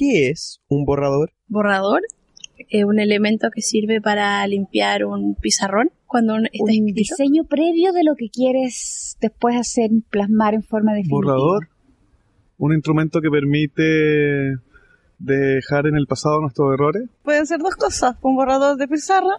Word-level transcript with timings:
¿Qué 0.00 0.30
es 0.30 0.62
un 0.68 0.86
borrador? 0.86 1.30
¿Borrador? 1.46 2.00
Es 2.70 2.84
un 2.86 2.98
elemento 2.98 3.48
que 3.54 3.60
sirve 3.60 4.00
para 4.00 4.46
limpiar 4.46 5.04
un 5.04 5.34
pizarrón 5.34 5.90
cuando 6.06 6.36
está 6.36 6.48
Un 6.64 6.70
escrito. 6.70 6.94
diseño 6.94 7.44
previo 7.44 7.92
de 7.92 8.02
lo 8.04 8.14
que 8.16 8.30
quieres 8.30 9.18
después 9.20 9.56
hacer 9.56 9.90
plasmar 10.08 10.54
en 10.54 10.62
forma 10.62 10.92
definitiva. 10.94 11.20
Borrador. 11.34 11.68
Un 12.56 12.72
instrumento 12.74 13.20
que 13.20 13.28
permite 13.28 14.56
dejar 15.18 15.86
en 15.86 15.96
el 15.96 16.06
pasado 16.06 16.40
nuestros 16.40 16.72
errores. 16.72 17.02
Pueden 17.22 17.44
ser 17.46 17.58
dos 17.58 17.76
cosas, 17.76 18.16
un 18.22 18.36
borrador 18.36 18.78
de 18.78 18.88
pizarra 18.88 19.36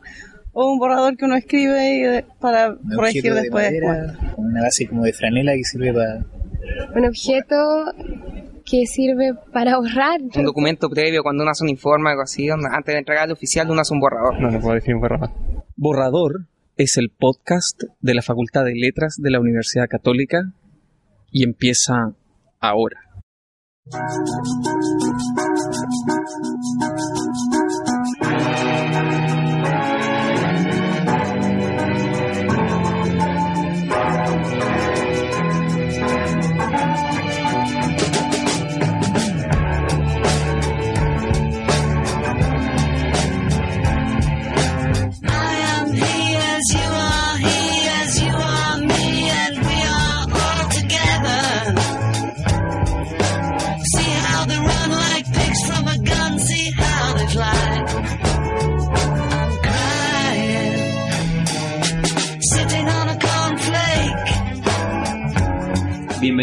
o 0.54 0.72
un 0.72 0.78
borrador 0.78 1.18
que 1.18 1.26
uno 1.26 1.38
escribe 1.38 1.96
y 1.96 2.02
de- 2.02 2.26
para 2.40 2.70
Un 2.70 2.96
corregir 2.96 3.22
objeto 3.32 3.36
de 3.36 3.42
después. 3.42 3.66
madera 3.66 4.34
una 4.38 4.62
base 4.62 4.88
como 4.88 5.04
de 5.06 5.14
franela 5.14 5.54
que 5.54 5.64
sirve 5.64 5.92
para 5.92 6.24
Un 6.96 7.06
objeto 7.06 7.56
que 8.72 8.86
sirve 8.86 9.34
para 9.52 9.74
ahorrar. 9.74 10.22
Un 10.22 10.46
documento 10.46 10.90
previo 10.90 11.24
cuando 11.24 11.44
uno 11.44 11.52
hace 11.52 11.66
un 11.66 11.70
informe 11.70 12.08
o 12.08 12.12
algo 12.12 12.22
así, 12.22 12.50
antes 12.50 12.94
de 12.94 13.00
entregarle 13.00 13.32
al 13.32 13.32
oficial 13.34 13.70
uno 13.70 13.82
hace 13.82 13.94
un 13.94 14.00
borrador. 14.00 14.40
No, 14.40 14.50
no 14.50 14.62
puedo 14.62 14.76
definir 14.76 14.98
borrador. 14.98 15.30
Borrador 15.76 16.46
es 16.78 16.96
el 16.96 17.10
podcast 17.10 17.84
de 18.00 18.14
la 18.14 18.22
Facultad 18.22 18.64
de 18.64 18.76
Letras 18.76 19.16
de 19.18 19.30
la 19.30 19.42
Universidad 19.42 19.90
Católica 19.90 20.54
y 21.32 21.44
empieza 21.44 22.14
ahora. 22.62 23.02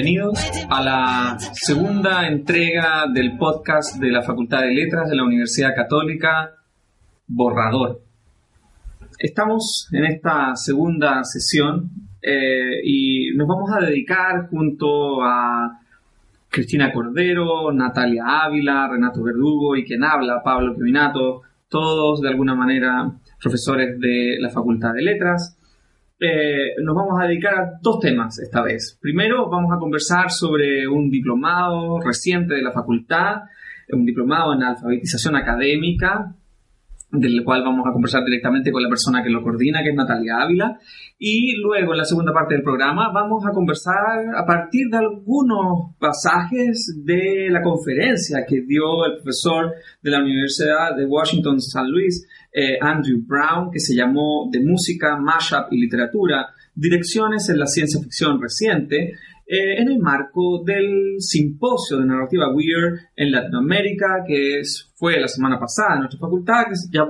Bienvenidos 0.01 0.39
a 0.71 0.81
la 0.81 1.37
segunda 1.55 2.29
entrega 2.29 3.07
del 3.13 3.37
podcast 3.37 3.97
de 3.97 4.13
la 4.13 4.23
Facultad 4.23 4.61
de 4.61 4.73
Letras 4.73 5.11
de 5.11 5.17
la 5.17 5.25
Universidad 5.25 5.75
Católica, 5.75 6.53
Borrador. 7.27 8.01
Estamos 9.19 9.89
en 9.91 10.05
esta 10.05 10.55
segunda 10.55 11.25
sesión 11.25 11.91
eh, 12.23 12.79
y 12.85 13.35
nos 13.35 13.49
vamos 13.49 13.73
a 13.73 13.85
dedicar 13.85 14.47
junto 14.49 15.21
a 15.21 15.81
Cristina 16.49 16.93
Cordero, 16.93 17.73
Natalia 17.73 18.45
Ávila, 18.45 18.89
Renato 18.89 19.21
Verdugo 19.25 19.75
y 19.75 19.85
quien 19.85 20.05
habla, 20.05 20.45
Pablo 20.45 20.77
Quivinato, 20.77 21.43
todos 21.69 22.21
de 22.21 22.29
alguna 22.29 22.55
manera 22.55 23.11
profesores 23.43 23.99
de 23.99 24.37
la 24.39 24.51
Facultad 24.51 24.95
de 24.95 25.03
Letras. 25.03 25.58
Eh, 26.21 26.75
nos 26.83 26.97
vamos 26.97 27.21
a 27.21 27.27
dedicar 27.27 27.55
a 27.55 27.79
dos 27.81 28.01
temas 28.01 28.39
esta 28.41 28.63
vez. 28.63 28.99
Primero 29.01 29.49
vamos 29.49 29.73
a 29.73 29.79
conversar 29.79 30.31
sobre 30.31 30.89
un 30.89 31.11
diplomado 31.11 32.01
reciente 32.01 32.55
de 32.55 32.63
la 32.63 32.73
facultad, 32.73 33.43
un 33.91 34.05
diplomado 34.05 34.53
en 34.53 34.65
alfabetización 34.65 35.37
académica, 35.37 36.35
del 37.11 37.43
cual 37.43 37.63
vamos 37.63 37.87
a 37.89 37.93
conversar 37.93 38.23
directamente 38.25 38.71
con 38.71 38.83
la 38.83 38.89
persona 38.89 39.23
que 39.23 39.31
lo 39.31 39.43
coordina, 39.43 39.83
que 39.83 39.91
es 39.91 39.95
Natalia 39.95 40.43
Ávila. 40.43 40.79
Y 41.19 41.57
luego, 41.57 41.93
en 41.93 41.99
la 41.99 42.05
segunda 42.05 42.33
parte 42.33 42.55
del 42.55 42.63
programa, 42.63 43.11
vamos 43.13 43.45
a 43.47 43.51
conversar 43.51 44.27
a 44.37 44.45
partir 44.45 44.89
de 44.91 44.99
algunos 44.99 45.97
pasajes 45.99 47.01
de 47.05 47.49
la 47.51 47.63
conferencia 47.63 48.45
que 48.47 48.61
dio 48.61 49.07
el 49.07 49.15
profesor 49.15 49.73
de 50.03 50.11
la 50.11 50.21
Universidad 50.21 50.95
de 50.97 51.07
Washington, 51.07 51.61
San 51.61 51.91
Luis, 51.91 52.27
eh, 52.53 52.79
Andrew 52.81 53.23
Brown, 53.27 53.71
que 53.73 53.81
se 53.81 53.95
llamó 53.95 54.49
De 54.53 54.61
Música, 54.61 55.17
Mashup 55.17 55.73
y 55.73 55.81
Literatura, 55.81 56.49
Direcciones 56.75 57.49
en 57.49 57.59
la 57.59 57.67
Ciencia 57.67 58.01
Ficción 58.01 58.41
Reciente, 58.41 59.15
eh, 59.49 59.81
en 59.81 59.89
el 59.89 59.99
marco 59.99 60.63
del 60.65 61.17
simposio 61.21 61.97
de 61.99 62.07
narrativa 62.07 62.53
Weird 62.55 62.99
en 63.17 63.33
Latinoamérica, 63.33 64.23
que 64.27 64.61
es- 64.61 64.93
fue 64.95 65.19
la 65.19 65.29
semana 65.29 65.59
pasada 65.59 65.95
en 65.95 66.01
nuestra 66.01 66.21
facultad, 66.21 66.65
que 66.67 66.75
ya 66.93 67.07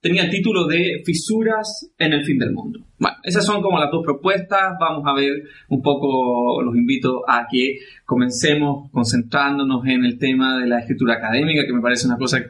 tenía 0.00 0.22
el 0.24 0.30
título 0.30 0.66
de 0.66 1.02
Fisuras 1.04 1.90
en 1.98 2.12
el 2.14 2.24
fin 2.24 2.38
del 2.38 2.52
mundo. 2.52 2.78
Bueno, 2.98 3.16
esas 3.22 3.44
son 3.44 3.60
como 3.60 3.78
las 3.78 3.90
dos 3.90 4.02
propuestas. 4.04 4.74
Vamos 4.80 5.02
a 5.06 5.12
ver 5.14 5.42
un 5.68 5.82
poco, 5.82 6.62
los 6.62 6.74
invito 6.76 7.22
a 7.28 7.46
que 7.50 7.78
comencemos 8.06 8.90
concentrándonos 8.92 9.84
en 9.86 10.04
el 10.04 10.18
tema 10.18 10.58
de 10.60 10.66
la 10.68 10.80
escritura 10.80 11.14
académica, 11.14 11.66
que 11.66 11.72
me 11.72 11.82
parece 11.82 12.06
una 12.06 12.16
cosa 12.16 12.40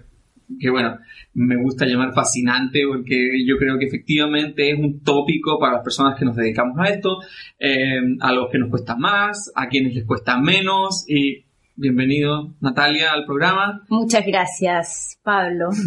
que, 0.59 0.71
bueno, 0.71 0.99
me 1.34 1.56
gusta 1.62 1.87
llamar 1.87 2.12
fascinante 2.12 2.83
porque 2.88 3.44
yo 3.47 3.56
creo 3.59 3.78
que 3.78 3.87
efectivamente 3.87 4.71
es 4.71 4.78
un 4.78 5.00
tópico 5.03 5.59
para 5.59 5.75
las 5.75 5.84
personas 5.84 6.19
que 6.19 6.25
nos 6.25 6.37
dedicamos 6.37 6.78
a 6.78 6.91
esto, 6.91 7.19
eh, 7.59 8.00
a 8.21 8.33
los 8.33 8.50
que 8.50 8.59
nos 8.59 8.71
cuesta 8.71 8.97
más, 8.97 9.53
a 9.55 9.69
quienes 9.69 9.94
les 9.94 10.05
cuesta 10.05 10.38
menos. 10.38 11.05
Y 11.09 11.44
bienvenido, 11.77 12.55
Natalia, 12.61 13.12
al 13.12 13.25
programa. 13.25 13.84
Muchas 13.88 14.27
gracias, 14.27 15.19
Pablo. 15.22 15.71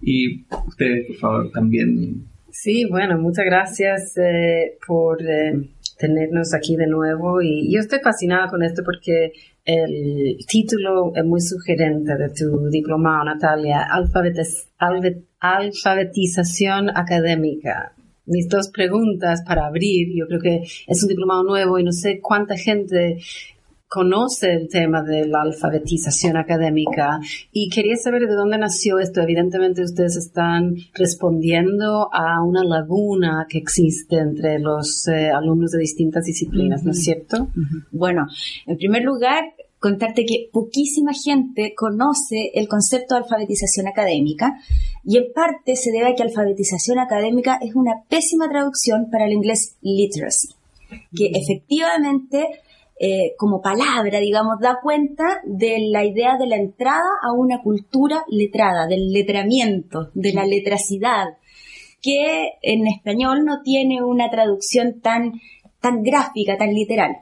Y 0.00 0.44
ustedes, 0.68 1.06
por 1.06 1.16
favor, 1.16 1.50
también. 1.52 2.26
Sí, 2.50 2.86
bueno, 2.88 3.18
muchas 3.18 3.44
gracias 3.44 4.16
eh, 4.18 4.78
por 4.86 5.22
eh, 5.22 5.68
tenernos 5.98 6.54
aquí 6.54 6.76
de 6.76 6.86
nuevo 6.86 7.42
y 7.42 7.72
yo 7.72 7.80
estoy 7.80 7.98
fascinada 8.02 8.48
con 8.48 8.62
esto 8.62 8.82
porque 8.84 9.32
el 9.66 10.38
título 10.46 11.12
es 11.14 11.24
muy 11.24 11.40
sugerente 11.40 12.16
de 12.16 12.28
tu 12.30 12.68
diplomado, 12.70 13.24
Natalia, 13.24 13.84
alfabetización 15.40 16.90
académica. 16.90 17.92
Mis 18.26 18.48
dos 18.48 18.68
preguntas 18.70 19.42
para 19.46 19.66
abrir, 19.66 20.08
yo 20.16 20.26
creo 20.28 20.40
que 20.40 20.62
es 20.86 21.02
un 21.02 21.08
diplomado 21.08 21.42
nuevo 21.42 21.78
y 21.78 21.84
no 21.84 21.90
sé 21.92 22.20
cuánta 22.20 22.56
gente 22.56 23.18
conoce 23.88 24.52
el 24.52 24.68
tema 24.68 25.02
de 25.02 25.26
la 25.26 25.42
alfabetización 25.42 26.36
académica 26.36 27.20
y 27.52 27.68
quería 27.68 27.96
saber 27.96 28.26
de 28.26 28.34
dónde 28.34 28.58
nació 28.58 28.98
esto. 28.98 29.20
Evidentemente 29.20 29.82
ustedes 29.82 30.16
están 30.16 30.76
respondiendo 30.94 32.08
a 32.12 32.42
una 32.42 32.64
laguna 32.64 33.46
que 33.48 33.58
existe 33.58 34.16
entre 34.16 34.58
los 34.58 35.06
eh, 35.08 35.30
alumnos 35.30 35.70
de 35.70 35.78
distintas 35.78 36.24
disciplinas, 36.24 36.82
¿no 36.82 36.90
es 36.90 37.02
cierto? 37.02 37.48
Bueno, 37.92 38.26
en 38.66 38.76
primer 38.76 39.02
lugar, 39.02 39.44
contarte 39.78 40.24
que 40.26 40.48
poquísima 40.52 41.12
gente 41.12 41.74
conoce 41.76 42.50
el 42.54 42.66
concepto 42.66 43.14
de 43.14 43.22
alfabetización 43.22 43.86
académica 43.86 44.58
y 45.04 45.18
en 45.18 45.32
parte 45.32 45.76
se 45.76 45.92
debe 45.92 46.08
a 46.08 46.14
que 46.14 46.24
alfabetización 46.24 46.98
académica 46.98 47.58
es 47.62 47.74
una 47.76 48.02
pésima 48.08 48.48
traducción 48.48 49.10
para 49.10 49.26
el 49.26 49.32
inglés 49.32 49.76
literacy, 49.82 50.48
que 51.14 51.30
efectivamente 51.34 52.48
eh, 52.98 53.34
como 53.36 53.60
palabra, 53.60 54.20
digamos, 54.20 54.58
da 54.60 54.78
cuenta 54.82 55.40
de 55.44 55.88
la 55.90 56.04
idea 56.04 56.38
de 56.38 56.46
la 56.46 56.56
entrada 56.56 57.08
a 57.22 57.32
una 57.32 57.62
cultura 57.62 58.24
letrada, 58.28 58.86
del 58.86 59.12
letramiento, 59.12 60.10
de 60.14 60.32
la 60.32 60.46
letracidad, 60.46 61.36
que 62.00 62.52
en 62.62 62.86
español 62.86 63.44
no 63.44 63.62
tiene 63.62 64.02
una 64.02 64.30
traducción 64.30 65.00
tan, 65.00 65.40
tan 65.80 66.02
gráfica, 66.02 66.56
tan 66.56 66.72
literal. 66.72 67.18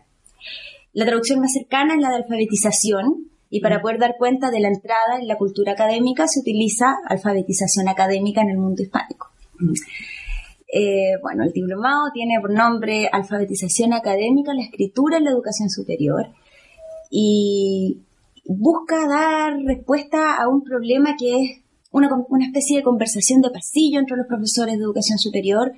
La 0.92 1.06
traducción 1.06 1.40
más 1.40 1.52
cercana 1.52 1.94
es 1.94 2.00
la 2.00 2.10
de 2.10 2.16
alfabetización, 2.16 3.30
y 3.50 3.60
para 3.60 3.80
poder 3.80 3.98
dar 3.98 4.16
cuenta 4.16 4.50
de 4.50 4.60
la 4.60 4.68
entrada 4.68 5.18
en 5.20 5.28
la 5.28 5.36
cultura 5.36 5.72
académica 5.72 6.26
se 6.26 6.40
utiliza 6.40 6.96
alfabetización 7.08 7.88
académica 7.88 8.42
en 8.42 8.50
el 8.50 8.58
mundo 8.58 8.82
hispánico. 8.82 9.30
Eh, 10.76 11.18
bueno, 11.22 11.44
el 11.44 11.52
diplomado 11.52 12.10
tiene 12.12 12.40
por 12.40 12.52
nombre 12.52 13.08
Alfabetización 13.12 13.92
Académica, 13.92 14.52
la 14.52 14.64
Escritura 14.64 15.18
en 15.18 15.24
la 15.24 15.30
Educación 15.30 15.70
Superior. 15.70 16.30
Y, 17.10 18.00
busca 18.46 19.06
dar 19.08 19.56
respuesta 19.64 20.36
a 20.36 20.48
un 20.48 20.62
problema 20.62 21.14
que 21.16 21.40
es 21.40 21.62
una, 21.92 22.10
una 22.28 22.46
especie 22.46 22.78
de 22.78 22.82
conversación 22.82 23.40
de 23.40 23.50
pasillo 23.50 24.00
entre 24.00 24.16
los 24.16 24.26
profesores 24.26 24.76
de 24.76 24.84
educación 24.84 25.18
superior 25.18 25.72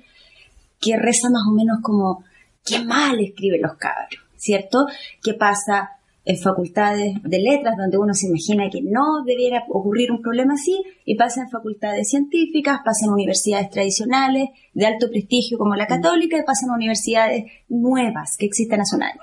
que 0.81 0.97
reza 0.97 1.29
más 1.29 1.43
o 1.47 1.53
menos 1.53 1.77
como, 1.81 2.23
qué 2.65 2.83
mal 2.83 3.19
escriben 3.19 3.61
los 3.61 3.77
cabros, 3.77 4.19
¿cierto? 4.35 4.85
¿Qué 5.23 5.33
pasa 5.35 5.96
en 6.27 6.37
facultades 6.37 7.15
de 7.23 7.39
letras 7.39 7.77
donde 7.77 7.97
uno 7.97 8.13
se 8.13 8.27
imagina 8.27 8.69
que 8.69 8.81
no 8.81 9.23
debiera 9.25 9.63
ocurrir 9.69 10.11
un 10.11 10.21
problema 10.21 10.55
así 10.55 10.83
y 11.05 11.15
pasa 11.15 11.43
en 11.43 11.49
facultades 11.49 12.09
científicas, 12.09 12.81
pasa 12.83 13.05
en 13.05 13.13
universidades 13.13 13.69
tradicionales 13.69 14.49
de 14.73 14.85
alto 14.85 15.07
prestigio 15.09 15.57
como 15.57 15.75
la 15.75 15.87
católica 15.87 16.37
y 16.37 16.43
pasa 16.43 16.65
en 16.65 16.73
universidades 16.73 17.45
nuevas 17.69 18.35
que 18.37 18.45
existen 18.45 18.81
hace 18.81 18.97
un 18.97 19.03
año. 19.03 19.21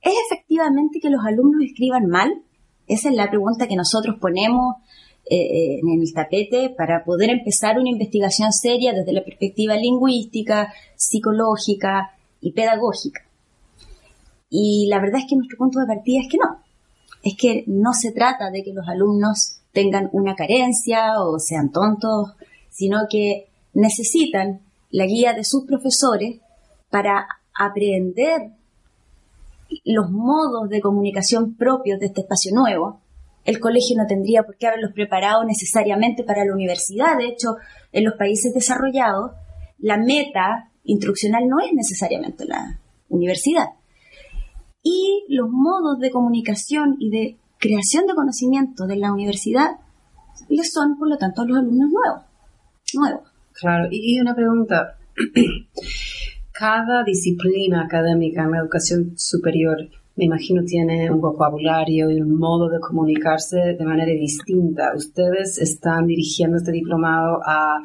¿Es 0.00 0.14
efectivamente 0.30 0.98
que 0.98 1.10
los 1.10 1.22
alumnos 1.22 1.62
escriban 1.62 2.06
mal? 2.06 2.32
Esa 2.86 3.10
es 3.10 3.14
la 3.14 3.28
pregunta 3.28 3.68
que 3.68 3.76
nosotros 3.76 4.16
ponemos 4.18 4.76
eh, 5.30 5.78
en 5.82 6.00
el 6.00 6.14
tapete 6.14 6.70
para 6.70 7.04
poder 7.04 7.28
empezar 7.28 7.78
una 7.78 7.90
investigación 7.90 8.50
seria 8.50 8.94
desde 8.94 9.12
la 9.12 9.22
perspectiva 9.22 9.76
lingüística, 9.76 10.72
psicológica 10.96 12.12
y 12.40 12.52
pedagógica. 12.52 13.27
Y 14.50 14.86
la 14.88 15.00
verdad 15.00 15.20
es 15.20 15.26
que 15.28 15.36
nuestro 15.36 15.58
punto 15.58 15.80
de 15.80 15.86
partida 15.86 16.20
es 16.20 16.28
que 16.30 16.38
no. 16.38 16.62
Es 17.22 17.36
que 17.36 17.64
no 17.66 17.92
se 17.92 18.12
trata 18.12 18.50
de 18.50 18.62
que 18.62 18.72
los 18.72 18.86
alumnos 18.88 19.58
tengan 19.72 20.08
una 20.12 20.34
carencia 20.34 21.20
o 21.20 21.38
sean 21.38 21.70
tontos, 21.70 22.34
sino 22.70 23.00
que 23.10 23.48
necesitan 23.74 24.60
la 24.90 25.06
guía 25.06 25.34
de 25.34 25.44
sus 25.44 25.64
profesores 25.64 26.40
para 26.90 27.26
aprender 27.54 28.52
los 29.84 30.10
modos 30.10 30.68
de 30.68 30.80
comunicación 30.80 31.54
propios 31.54 32.00
de 32.00 32.06
este 32.06 32.22
espacio 32.22 32.52
nuevo. 32.54 33.00
El 33.44 33.60
colegio 33.60 33.96
no 33.96 34.06
tendría 34.06 34.42
por 34.42 34.56
qué 34.56 34.66
haberlos 34.66 34.92
preparado 34.92 35.44
necesariamente 35.44 36.22
para 36.24 36.44
la 36.44 36.54
universidad. 36.54 37.16
De 37.18 37.26
hecho, 37.26 37.56
en 37.92 38.04
los 38.04 38.14
países 38.14 38.54
desarrollados, 38.54 39.32
la 39.78 39.96
meta 39.96 40.70
instruccional 40.84 41.46
no 41.48 41.60
es 41.60 41.72
necesariamente 41.72 42.44
la 42.46 42.78
universidad. 43.08 43.77
Y 44.90 45.24
los 45.28 45.50
modos 45.50 45.98
de 45.98 46.10
comunicación 46.10 46.96
y 46.98 47.10
de 47.10 47.36
creación 47.58 48.06
de 48.06 48.14
conocimiento 48.14 48.86
de 48.86 48.96
la 48.96 49.12
universidad 49.12 49.72
les 50.48 50.72
son, 50.72 50.96
por 50.98 51.08
lo 51.08 51.18
tanto, 51.18 51.42
a 51.42 51.44
los 51.44 51.58
alumnos 51.58 51.90
nuevos. 51.90 52.22
nuevos. 52.94 53.28
Claro, 53.52 53.88
y 53.90 54.18
una 54.20 54.34
pregunta. 54.34 54.96
cada 56.58 57.04
disciplina 57.04 57.84
académica 57.84 58.42
en 58.42 58.50
la 58.50 58.58
educación 58.58 59.12
superior, 59.16 59.78
me 60.18 60.24
imagino, 60.24 60.64
tiene 60.64 61.10
un 61.10 61.20
vocabulario 61.20 62.10
y 62.10 62.20
un 62.20 62.36
modo 62.36 62.68
de 62.68 62.80
comunicarse 62.80 63.56
de 63.78 63.84
manera 63.84 64.12
distinta. 64.12 64.92
Ustedes 64.96 65.58
están 65.58 66.06
dirigiendo 66.06 66.56
este 66.56 66.72
diplomado 66.72 67.38
a 67.46 67.78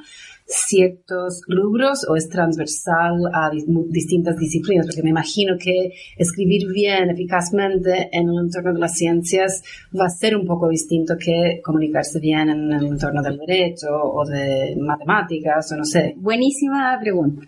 ciertos 0.46 1.42
rubros 1.48 2.06
o 2.10 2.16
es 2.16 2.28
transversal 2.30 3.22
a 3.34 3.52
distintas 3.90 4.36
disciplinas? 4.38 4.88
Porque 4.88 5.04
me 5.04 5.12
imagino 5.12 5.56
que 5.60 5.94
escribir 6.18 6.68
bien, 6.74 7.12
eficazmente 7.12 8.10
en 8.12 8.30
el 8.30 8.46
entorno 8.46 8.74
de 8.74 8.80
las 8.80 8.96
ciencias 8.96 9.64
va 9.98 10.06
a 10.06 10.10
ser 10.10 10.36
un 10.36 10.48
poco 10.48 10.70
distinto 10.70 11.14
que 11.18 11.62
comunicarse 11.64 12.20
bien 12.20 12.50
en 12.50 12.72
el 12.72 12.86
entorno 12.86 13.22
del 13.22 13.38
derecho 13.38 13.90
o 13.92 14.26
de 14.26 14.76
matemáticas 14.80 15.72
o 15.72 15.78
no 15.78 15.86
sé. 15.86 16.16
Buenísima 16.18 16.98
pregunta. 17.00 17.46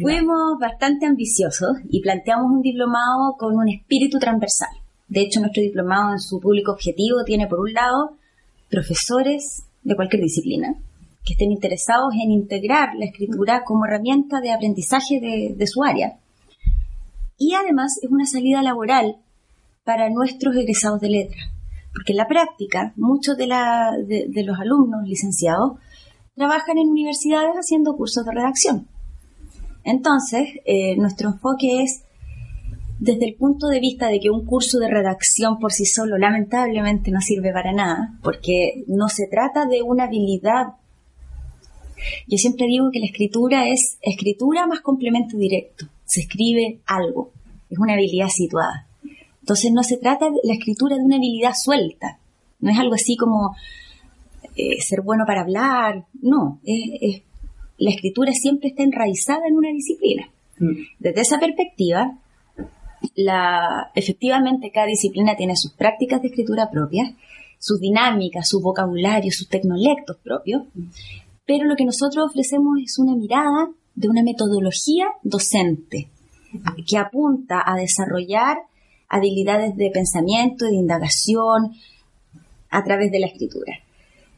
Fuimos 0.00 0.58
bastante 0.60 1.06
ambiciosos 1.06 1.78
y 1.88 2.00
planteamos 2.00 2.50
un 2.50 2.62
diplomado 2.62 3.36
con 3.38 3.56
un 3.56 3.68
espíritu 3.68 4.18
transversal. 4.18 4.70
De 5.08 5.20
hecho, 5.20 5.40
nuestro 5.40 5.62
diplomado 5.62 6.12
en 6.12 6.20
su 6.20 6.40
público 6.40 6.72
objetivo 6.72 7.24
tiene, 7.24 7.46
por 7.46 7.60
un 7.60 7.72
lado, 7.72 8.16
profesores 8.70 9.64
de 9.82 9.96
cualquier 9.96 10.22
disciplina 10.22 10.74
que 11.24 11.32
estén 11.32 11.52
interesados 11.52 12.12
en 12.22 12.30
integrar 12.30 12.90
la 12.96 13.06
escritura 13.06 13.62
como 13.64 13.86
herramienta 13.86 14.40
de 14.40 14.52
aprendizaje 14.52 15.20
de, 15.20 15.66
su 15.66 15.82
área. 15.82 16.18
Y 17.38 17.54
además 17.54 17.98
es 18.02 18.10
una 18.10 18.26
salida 18.26 18.62
laboral 18.62 19.16
para 19.84 20.10
nuestros 20.10 20.54
egresados 20.54 21.00
de 21.00 21.08
letras, 21.08 21.50
porque 21.94 22.12
en 22.12 22.18
la 22.18 22.28
práctica 22.28 22.92
muchos 22.96 23.36
de, 23.38 23.46
de 24.28 24.44
los 24.44 24.58
alumnos 24.58 25.06
licenciados 25.06 25.78
trabajan 26.34 26.76
en 26.78 26.88
universidades 26.88 27.54
haciendo 27.54 27.96
cursos 27.96 28.24
de 28.26 28.32
redacción. 28.32 28.88
Entonces, 29.84 30.48
eh, 30.64 30.96
nuestro 30.96 31.28
enfoque 31.28 31.82
es 31.82 32.02
desde 32.98 33.26
el 33.26 33.34
punto 33.34 33.68
de 33.68 33.80
vista 33.80 34.08
de 34.08 34.18
que 34.18 34.30
un 34.30 34.46
curso 34.46 34.78
de 34.78 34.88
redacción 34.88 35.58
por 35.58 35.72
sí 35.72 35.84
solo 35.84 36.16
lamentablemente 36.16 37.10
no 37.10 37.20
sirve 37.20 37.52
para 37.52 37.72
nada, 37.72 38.18
porque 38.22 38.84
no 38.86 39.08
se 39.08 39.26
trata 39.26 39.66
de 39.66 39.82
una 39.82 40.04
habilidad. 40.04 40.74
Yo 42.26 42.38
siempre 42.38 42.66
digo 42.66 42.90
que 42.90 43.00
la 43.00 43.06
escritura 43.06 43.68
es 43.68 43.98
escritura 44.00 44.66
más 44.66 44.80
complemento 44.80 45.36
directo. 45.36 45.86
Se 46.06 46.20
escribe 46.20 46.80
algo, 46.86 47.30
es 47.68 47.78
una 47.78 47.94
habilidad 47.94 48.28
situada. 48.28 48.86
Entonces 49.40 49.70
no 49.72 49.82
se 49.82 49.98
trata 49.98 50.30
de 50.30 50.38
la 50.42 50.54
escritura 50.54 50.96
de 50.96 51.02
una 51.02 51.16
habilidad 51.16 51.52
suelta, 51.54 52.18
no 52.60 52.70
es 52.70 52.78
algo 52.78 52.94
así 52.94 53.16
como 53.16 53.54
eh, 54.56 54.80
ser 54.80 55.02
bueno 55.02 55.24
para 55.26 55.42
hablar, 55.42 56.06
no, 56.22 56.60
es 56.64 57.22
la 57.78 57.90
escritura 57.90 58.32
siempre 58.32 58.68
está 58.68 58.82
enraizada 58.82 59.46
en 59.48 59.56
una 59.56 59.70
disciplina. 59.70 60.28
Mm. 60.58 60.72
Desde 60.98 61.20
esa 61.20 61.38
perspectiva, 61.38 62.18
la, 63.14 63.90
efectivamente 63.94 64.70
cada 64.72 64.86
disciplina 64.86 65.36
tiene 65.36 65.56
sus 65.56 65.72
prácticas 65.72 66.22
de 66.22 66.28
escritura 66.28 66.70
propias, 66.70 67.12
sus 67.58 67.80
dinámicas, 67.80 68.48
su 68.48 68.60
vocabulario, 68.60 69.30
sus 69.32 69.48
tecnolectos 69.48 70.16
propios, 70.22 70.62
pero 71.46 71.64
lo 71.64 71.76
que 71.76 71.84
nosotros 71.84 72.26
ofrecemos 72.30 72.78
es 72.82 72.98
una 72.98 73.16
mirada 73.16 73.70
de 73.94 74.08
una 74.08 74.22
metodología 74.22 75.06
docente 75.22 76.08
que 76.86 76.98
apunta 76.98 77.62
a 77.64 77.76
desarrollar 77.76 78.58
habilidades 79.08 79.76
de 79.76 79.90
pensamiento, 79.90 80.66
de 80.66 80.74
indagación 80.74 81.72
a 82.70 82.82
través 82.84 83.10
de 83.12 83.20
la 83.20 83.26
escritura. 83.26 83.83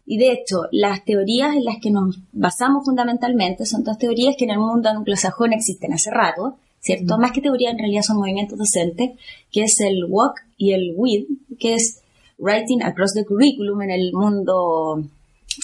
Y 0.06 0.18
de 0.18 0.32
hecho, 0.32 0.68
las 0.70 1.04
teorías 1.04 1.56
en 1.56 1.64
las 1.64 1.78
que 1.82 1.90
nos 1.90 2.18
basamos 2.32 2.84
fundamentalmente 2.84 3.66
son 3.66 3.82
dos 3.82 3.98
teorías 3.98 4.36
que 4.38 4.44
en 4.44 4.52
el 4.52 4.60
mundo 4.60 4.88
anglosajón 4.88 5.52
existen 5.52 5.92
hace 5.92 6.10
rato, 6.12 6.58
¿cierto? 6.78 7.18
Más 7.18 7.32
que 7.32 7.40
teoría, 7.40 7.70
en 7.70 7.78
realidad 7.78 8.02
son 8.02 8.18
movimientos 8.18 8.56
docentes, 8.56 9.18
que 9.50 9.64
es 9.64 9.80
el 9.80 10.04
walk 10.08 10.36
y 10.56 10.72
el 10.72 10.94
with, 10.96 11.24
que 11.58 11.74
es 11.74 12.02
writing 12.38 12.82
across 12.82 13.14
the 13.14 13.25
curriculum 13.25 13.82
en 13.82 13.90
el 13.90 14.12
mundo... 14.12 15.02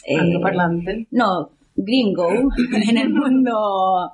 Eh, 0.06 0.18
Angloparlante. 0.18 1.06
No, 1.12 1.50
gringo, 1.76 2.28
en 2.88 2.98
el 2.98 3.10
mundo 3.10 4.12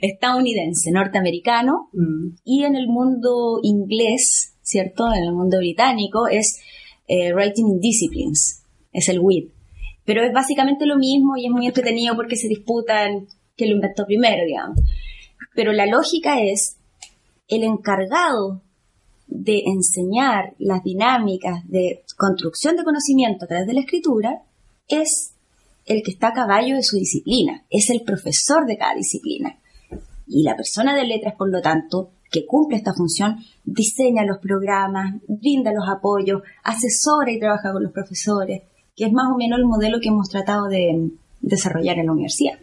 estadounidense, 0.00 0.90
norteamericano, 0.90 1.90
mm. 1.92 2.36
y 2.44 2.64
en 2.64 2.76
el 2.76 2.88
mundo 2.88 3.60
inglés, 3.62 4.54
¿cierto? 4.62 5.12
En 5.12 5.24
el 5.24 5.32
mundo 5.34 5.58
británico 5.58 6.28
es 6.28 6.60
eh, 7.08 7.34
writing 7.34 7.66
in 7.68 7.80
disciplines, 7.80 8.62
es 8.92 9.08
el 9.10 9.18
with. 9.20 9.55
Pero 10.06 10.24
es 10.24 10.32
básicamente 10.32 10.86
lo 10.86 10.96
mismo 10.96 11.36
y 11.36 11.46
es 11.46 11.52
muy 11.52 11.66
entretenido 11.66 12.16
porque 12.16 12.36
se 12.36 12.48
disputan 12.48 13.26
que 13.56 13.66
lo 13.66 13.74
inventó 13.74 14.06
primero, 14.06 14.44
digamos. 14.46 14.80
Pero 15.54 15.72
la 15.72 15.86
lógica 15.86 16.40
es 16.40 16.78
el 17.48 17.64
encargado 17.64 18.62
de 19.26 19.62
enseñar 19.66 20.54
las 20.58 20.82
dinámicas 20.82 21.68
de 21.68 22.04
construcción 22.16 22.76
de 22.76 22.84
conocimiento 22.84 23.44
a 23.44 23.48
través 23.48 23.66
de 23.66 23.74
la 23.74 23.80
escritura 23.80 24.42
es 24.88 25.34
el 25.84 26.02
que 26.02 26.12
está 26.12 26.28
a 26.28 26.32
caballo 26.32 26.76
de 26.76 26.82
su 26.82 26.96
disciplina, 26.96 27.64
es 27.70 27.90
el 27.90 28.02
profesor 28.02 28.66
de 28.66 28.76
cada 28.76 28.94
disciplina. 28.94 29.58
Y 30.26 30.42
la 30.42 30.56
persona 30.56 30.96
de 30.96 31.06
letras, 31.06 31.34
por 31.36 31.50
lo 31.50 31.60
tanto, 31.60 32.10
que 32.30 32.44
cumple 32.44 32.76
esta 32.76 32.92
función, 32.92 33.36
diseña 33.64 34.24
los 34.24 34.38
programas, 34.38 35.14
brinda 35.28 35.72
los 35.72 35.88
apoyos, 35.88 36.42
asesora 36.64 37.30
y 37.30 37.38
trabaja 37.38 37.72
con 37.72 37.84
los 37.84 37.92
profesores, 37.92 38.62
que 38.96 39.04
es 39.04 39.12
más 39.12 39.26
o 39.32 39.36
menos 39.36 39.58
el 39.58 39.66
modelo 39.66 40.00
que 40.00 40.08
hemos 40.08 40.28
tratado 40.28 40.68
de 40.68 41.10
desarrollar 41.40 41.98
en 41.98 42.06
la 42.06 42.12
universidad. 42.12 42.58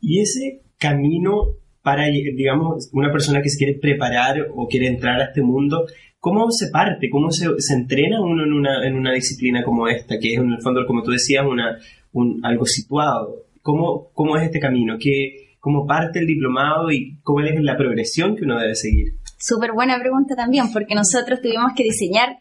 Y 0.00 0.20
ese 0.20 0.60
camino 0.76 1.54
para, 1.82 2.06
digamos, 2.06 2.90
una 2.92 3.10
persona 3.10 3.40
que 3.40 3.48
se 3.48 3.56
quiere 3.56 3.78
preparar 3.78 4.48
o 4.54 4.66
quiere 4.68 4.88
entrar 4.88 5.20
a 5.20 5.26
este 5.26 5.40
mundo, 5.40 5.86
¿cómo 6.18 6.50
se 6.50 6.68
parte? 6.68 7.08
¿Cómo 7.08 7.30
se, 7.30 7.46
entrena 7.72 8.20
uno 8.20 8.44
en 8.44 8.52
una, 8.52 8.86
en 8.86 8.96
una, 8.96 9.12
disciplina 9.12 9.62
como 9.64 9.88
esta, 9.88 10.18
que 10.18 10.34
es 10.34 10.38
en 10.38 10.50
el 10.50 10.60
fondo, 10.60 10.84
como 10.86 11.02
tú 11.02 11.12
decías, 11.12 11.46
una, 11.46 11.78
un, 12.12 12.40
algo 12.44 12.66
situado? 12.66 13.46
¿Cómo, 13.62 14.10
¿Cómo 14.12 14.36
es 14.36 14.44
este 14.44 14.60
camino? 14.60 14.96
¿Qué, 15.00 15.54
¿Cómo 15.60 15.86
parte 15.86 16.18
el 16.18 16.26
diplomado 16.26 16.90
y 16.90 17.18
cómo 17.22 17.40
es 17.40 17.58
la 17.60 17.76
progresión 17.76 18.36
que 18.36 18.44
uno 18.44 18.58
debe 18.58 18.74
seguir? 18.74 19.14
Súper 19.38 19.72
buena 19.72 19.98
pregunta 19.98 20.34
también, 20.34 20.72
porque 20.72 20.94
nosotros 20.94 21.40
tuvimos 21.40 21.72
que 21.74 21.84
diseñar 21.84 22.38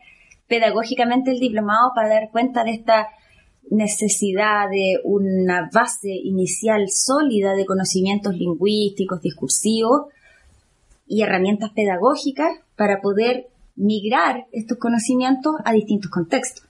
pedagógicamente 0.48 1.32
el 1.32 1.39
diplomado 1.39 1.91
para 1.96 2.10
dar 2.10 2.29
cuenta 2.32 2.63
de 2.63 2.72
esta 2.72 3.08
necesidad 3.69 4.69
de 4.69 5.00
una 5.03 5.69
base 5.74 6.09
inicial 6.09 6.88
sólida 6.89 7.53
de 7.53 7.65
conocimientos 7.65 8.36
lingüísticos, 8.36 9.21
discursivos 9.21 10.07
y 11.07 11.21
herramientas 11.21 11.71
pedagógicas 11.71 12.50
para 12.75 13.01
poder 13.01 13.47
migrar 13.75 14.47
estos 14.51 14.77
conocimientos 14.77 15.55
a 15.63 15.74
distintos 15.74 16.12
contextos. 16.12 16.65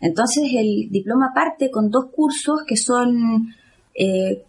Entonces 0.00 0.44
el 0.54 0.90
diploma 0.90 1.32
parte 1.34 1.70
con 1.70 1.90
dos 1.90 2.06
cursos 2.14 2.60
que 2.66 2.76
son, 2.76 3.54
eh, 3.94 4.42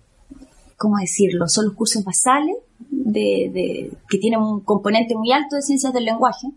¿cómo 0.77 0.98
decirlo? 0.98 1.48
Son 1.48 1.65
los 1.65 1.75
cursos 1.75 2.03
basales 2.03 2.55
de, 2.89 3.91
que 4.10 4.17
tienen 4.17 4.41
un 4.41 4.62
componente 4.62 5.15
muy 5.15 5.32
alto 5.32 5.55
de 5.55 5.62
ciencias 5.62 5.94
del 5.94 6.05
lenguaje. 6.05 6.48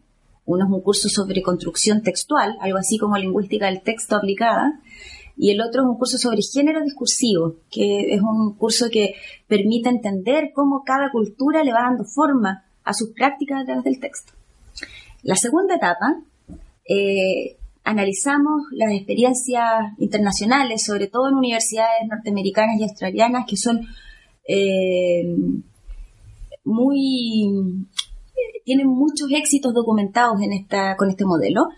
Uno 0.48 0.64
es 0.64 0.70
un 0.70 0.80
curso 0.80 1.10
sobre 1.10 1.42
construcción 1.42 2.02
textual, 2.02 2.56
algo 2.62 2.78
así 2.78 2.96
como 2.96 3.18
lingüística 3.18 3.66
del 3.66 3.82
texto 3.82 4.16
aplicada, 4.16 4.80
y 5.36 5.50
el 5.50 5.60
otro 5.60 5.82
es 5.82 5.88
un 5.88 5.98
curso 5.98 6.16
sobre 6.16 6.40
género 6.40 6.82
discursivo, 6.82 7.56
que 7.70 8.14
es 8.14 8.22
un 8.22 8.56
curso 8.56 8.86
que 8.90 9.12
permite 9.46 9.90
entender 9.90 10.52
cómo 10.54 10.84
cada 10.86 11.10
cultura 11.12 11.62
le 11.62 11.72
va 11.72 11.82
dando 11.82 12.04
forma 12.04 12.64
a 12.82 12.94
sus 12.94 13.10
prácticas 13.10 13.66
través 13.66 13.84
del 13.84 14.00
texto. 14.00 14.32
La 15.22 15.36
segunda 15.36 15.74
etapa, 15.74 16.16
eh, 16.88 17.58
analizamos 17.84 18.62
las 18.72 18.90
experiencias 18.94 19.92
internacionales, 19.98 20.82
sobre 20.82 21.08
todo 21.08 21.28
en 21.28 21.34
universidades 21.34 22.08
norteamericanas 22.08 22.80
y 22.80 22.84
australianas, 22.84 23.44
que 23.46 23.56
son 23.58 23.86
eh, 24.48 25.36
muy 26.64 27.86
tienen 28.68 28.86
muchos 28.86 29.30
éxitos 29.30 29.72
documentados 29.72 30.42
en 30.42 30.52
esta, 30.52 30.94
con 30.96 31.08
este 31.08 31.24
modelo 31.24 31.68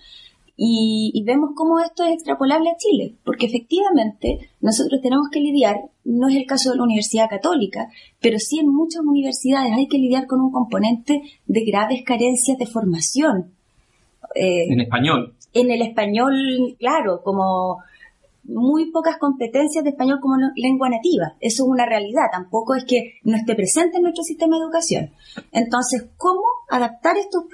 y, 0.56 1.22
vemos 1.24 1.50
cómo 1.54 1.78
esto 1.78 2.02
es 2.04 2.14
extrapolable 2.14 2.68
a 2.68 2.76
Chile, 2.76 3.14
porque 3.24 3.46
efectivamente 3.46 4.50
nosotros 4.60 5.00
tenemos 5.00 5.28
que 5.32 5.38
lidiar, 5.38 5.76
no 6.04 6.28
es 6.28 6.34
el 6.34 6.46
caso 6.46 6.70
de 6.70 6.78
la 6.78 6.82
Universidad 6.82 7.30
Católica, 7.30 7.88
pero 8.20 8.38
sí 8.40 8.58
en 8.58 8.68
muchas 8.68 9.02
universidades 9.02 9.72
hay 9.72 9.86
que 9.86 9.98
lidiar 9.98 10.26
con 10.26 10.40
un 10.40 10.50
componente 10.50 11.22
de 11.46 11.64
graves 11.64 12.02
carencias 12.04 12.58
de 12.58 12.66
formación. 12.66 13.52
Eh, 14.34 14.64
en 14.72 14.80
español. 14.80 15.32
En 15.54 15.70
el 15.70 15.80
español, 15.80 16.34
claro, 16.78 17.22
como 17.22 17.78
muy 18.50 18.90
pocas 18.90 19.16
competencias 19.18 19.84
de 19.84 19.90
español 19.90 20.18
como 20.20 20.36
lengua 20.56 20.88
nativa. 20.88 21.34
Eso 21.40 21.64
es 21.64 21.68
una 21.68 21.86
realidad, 21.86 22.24
tampoco 22.32 22.74
es 22.74 22.84
que 22.84 23.14
no 23.24 23.36
esté 23.36 23.54
presente 23.54 23.96
en 23.96 24.02
nuestro 24.02 24.24
sistema 24.24 24.56
de 24.56 24.64
educación. 24.64 25.10
Entonces, 25.52 26.06
¿cómo 26.16 26.42
adaptar 26.68 27.16
estos, 27.16 27.44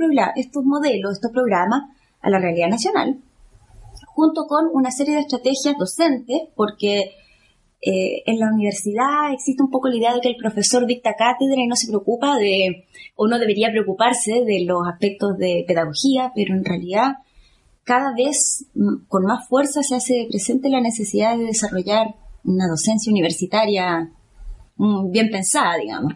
modelos, 0.64 1.12
estos 1.14 1.32
programas 1.32 1.90
a 2.20 2.30
la 2.30 2.38
realidad 2.38 2.68
nacional, 2.68 3.18
junto 4.08 4.46
con 4.46 4.68
una 4.72 4.90
serie 4.90 5.14
de 5.14 5.20
estrategias 5.20 5.76
docentes, 5.78 6.42
porque 6.54 7.12
eh, 7.82 8.22
en 8.26 8.38
la 8.38 8.50
universidad 8.52 9.32
existe 9.32 9.62
un 9.62 9.70
poco 9.70 9.88
la 9.88 9.96
idea 9.96 10.14
de 10.14 10.20
que 10.20 10.28
el 10.28 10.36
profesor 10.36 10.86
dicta 10.86 11.14
cátedra 11.14 11.60
y 11.60 11.66
no 11.66 11.76
se 11.76 11.88
preocupa 11.88 12.36
de, 12.38 12.86
o 13.14 13.28
no 13.28 13.38
debería 13.38 13.70
preocuparse 13.70 14.42
de 14.44 14.64
los 14.64 14.82
aspectos 14.90 15.36
de 15.36 15.64
pedagogía, 15.68 16.32
pero 16.34 16.54
en 16.54 16.64
realidad 16.64 17.16
cada 17.86 18.12
vez 18.14 18.66
con 19.06 19.22
más 19.22 19.48
fuerza 19.48 19.80
se 19.82 19.94
hace 19.94 20.26
presente 20.28 20.68
la 20.68 20.80
necesidad 20.80 21.38
de 21.38 21.44
desarrollar 21.44 22.16
una 22.42 22.66
docencia 22.66 23.12
universitaria 23.12 24.10
mm, 24.76 25.12
bien 25.12 25.30
pensada, 25.30 25.76
digamos. 25.76 26.14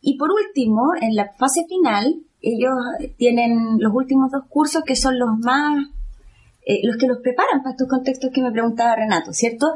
Y 0.00 0.16
por 0.16 0.30
último, 0.30 0.92
en 1.00 1.16
la 1.16 1.32
fase 1.36 1.66
final, 1.68 2.22
ellos 2.40 2.70
tienen 3.16 3.78
los 3.80 3.92
últimos 3.92 4.30
dos 4.30 4.44
cursos 4.48 4.84
que 4.86 4.94
son 4.94 5.18
los 5.18 5.30
más, 5.40 5.88
eh, 6.64 6.80
los 6.84 6.98
que 6.98 7.08
los 7.08 7.18
preparan 7.18 7.62
para 7.62 7.72
estos 7.72 7.88
contextos 7.88 8.30
que 8.32 8.40
me 8.42 8.52
preguntaba 8.52 8.94
Renato, 8.94 9.32
¿cierto? 9.32 9.72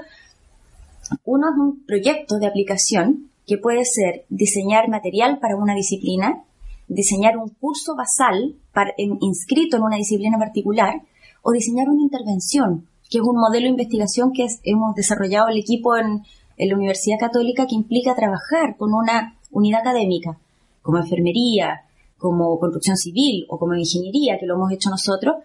Uno 1.24 1.48
es 1.50 1.58
un 1.58 1.84
proyecto 1.86 2.38
de 2.38 2.46
aplicación 2.46 3.30
que 3.48 3.58
puede 3.58 3.84
ser 3.84 4.26
diseñar 4.28 4.88
material 4.88 5.40
para 5.40 5.56
una 5.56 5.74
disciplina, 5.74 6.44
diseñar 6.88 7.36
un 7.36 7.48
curso 7.48 7.94
basal 7.94 8.56
para, 8.72 8.92
inscrito 8.96 9.76
en 9.76 9.82
una 9.82 9.96
disciplina 9.96 10.38
particular 10.38 11.02
o 11.42 11.52
diseñar 11.52 11.88
una 11.88 12.02
intervención, 12.02 12.88
que 13.10 13.18
es 13.18 13.24
un 13.24 13.36
modelo 13.36 13.64
de 13.64 13.70
investigación 13.70 14.32
que 14.32 14.46
hemos 14.64 14.94
desarrollado 14.94 15.48
el 15.48 15.58
equipo 15.58 15.96
en, 15.96 16.24
en 16.56 16.68
la 16.68 16.76
Universidad 16.76 17.18
Católica 17.18 17.66
que 17.66 17.74
implica 17.74 18.14
trabajar 18.14 18.76
con 18.76 18.92
una 18.92 19.38
unidad 19.50 19.80
académica, 19.80 20.38
como 20.82 20.98
enfermería, 20.98 21.82
como 22.18 22.58
construcción 22.58 22.96
civil 22.96 23.46
o 23.48 23.58
como 23.58 23.74
ingeniería, 23.74 24.38
que 24.38 24.46
lo 24.46 24.56
hemos 24.56 24.72
hecho 24.72 24.90
nosotros, 24.90 25.36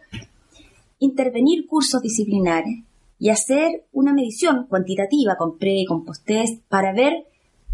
intervenir 0.99 1.67
cursos 1.67 2.01
disciplinares 2.01 2.83
y 3.19 3.29
hacer 3.29 3.85
una 3.91 4.13
medición 4.13 4.65
cuantitativa 4.67 5.35
con 5.37 5.57
pre 5.57 5.81
y 5.81 5.85
con 5.85 6.03
post 6.03 6.25
test 6.25 6.61
para 6.67 6.93
ver 6.93 7.27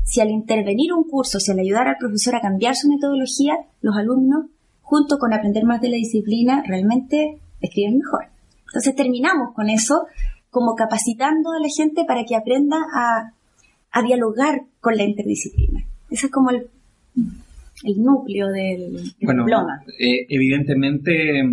si 0.09 0.21
al 0.21 0.31
intervenir 0.31 0.91
un 0.91 1.03
curso, 1.03 1.39
si 1.39 1.51
al 1.51 1.59
ayudar 1.59 1.87
al 1.87 1.97
profesor 1.99 2.35
a 2.35 2.41
cambiar 2.41 2.75
su 2.75 2.89
metodología, 2.89 3.53
los 3.81 3.95
alumnos, 3.95 4.47
junto 4.81 5.19
con 5.19 5.33
aprender 5.33 5.65
más 5.65 5.81
de 5.81 5.89
la 5.89 5.97
disciplina, 5.97 6.63
realmente 6.67 7.37
escriben 7.61 7.99
mejor. 7.99 8.25
Entonces 8.65 8.95
terminamos 8.95 9.53
con 9.53 9.69
eso, 9.69 10.07
como 10.49 10.73
capacitando 10.73 11.51
a 11.51 11.61
la 11.61 11.67
gente 11.75 12.05
para 12.07 12.23
que 12.23 12.35
aprenda 12.35 12.77
a, 12.91 13.33
a 13.91 14.01
dialogar 14.01 14.63
con 14.79 14.97
la 14.97 15.03
interdisciplina. 15.03 15.85
Ese 16.09 16.25
es 16.25 16.31
como 16.31 16.49
el, 16.49 16.67
el 17.83 18.01
núcleo 18.01 18.47
del, 18.47 19.13
diploma. 19.19 19.83
Eh, 19.99 20.25
evidentemente, 20.27 21.43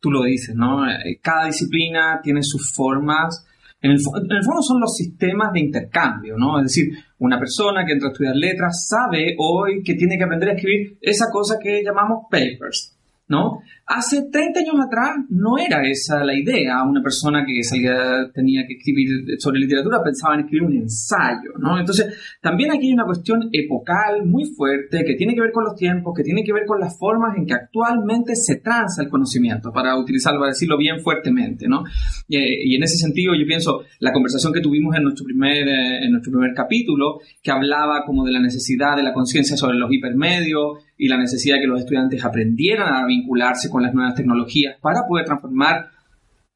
tú 0.00 0.10
lo 0.10 0.22
dices, 0.22 0.54
¿no? 0.54 0.84
Cada 1.20 1.48
disciplina 1.48 2.20
tiene 2.22 2.40
sus 2.42 2.72
formas. 2.72 3.44
En 3.80 3.92
el, 3.92 4.00
fondo 4.00 4.62
son 4.62 4.80
los 4.80 4.96
sistemas 4.96 5.52
de 5.52 5.60
intercambio, 5.60 6.36
¿no? 6.36 6.58
Es 6.58 6.64
decir, 6.64 6.92
una 7.18 7.38
persona 7.38 7.86
que 7.86 7.92
entra 7.92 8.08
a 8.08 8.12
estudiar 8.12 8.34
letras 8.34 8.88
sabe 8.88 9.36
hoy 9.38 9.82
que 9.84 9.94
tiene 9.94 10.18
que 10.18 10.24
aprender 10.24 10.48
a 10.48 10.54
escribir 10.54 10.98
esa 11.00 11.26
cosa 11.30 11.58
que 11.62 11.82
llamamos 11.84 12.24
papers, 12.28 12.97
¿no? 13.28 13.60
Hace 13.86 14.28
30 14.30 14.60
años 14.60 14.74
atrás 14.84 15.16
no 15.28 15.58
era 15.58 15.82
esa 15.86 16.24
la 16.24 16.34
idea. 16.34 16.82
Una 16.82 17.02
persona 17.02 17.44
que 17.46 17.62
salía, 17.62 18.30
tenía 18.34 18.66
que 18.66 18.74
escribir 18.74 19.38
sobre 19.38 19.60
literatura 19.60 20.02
pensaba 20.02 20.34
en 20.34 20.40
escribir 20.40 20.66
un 20.66 20.76
ensayo, 20.76 21.52
¿no? 21.58 21.78
Entonces, 21.78 22.14
también 22.40 22.70
aquí 22.70 22.88
hay 22.88 22.92
una 22.92 23.04
cuestión 23.04 23.48
epocal 23.52 24.26
muy 24.26 24.44
fuerte 24.46 25.04
que 25.04 25.14
tiene 25.14 25.34
que 25.34 25.40
ver 25.40 25.52
con 25.52 25.64
los 25.64 25.74
tiempos, 25.74 26.14
que 26.16 26.22
tiene 26.22 26.42
que 26.42 26.52
ver 26.52 26.64
con 26.66 26.80
las 26.80 26.98
formas 26.98 27.36
en 27.36 27.46
que 27.46 27.54
actualmente 27.54 28.34
se 28.34 28.56
transa 28.56 29.02
el 29.02 29.08
conocimiento, 29.08 29.72
para 29.72 29.96
utilizarlo, 29.96 30.40
para 30.40 30.50
decirlo 30.50 30.76
bien 30.78 31.00
fuertemente, 31.00 31.68
¿no? 31.68 31.84
Y, 32.28 32.76
en 32.76 32.82
ese 32.82 32.96
sentido, 32.96 33.34
yo 33.34 33.46
pienso, 33.46 33.82
la 34.00 34.12
conversación 34.12 34.52
que 34.52 34.60
tuvimos 34.60 34.96
en 34.96 35.02
nuestro 35.02 35.24
primer, 35.24 35.68
eh, 35.68 36.04
en 36.04 36.12
nuestro 36.12 36.32
primer 36.32 36.54
capítulo, 36.54 37.20
que 37.42 37.50
hablaba 37.50 38.04
como 38.06 38.24
de 38.24 38.32
la 38.32 38.40
necesidad 38.40 38.96
de 38.96 39.02
la 39.02 39.12
conciencia 39.12 39.56
sobre 39.56 39.76
los 39.78 39.92
hipermedios, 39.92 40.78
y 40.98 41.06
la 41.06 41.16
necesidad 41.16 41.54
de 41.54 41.62
que 41.62 41.66
los 41.68 41.80
estudiantes 41.80 42.24
aprendieran 42.24 42.92
a 42.92 43.06
vincularse 43.06 43.70
con 43.70 43.82
las 43.82 43.94
nuevas 43.94 44.16
tecnologías 44.16 44.76
para 44.82 45.06
poder 45.08 45.24
transformar, 45.24 45.86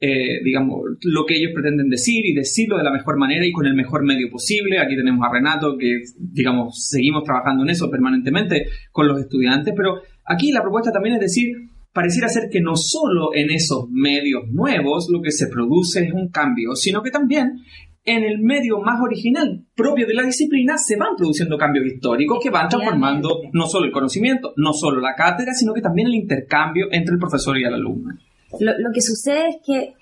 eh, 0.01 0.43
digamos, 0.45 0.81
lo 1.05 1.25
que 1.25 1.37
ellos 1.37 1.53
pretenden 1.55 1.89
decir 1.89 2.27
y 2.27 2.35
decirlo 2.35 2.77
de 2.77 2.83
la 2.83 2.91
mejor 2.91 3.17
manera 3.17 3.47
y 3.47 3.53
con 3.53 3.67
el 3.67 3.75
mejor 3.75 4.05
medio 4.05 4.29
posible. 4.31 4.81
Aquí 4.81 4.97
tenemos 4.97 5.25
a 5.25 5.33
Renato 5.33 5.79
que, 5.79 6.03
digamos, 6.19 6.89
seguimos 6.89 7.23
trabajando 7.23 7.63
en 7.63 7.71
eso 7.71 7.89
permanentemente 7.89 8.67
con 8.91 9.07
los 9.07 9.21
estudiantes, 9.21 9.73
pero 9.77 10.03
aquí 10.27 10.51
la 10.51 10.61
propuesta 10.61 10.91
también 10.91 11.15
es 11.15 11.21
decir, 11.21 11.53
pareciera 11.93 12.29
ser 12.29 12.49
que 12.51 12.61
no 12.61 12.73
solo 12.75 13.33
en 13.35 13.51
esos 13.51 13.89
medios 13.91 14.43
nuevos 14.51 15.07
lo 15.09 15.23
que 15.23 15.31
se 15.31 15.47
produce 15.47 16.05
es 16.05 16.13
un 16.13 16.31
cambio, 16.31 16.75
sino 16.75 17.01
que 17.01 17.11
también 17.11 17.61
en 18.05 18.25
el 18.25 18.41
medio 18.41 18.81
más 18.81 19.01
original 19.01 19.65
propio 19.77 20.07
de 20.07 20.15
la 20.15 20.25
disciplina 20.25 20.77
se 20.77 20.97
van 20.97 21.15
produciendo 21.17 21.57
cambios 21.57 21.87
históricos 21.87 22.39
que 22.43 22.51
van 22.51 22.69
transformando 22.69 23.43
no 23.53 23.67
solo 23.67 23.87
el 23.87 23.93
conocimiento, 23.93 24.53
no 24.57 24.73
solo 24.73 25.01
la 25.01 25.15
cátedra, 25.15 25.53
sino 25.55 25.73
que 25.73 25.81
también 25.81 26.09
el 26.09 26.15
intercambio 26.15 26.87
entre 26.91 27.15
el 27.15 27.21
profesor 27.21 27.57
y 27.59 27.65
el 27.65 27.75
alumno. 27.75 28.15
Lo, 28.59 28.93
que 28.93 29.01
sucede 29.01 29.49
es 29.49 29.57
que 29.65 29.95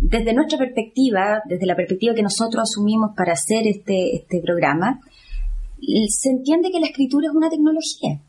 desde 0.00 0.32
nuestra 0.32 0.58
perspectiva, 0.58 1.42
desde 1.46 1.66
la 1.66 1.76
perspectiva 1.76 2.14
que 2.14 2.22
nosotros 2.22 2.62
asumimos 2.62 3.10
para 3.14 3.34
hacer 3.34 3.66
este, 3.66 4.16
este 4.16 4.40
programa, 4.40 5.00
se 6.08 6.30
entiende 6.30 6.70
que 6.72 6.80
la 6.80 6.86
escritura 6.86 7.28
es 7.28 7.34
una 7.34 7.50
tecnología. 7.50 8.20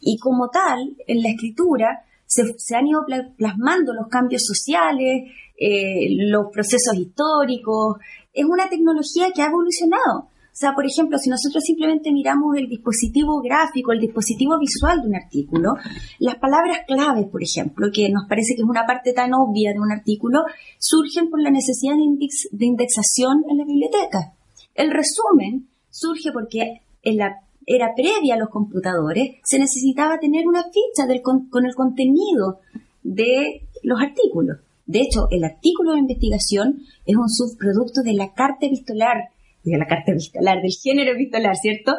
Y 0.00 0.18
como 0.18 0.48
tal, 0.48 0.96
en 1.06 1.22
la 1.22 1.30
escritura 1.30 2.04
se, 2.26 2.42
se 2.58 2.74
han 2.74 2.88
ido 2.88 3.06
plasmando 3.36 3.92
los 3.94 4.08
cambios 4.08 4.42
sociales, 4.44 5.30
eh, 5.56 6.08
los 6.18 6.46
procesos 6.52 6.96
históricos, 6.96 7.98
es 8.32 8.44
una 8.44 8.68
tecnología 8.68 9.30
que 9.34 9.42
ha 9.42 9.46
evolucionado. 9.46 10.28
O 10.52 10.54
sea, 10.54 10.74
por 10.74 10.84
ejemplo, 10.84 11.16
si 11.16 11.30
nosotros 11.30 11.64
simplemente 11.64 12.12
miramos 12.12 12.56
el 12.58 12.68
dispositivo 12.68 13.40
gráfico, 13.40 13.92
el 13.92 14.00
dispositivo 14.00 14.58
visual 14.58 15.00
de 15.00 15.08
un 15.08 15.16
artículo, 15.16 15.74
las 16.18 16.34
palabras 16.36 16.80
claves, 16.86 17.26
por 17.28 17.42
ejemplo, 17.42 17.88
que 17.90 18.10
nos 18.10 18.28
parece 18.28 18.54
que 18.54 18.60
es 18.60 18.68
una 18.68 18.84
parte 18.84 19.14
tan 19.14 19.32
obvia 19.32 19.72
de 19.72 19.80
un 19.80 19.90
artículo, 19.90 20.40
surgen 20.78 21.30
por 21.30 21.40
la 21.40 21.50
necesidad 21.50 21.94
de, 21.94 22.66
indexación 22.66 23.44
en 23.48 23.58
la 23.58 23.64
biblioteca. 23.64 24.34
El 24.74 24.90
resumen 24.90 25.68
surge 25.88 26.32
porque 26.32 26.82
en 27.02 27.16
la 27.16 27.40
era 27.64 27.94
previa 27.94 28.34
a 28.34 28.38
los 28.38 28.50
computadores, 28.50 29.36
se 29.44 29.58
necesitaba 29.58 30.18
tener 30.18 30.46
una 30.48 30.64
ficha 30.64 31.06
con 31.22 31.64
el 31.64 31.74
contenido 31.74 32.58
de 33.02 33.62
los 33.84 34.00
artículos. 34.02 34.58
De 34.86 35.00
hecho, 35.00 35.28
el 35.30 35.44
artículo 35.44 35.92
de 35.92 36.00
investigación 36.00 36.82
es 37.06 37.16
un 37.16 37.28
subproducto 37.28 38.02
de 38.02 38.14
la 38.14 38.32
carta 38.32 38.66
epistolar, 38.66 39.28
de 39.64 39.78
la 39.78 39.86
carta 39.86 40.12
epistolar, 40.12 40.60
del 40.60 40.72
género 40.72 41.12
epistolar, 41.12 41.56
¿cierto? 41.56 41.94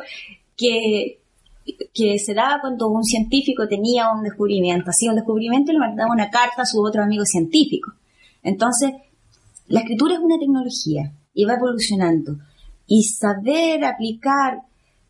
Que 0.58 1.20
que 1.94 2.20
se 2.20 2.34
daba 2.34 2.60
cuando 2.62 2.90
un 2.90 3.04
científico 3.04 3.68
tenía 3.68 4.12
un 4.12 4.24
descubrimiento, 4.24 4.90
hacía 4.90 5.12
un 5.12 5.16
descubrimiento 5.16 5.72
y 5.72 5.76
le 5.76 5.80
mandaba 5.80 6.12
una 6.12 6.30
carta 6.30 6.64
a 6.64 6.66
su 6.66 6.82
otro 6.82 7.04
amigo 7.04 7.24
científico. 7.26 7.94
Entonces, 8.42 8.92
la 9.68 9.80
escritura 9.80 10.16
es 10.16 10.20
una 10.20 10.38
tecnología 10.38 11.14
y 11.34 11.46
va 11.46 11.54
evolucionando. 11.54 12.38
Y 12.86 13.04
saber 13.04 13.86
aplicar 13.86 14.64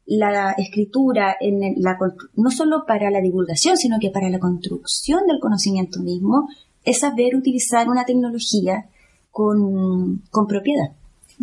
la 0.06 0.52
escritura 0.52 1.36
en 1.40 1.82
la, 1.82 1.98
no 2.36 2.52
solo 2.52 2.86
para 2.86 3.10
la 3.10 3.22
divulgación, 3.22 3.78
sino 3.78 3.98
que 4.00 4.12
para 4.12 4.30
la 4.30 4.40
construcción 4.40 5.22
del 5.28 5.40
conocimiento 5.40 6.02
mismo, 6.02 6.48
es 6.84 7.00
saber 7.00 7.36
utilizar 7.36 7.90
una 7.90 8.06
tecnología 8.06 8.86
con, 9.32 10.22
con 10.30 10.48
propiedad. 10.48 10.92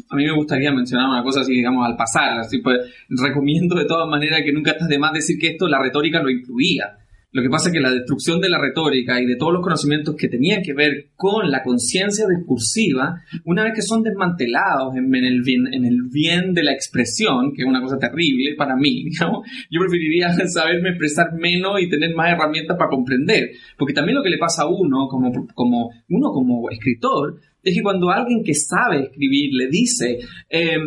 A 0.08 0.16
mí 0.16 0.24
me 0.24 0.34
gustaría 0.34 0.72
mencionar 0.72 1.08
una 1.08 1.22
cosa 1.22 1.40
así, 1.40 1.52
digamos, 1.52 1.86
al 1.86 1.96
pasar. 1.96 2.38
Así 2.38 2.58
pues, 2.58 2.78
recomiendo 3.08 3.74
de 3.74 3.84
todas 3.84 4.08
maneras 4.08 4.42
que 4.44 4.52
nunca 4.52 4.72
estás 4.72 4.88
de 4.88 4.98
más 4.98 5.12
decir 5.12 5.38
que 5.38 5.48
esto 5.48 5.68
la 5.68 5.82
retórica 5.82 6.22
lo 6.22 6.30
incluía. 6.30 6.96
Lo 7.32 7.42
que 7.42 7.48
pasa 7.48 7.68
es 7.68 7.74
que 7.74 7.80
la 7.80 7.92
destrucción 7.92 8.40
de 8.40 8.48
la 8.48 8.60
retórica 8.60 9.20
y 9.20 9.26
de 9.26 9.36
todos 9.36 9.52
los 9.52 9.62
conocimientos 9.62 10.16
que 10.16 10.28
tenían 10.28 10.62
que 10.62 10.74
ver 10.74 11.10
con 11.14 11.48
la 11.48 11.62
conciencia 11.62 12.26
discursiva, 12.26 13.22
una 13.44 13.62
vez 13.62 13.74
que 13.74 13.82
son 13.82 14.02
desmantelados 14.02 14.96
en, 14.96 15.14
el 15.14 15.42
bien, 15.42 15.72
en 15.72 15.84
el 15.84 15.98
bien 16.10 16.52
de 16.54 16.64
la 16.64 16.72
expresión, 16.72 17.52
que 17.54 17.62
es 17.62 17.68
una 17.68 17.80
cosa 17.80 17.98
terrible 17.98 18.56
para 18.56 18.74
mí, 18.74 19.04
digamos, 19.10 19.46
yo 19.70 19.80
preferiría 19.80 20.32
saberme 20.48 20.90
expresar 20.90 21.32
menos 21.38 21.80
y 21.80 21.88
tener 21.88 22.14
más 22.16 22.32
herramientas 22.32 22.76
para 22.76 22.90
comprender. 22.90 23.50
Porque 23.78 23.94
también 23.94 24.16
lo 24.16 24.24
que 24.24 24.30
le 24.30 24.38
pasa 24.38 24.62
a 24.62 24.68
uno 24.68 25.06
como, 25.08 25.30
como, 25.54 25.90
uno 26.08 26.32
como 26.32 26.68
escritor 26.70 27.38
es 27.62 27.74
que 27.74 27.82
cuando 27.82 28.10
alguien 28.10 28.42
que 28.42 28.54
sabe 28.54 29.04
escribir 29.04 29.50
le 29.52 29.68
dice, 29.68 30.18
eh, 30.48 30.78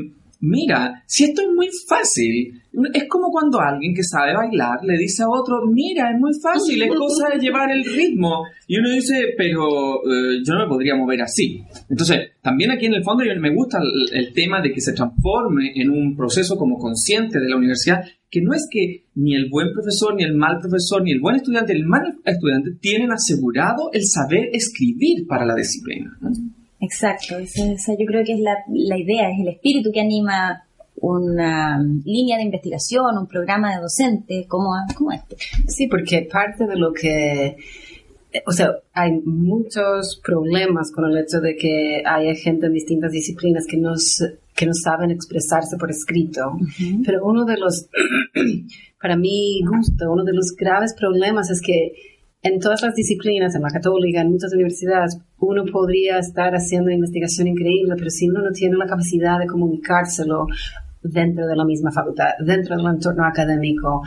mira, 0.43 1.03
si 1.07 1.23
esto 1.23 1.41
es 1.41 1.47
muy 1.55 1.69
fácil, 1.87 2.61
es 2.93 3.03
como 3.07 3.31
cuando 3.31 3.59
alguien 3.59 3.93
que 3.95 4.03
sabe 4.03 4.33
bailar 4.35 4.79
le 4.83 4.97
dice 4.97 5.23
a 5.23 5.29
otro, 5.29 5.65
mira, 5.71 6.11
es 6.11 6.19
muy 6.19 6.31
fácil, 6.41 6.81
es 6.81 6.89
cosa 6.95 7.29
de 7.33 7.39
llevar 7.39 7.71
el 7.71 7.83
ritmo. 7.85 8.43
Y 8.67 8.77
uno 8.77 8.89
dice, 8.89 9.33
pero 9.37 9.63
eh, 10.03 10.41
yo 10.45 10.53
no 10.53 10.63
me 10.63 10.67
podría 10.67 10.95
mover 10.95 11.21
así. 11.21 11.63
Entonces, 11.89 12.31
también 12.41 12.71
aquí 12.71 12.87
en 12.87 12.95
el 12.95 13.03
fondo 13.03 13.23
me 13.39 13.55
gusta 13.55 13.79
el, 14.11 14.33
tema 14.33 14.61
de 14.61 14.73
que 14.73 14.81
se 14.81 14.93
transforme 14.93 15.71
en 15.75 15.89
un 15.89 16.15
proceso 16.15 16.57
como 16.57 16.77
consciente 16.77 17.39
de 17.39 17.47
la 17.47 17.55
universidad, 17.55 18.03
que 18.29 18.41
no 18.41 18.53
es 18.53 18.67
que 18.69 19.05
ni 19.15 19.35
el 19.35 19.47
buen 19.49 19.71
profesor, 19.71 20.15
ni 20.15 20.23
el 20.23 20.35
mal 20.35 20.59
profesor, 20.59 21.03
ni 21.03 21.11
el 21.11 21.21
buen 21.21 21.35
estudiante, 21.37 21.73
ni 21.73 21.81
el 21.81 21.85
mal 21.87 22.15
estudiante 22.25 22.71
tienen 22.81 23.11
asegurado 23.11 23.91
el 23.93 24.03
saber 24.05 24.49
escribir 24.51 25.25
para 25.27 25.45
la 25.45 25.55
disciplina. 25.55 26.17
Exacto, 26.83 27.37
esa, 27.37 27.93
yo 27.97 28.05
creo 28.05 28.23
que 28.23 28.33
es 28.33 28.39
la, 28.39 28.57
la 28.67 28.97
idea, 28.97 29.29
es 29.29 29.39
el 29.39 29.47
espíritu 29.47 29.91
que 29.91 30.01
anima 30.01 30.63
una 30.95 31.81
línea 32.05 32.37
de 32.37 32.43
investigación, 32.43 33.17
un 33.17 33.27
programa 33.27 33.75
de 33.75 33.81
docente 33.81 34.45
como, 34.47 34.71
como 34.95 35.11
este. 35.11 35.37
Sí, 35.67 35.87
porque 35.87 36.27
parte 36.31 36.65
de 36.65 36.75
lo 36.75 36.93
que 36.93 37.57
o 38.45 38.51
sea, 38.51 38.71
hay 38.93 39.11
muchos 39.25 40.19
problemas 40.23 40.91
con 40.91 41.05
el 41.05 41.17
hecho 41.17 41.39
de 41.39 41.55
que 41.55 42.01
haya 42.05 42.33
gente 42.35 42.65
en 42.65 42.73
distintas 42.73 43.11
disciplinas 43.11 43.65
que 43.67 43.77
no, 43.77 43.93
que 44.55 44.65
no 44.65 44.73
saben 44.73 45.11
expresarse 45.11 45.77
por 45.77 45.91
escrito. 45.91 46.41
Pero 47.05 47.25
uno 47.25 47.45
de 47.45 47.57
los, 47.57 47.89
para 49.01 49.15
mi 49.15 49.61
gusto, 49.61 50.11
uno 50.11 50.23
de 50.23 50.33
los 50.33 50.55
graves 50.57 50.95
problemas 50.97 51.49
es 51.51 51.61
que 51.61 51.93
en 52.43 52.59
todas 52.59 52.81
las 52.81 52.93
disciplinas, 52.93 53.55
en 53.55 53.61
la 53.61 53.69
católica, 53.69 54.19
en 54.19 54.31
muchas 54.31 54.53
universidades, 54.53 55.17
uno 55.39 55.63
podría 55.71 56.19
estar 56.19 56.53
haciendo 56.53 56.91
investigación 56.91 57.47
increíble, 57.47 57.95
pero 57.97 58.09
si 58.09 58.29
uno 58.29 58.41
no 58.41 58.51
tiene 58.51 58.75
la 58.75 58.85
capacidad 58.85 59.39
de 59.39 59.47
comunicárselo 59.47 60.47
dentro 61.01 61.47
de 61.47 61.55
la 61.55 61.63
misma 61.63 61.91
facultad, 61.91 62.31
dentro 62.45 62.75
del 62.75 62.85
entorno 62.85 63.25
académico, 63.25 64.01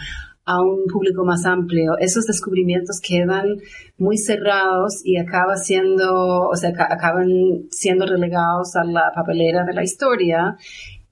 a 0.44 0.60
un 0.60 0.84
público 0.86 1.24
más 1.24 1.44
amplio, 1.46 1.96
esos 1.98 2.26
descubrimientos 2.26 3.00
quedan 3.00 3.56
muy 3.98 4.18
cerrados 4.18 5.00
y 5.04 5.16
acaba 5.16 5.56
siendo, 5.56 6.48
o 6.48 6.54
sea, 6.54 6.70
acaban 6.70 7.28
siendo 7.70 8.06
relegados 8.06 8.76
a 8.76 8.84
la 8.84 9.12
papelera 9.14 9.64
de 9.64 9.72
la 9.72 9.82
historia 9.82 10.56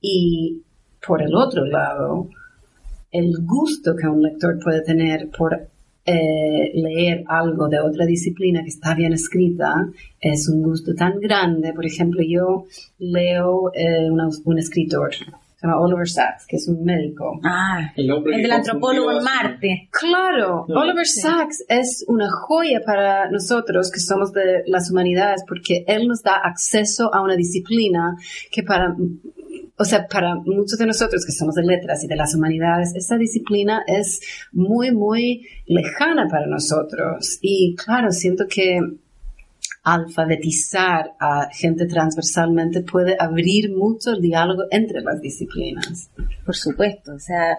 y 0.01 0.63
por 1.05 1.23
el 1.23 1.35
otro 1.35 1.65
lado, 1.65 2.29
el 3.11 3.33
gusto 3.45 3.97
que 3.97 4.07
un 4.07 4.23
lector 4.23 4.59
puede 4.63 4.83
tener 4.83 5.31
por 5.37 5.69
eh, 6.07 6.71
leer 6.75 7.25
algo 7.29 7.69
de 7.69 7.81
otra 7.81 8.05
disciplina 8.05 8.63
que 8.63 8.69
está 8.69 8.95
bien 8.95 9.13
escrita 9.13 9.89
es 10.21 10.49
un 10.49 10.63
gusto 10.63 10.95
tan 10.95 11.19
grande. 11.19 11.73
Por 11.73 11.87
ejemplo, 11.87 12.21
yo 12.27 12.67
leo 12.99 13.73
eh, 13.75 14.11
un 14.11 14.59
escritor, 14.59 15.15
se 15.15 15.25
llama 15.67 15.81
Oliver 15.81 16.09
Sacks, 16.09 16.47
que 16.47 16.57
es 16.57 16.69
un 16.69 16.85
médico. 16.85 17.41
Ah, 17.43 17.93
el, 17.97 18.09
del 18.23 18.53
antropólogo 18.53 19.13
en 19.13 19.25
Marte. 19.25 19.89
Claro, 19.91 20.67
Oliver 20.69 21.07
Sacks 21.07 21.65
es 21.69 22.05
una 22.07 22.29
joya 22.31 22.83
para 22.85 23.31
nosotros 23.31 23.91
que 23.91 24.01
somos 24.01 24.33
de 24.33 24.63
las 24.67 24.91
humanidades 24.91 25.43
porque 25.49 25.85
él 25.87 26.07
nos 26.07 26.23
da 26.23 26.37
acceso 26.37 27.15
a 27.15 27.23
una 27.23 27.37
disciplina 27.37 28.15
que 28.51 28.63
para 28.63 28.95
o 29.77 29.85
sea, 29.85 30.07
para 30.07 30.37
muchos 30.37 30.79
de 30.79 30.87
nosotros 30.87 31.25
que 31.27 31.33
somos 31.33 31.57
de 31.57 31.65
letras 31.65 32.05
y 32.05 32.07
de 32.07 32.17
las 32.17 32.35
humanidades, 32.35 32.95
esta 32.95 33.17
disciplina 33.17 33.83
es 33.87 34.21
muy, 34.53 34.93
muy 34.93 35.47
lejana 35.67 36.29
para 36.31 36.47
nosotros. 36.47 37.39
Y 37.41 37.75
claro, 37.75 38.13
siento 38.13 38.45
que 38.49 38.79
alfabetizar 39.83 41.15
a 41.19 41.49
gente 41.53 41.87
transversalmente 41.87 42.83
puede 42.83 43.17
abrir 43.19 43.75
mucho 43.75 44.13
el 44.13 44.23
diálogo 44.23 44.63
entre 44.71 45.01
las 45.03 45.21
disciplinas. 45.21 46.09
Por 46.45 46.55
supuesto, 46.55 47.13
o 47.15 47.19
sea, 47.19 47.59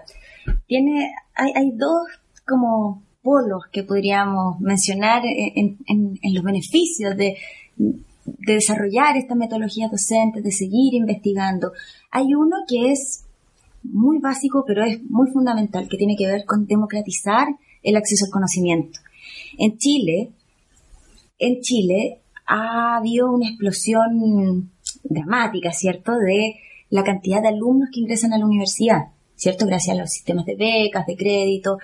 tiene, 0.66 1.12
hay, 1.34 1.70
dos 1.72 2.08
como 2.46 3.04
polos 3.22 3.64
que 3.70 3.82
podríamos 3.82 4.58
mencionar 4.60 5.22
en, 5.24 5.78
en, 5.86 6.18
en 6.22 6.34
los 6.34 6.42
beneficios 6.42 7.16
de, 7.16 7.36
de 8.26 8.54
desarrollar 8.54 9.16
esta 9.16 9.34
metodología 9.34 9.88
docente, 9.88 10.42
de 10.42 10.52
seguir 10.52 10.94
investigando. 10.94 11.72
Hay 12.10 12.34
uno 12.34 12.56
que 12.68 12.90
es 12.92 13.24
muy 13.82 14.18
básico, 14.18 14.64
pero 14.66 14.84
es 14.84 15.02
muy 15.08 15.30
fundamental, 15.30 15.88
que 15.88 15.96
tiene 15.96 16.16
que 16.16 16.26
ver 16.26 16.44
con 16.44 16.66
democratizar 16.66 17.48
el 17.82 17.96
acceso 17.96 18.24
al 18.26 18.32
conocimiento. 18.32 18.98
En 19.58 19.78
Chile, 19.78 20.30
en 21.38 21.60
Chile 21.60 22.20
ha 22.46 22.96
habido 22.96 23.30
una 23.30 23.48
explosión 23.48 24.70
dramática, 25.04 25.72
¿cierto?, 25.72 26.16
de 26.16 26.56
la 26.90 27.04
cantidad 27.04 27.42
de 27.42 27.48
alumnos 27.48 27.88
que 27.92 28.00
ingresan 28.00 28.32
a 28.32 28.38
la 28.38 28.46
universidad, 28.46 29.08
¿cierto?, 29.34 29.66
gracias 29.66 29.96
a 29.96 30.00
los 30.00 30.10
sistemas 30.10 30.46
de 30.46 30.56
becas, 30.56 31.06
de 31.06 31.16
crédito, 31.16 31.78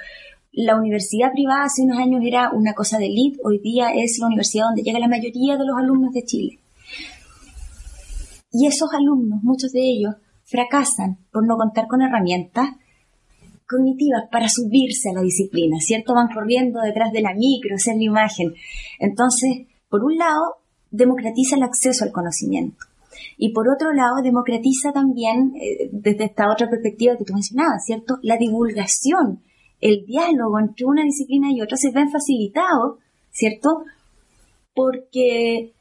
la 0.52 0.76
universidad 0.76 1.32
privada 1.32 1.64
hace 1.64 1.82
unos 1.82 1.98
años 1.98 2.22
era 2.24 2.50
una 2.52 2.74
cosa 2.74 2.98
de 2.98 3.06
elite, 3.06 3.38
hoy 3.42 3.58
día 3.58 3.88
es 3.94 4.18
la 4.18 4.26
universidad 4.26 4.66
donde 4.66 4.82
llega 4.82 4.98
la 4.98 5.08
mayoría 5.08 5.56
de 5.56 5.64
los 5.64 5.78
alumnos 5.78 6.12
de 6.12 6.24
Chile. 6.24 6.58
Y 8.52 8.66
esos 8.66 8.90
alumnos, 8.92 9.42
muchos 9.42 9.72
de 9.72 9.80
ellos, 9.80 10.14
fracasan 10.44 11.16
por 11.32 11.46
no 11.46 11.56
contar 11.56 11.86
con 11.88 12.02
herramientas 12.02 12.68
cognitivas 13.66 14.24
para 14.30 14.50
subirse 14.50 15.08
a 15.08 15.14
la 15.14 15.22
disciplina, 15.22 15.78
¿cierto? 15.80 16.12
Van 16.12 16.28
corriendo 16.28 16.80
detrás 16.82 17.10
de 17.12 17.22
la 17.22 17.32
micro, 17.32 17.74
hacer 17.74 17.96
la 17.96 18.04
imagen. 18.04 18.52
Entonces, 18.98 19.68
por 19.88 20.04
un 20.04 20.18
lado, 20.18 20.56
democratiza 20.90 21.56
el 21.56 21.62
acceso 21.62 22.04
al 22.04 22.12
conocimiento. 22.12 22.84
Y 23.38 23.54
por 23.54 23.70
otro 23.70 23.94
lado, 23.94 24.16
democratiza 24.22 24.92
también, 24.92 25.54
eh, 25.56 25.88
desde 25.90 26.24
esta 26.24 26.52
otra 26.52 26.68
perspectiva 26.68 27.16
que 27.16 27.24
tú 27.24 27.32
mencionabas, 27.32 27.86
¿cierto? 27.86 28.18
La 28.20 28.36
divulgación 28.36 29.40
el 29.82 30.06
diálogo 30.06 30.60
entre 30.60 30.86
una 30.86 31.02
disciplina 31.02 31.48
y 31.50 31.60
otra 31.60 31.76
se 31.76 31.90
ven 31.90 32.08
facilitados, 32.08 32.98
¿cierto? 33.32 33.82
Porque 34.74 35.72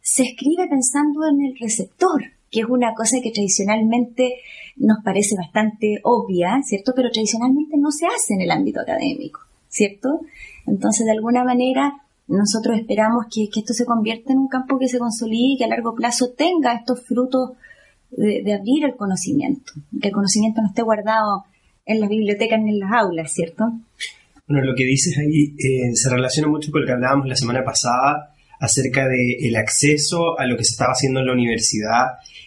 se 0.00 0.22
escribe 0.22 0.68
pensando 0.68 1.26
en 1.28 1.44
el 1.44 1.58
receptor, 1.58 2.22
que 2.48 2.60
es 2.60 2.66
una 2.66 2.94
cosa 2.94 3.18
que 3.22 3.32
tradicionalmente 3.32 4.34
nos 4.76 5.02
parece 5.04 5.34
bastante 5.36 6.00
obvia, 6.04 6.60
¿cierto? 6.64 6.92
Pero 6.94 7.10
tradicionalmente 7.10 7.76
no 7.76 7.90
se 7.90 8.06
hace 8.06 8.34
en 8.34 8.42
el 8.42 8.52
ámbito 8.52 8.80
académico, 8.80 9.40
¿cierto? 9.68 10.20
Entonces, 10.66 11.04
de 11.04 11.12
alguna 11.12 11.42
manera, 11.42 12.02
nosotros 12.28 12.78
esperamos 12.78 13.26
que, 13.34 13.48
esto 13.52 13.74
se 13.74 13.84
convierta 13.84 14.32
en 14.32 14.38
un 14.38 14.48
campo 14.48 14.78
que 14.78 14.88
se 14.88 15.00
consolide 15.00 15.54
y 15.54 15.58
que 15.58 15.64
a 15.64 15.68
largo 15.68 15.96
plazo 15.96 16.30
tenga 16.36 16.72
estos 16.74 17.04
frutos 17.04 17.50
de, 18.12 18.42
de 18.44 18.54
abrir 18.54 18.84
el 18.84 18.94
conocimiento, 18.94 19.72
que 20.00 20.08
el 20.08 20.14
conocimiento 20.14 20.62
no 20.62 20.68
esté 20.68 20.82
guardado 20.82 21.46
en 21.90 22.00
las 22.00 22.08
bibliotecas 22.08 22.60
ni 22.62 22.70
en 22.70 22.78
las 22.78 22.92
aulas, 22.92 23.32
¿cierto? 23.32 23.64
Bueno, 24.46 24.64
lo 24.64 24.74
que 24.74 24.84
dices 24.84 25.18
ahí 25.18 25.54
eh, 25.58 25.94
se 25.94 26.08
relaciona 26.08 26.48
mucho 26.48 26.70
con 26.70 26.82
lo 26.82 26.86
que 26.86 26.92
hablábamos 26.92 27.28
la 27.28 27.36
semana 27.36 27.64
pasada 27.64 28.34
acerca 28.60 29.08
del 29.08 29.56
acceso 29.56 30.38
a 30.38 30.46
lo 30.46 30.56
que 30.56 30.64
se 30.64 30.72
estaba 30.72 30.92
haciendo 30.92 31.20
en 31.20 31.26
la 31.26 31.32
universidad 31.32 32.04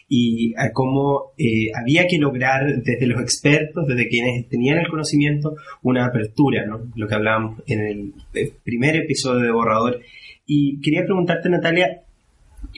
y 0.08 0.54
a 0.58 0.72
cómo 0.72 1.34
eh, 1.38 1.72
había 1.74 2.08
que 2.08 2.20
lograr 2.20 2.84
desde 2.84 3.08
los 3.08 3.22
expertos, 3.22 3.88
desde 3.88 4.08
quienes 4.08 4.48
tenían 4.48 4.78
el 4.78 4.88
conocimiento, 4.88 5.56
una 5.82 6.06
apertura, 6.06 6.66
¿no? 6.66 6.92
Lo 6.96 7.08
que 7.08 7.16
hablábamos 7.16 7.62
en 7.66 7.82
el, 7.82 8.14
el 8.34 8.52
primer 8.64 8.96
episodio 8.96 9.42
de 9.42 9.52
Borrador. 9.52 10.02
Y 10.46 10.80
quería 10.82 11.04
preguntarte, 11.04 11.50
Natalia, 11.50 12.03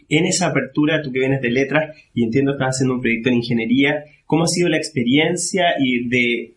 en 0.10 0.26
esa 0.26 0.48
apertura, 0.48 1.02
tú 1.02 1.12
que 1.12 1.20
vienes 1.20 1.42
de 1.42 1.50
letras 1.50 1.96
y 2.14 2.24
entiendo 2.24 2.52
que 2.52 2.56
estás 2.56 2.76
haciendo 2.76 2.96
un 2.96 3.02
proyecto 3.02 3.30
en 3.30 3.36
ingeniería, 3.36 4.04
¿cómo 4.26 4.44
ha 4.44 4.48
sido 4.48 4.70
la 4.70 4.78
experiencia 4.78 5.64
y 5.80 6.08
de 6.08 6.56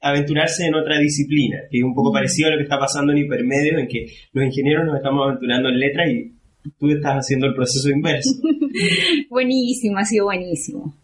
aventurarse 0.00 0.66
en 0.66 0.74
otra 0.74 0.98
disciplina, 0.98 1.58
que 1.70 1.78
es 1.78 1.84
un 1.84 1.94
poco 1.94 2.12
parecido 2.12 2.48
a 2.48 2.52
lo 2.52 2.56
que 2.58 2.64
está 2.64 2.78
pasando 2.78 3.12
en 3.12 3.18
hipermedio, 3.18 3.78
en 3.78 3.88
que 3.88 4.06
los 4.32 4.44
ingenieros 4.44 4.86
nos 4.86 4.96
estamos 4.96 5.26
aventurando 5.26 5.68
en 5.68 5.78
letras 5.78 6.08
y 6.10 6.32
tú 6.78 6.90
estás 6.90 7.14
haciendo 7.16 7.46
el 7.46 7.54
proceso 7.54 7.88
inverso. 7.88 8.30
buenísimo, 9.30 9.98
ha 9.98 10.04
sido 10.04 10.26
buenísimo. 10.26 10.94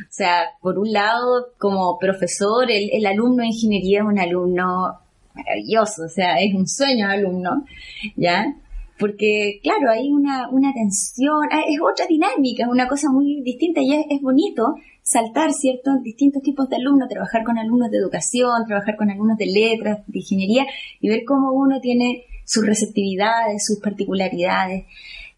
O 0.00 0.10
sea, 0.12 0.44
por 0.60 0.78
un 0.78 0.92
lado, 0.92 1.48
como 1.58 1.98
profesor, 1.98 2.70
el, 2.70 2.90
el 2.92 3.06
alumno 3.06 3.42
de 3.42 3.48
ingeniería 3.48 4.00
es 4.00 4.06
un 4.06 4.18
alumno 4.18 5.00
maravilloso, 5.34 6.04
o 6.04 6.08
sea, 6.08 6.36
es 6.36 6.54
un 6.54 6.66
sueño 6.66 7.08
de 7.08 7.14
alumno, 7.14 7.64
¿ya? 8.16 8.54
Porque, 8.98 9.60
claro, 9.62 9.90
hay 9.90 10.10
una, 10.10 10.48
una 10.50 10.72
tensión, 10.72 11.46
ah, 11.50 11.62
es 11.68 11.78
otra 11.80 12.06
dinámica, 12.06 12.64
es 12.64 12.68
una 12.68 12.88
cosa 12.88 13.10
muy 13.10 13.42
distinta 13.42 13.80
y 13.80 13.94
es, 13.94 14.06
es 14.10 14.20
bonito 14.20 14.74
saltar, 15.02 15.52
¿cierto?, 15.52 15.90
distintos 16.02 16.42
tipos 16.42 16.68
de 16.68 16.76
alumnos, 16.76 17.08
trabajar 17.08 17.44
con 17.44 17.58
alumnos 17.58 17.90
de 17.90 17.98
educación, 17.98 18.66
trabajar 18.66 18.96
con 18.96 19.10
alumnos 19.10 19.38
de 19.38 19.46
letras, 19.46 20.00
de 20.06 20.18
ingeniería 20.18 20.66
y 21.00 21.08
ver 21.08 21.20
cómo 21.26 21.52
uno 21.52 21.80
tiene 21.80 22.24
sus 22.44 22.66
receptividades, 22.66 23.64
sus 23.64 23.80
particularidades. 23.80 24.84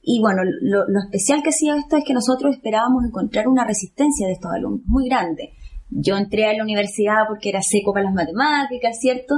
Y 0.02 0.20
bueno, 0.20 0.42
lo, 0.44 0.88
lo 0.88 1.00
especial 1.00 1.42
que 1.42 1.50
hacía 1.50 1.76
esto 1.76 1.96
es 1.96 2.04
que 2.04 2.14
nosotros 2.14 2.56
esperábamos 2.56 3.04
encontrar 3.04 3.46
una 3.46 3.64
resistencia 3.64 4.26
de 4.26 4.32
estos 4.32 4.50
alumnos 4.50 4.80
muy 4.86 5.08
grande. 5.08 5.52
Yo 5.90 6.16
entré 6.16 6.46
a 6.46 6.54
la 6.54 6.62
universidad 6.62 7.26
porque 7.28 7.48
era 7.48 7.62
seco 7.62 7.92
para 7.92 8.06
las 8.06 8.14
matemáticas, 8.14 8.98
¿cierto? 9.00 9.34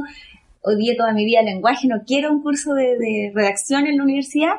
Odié 0.62 0.96
toda 0.96 1.12
mi 1.12 1.24
vida 1.24 1.40
el 1.40 1.46
lenguaje, 1.46 1.88
no 1.88 2.02
quiero 2.06 2.32
un 2.32 2.42
curso 2.42 2.74
de, 2.74 3.32
redacción 3.34 3.86
en 3.86 3.96
la 3.98 4.04
universidad. 4.04 4.54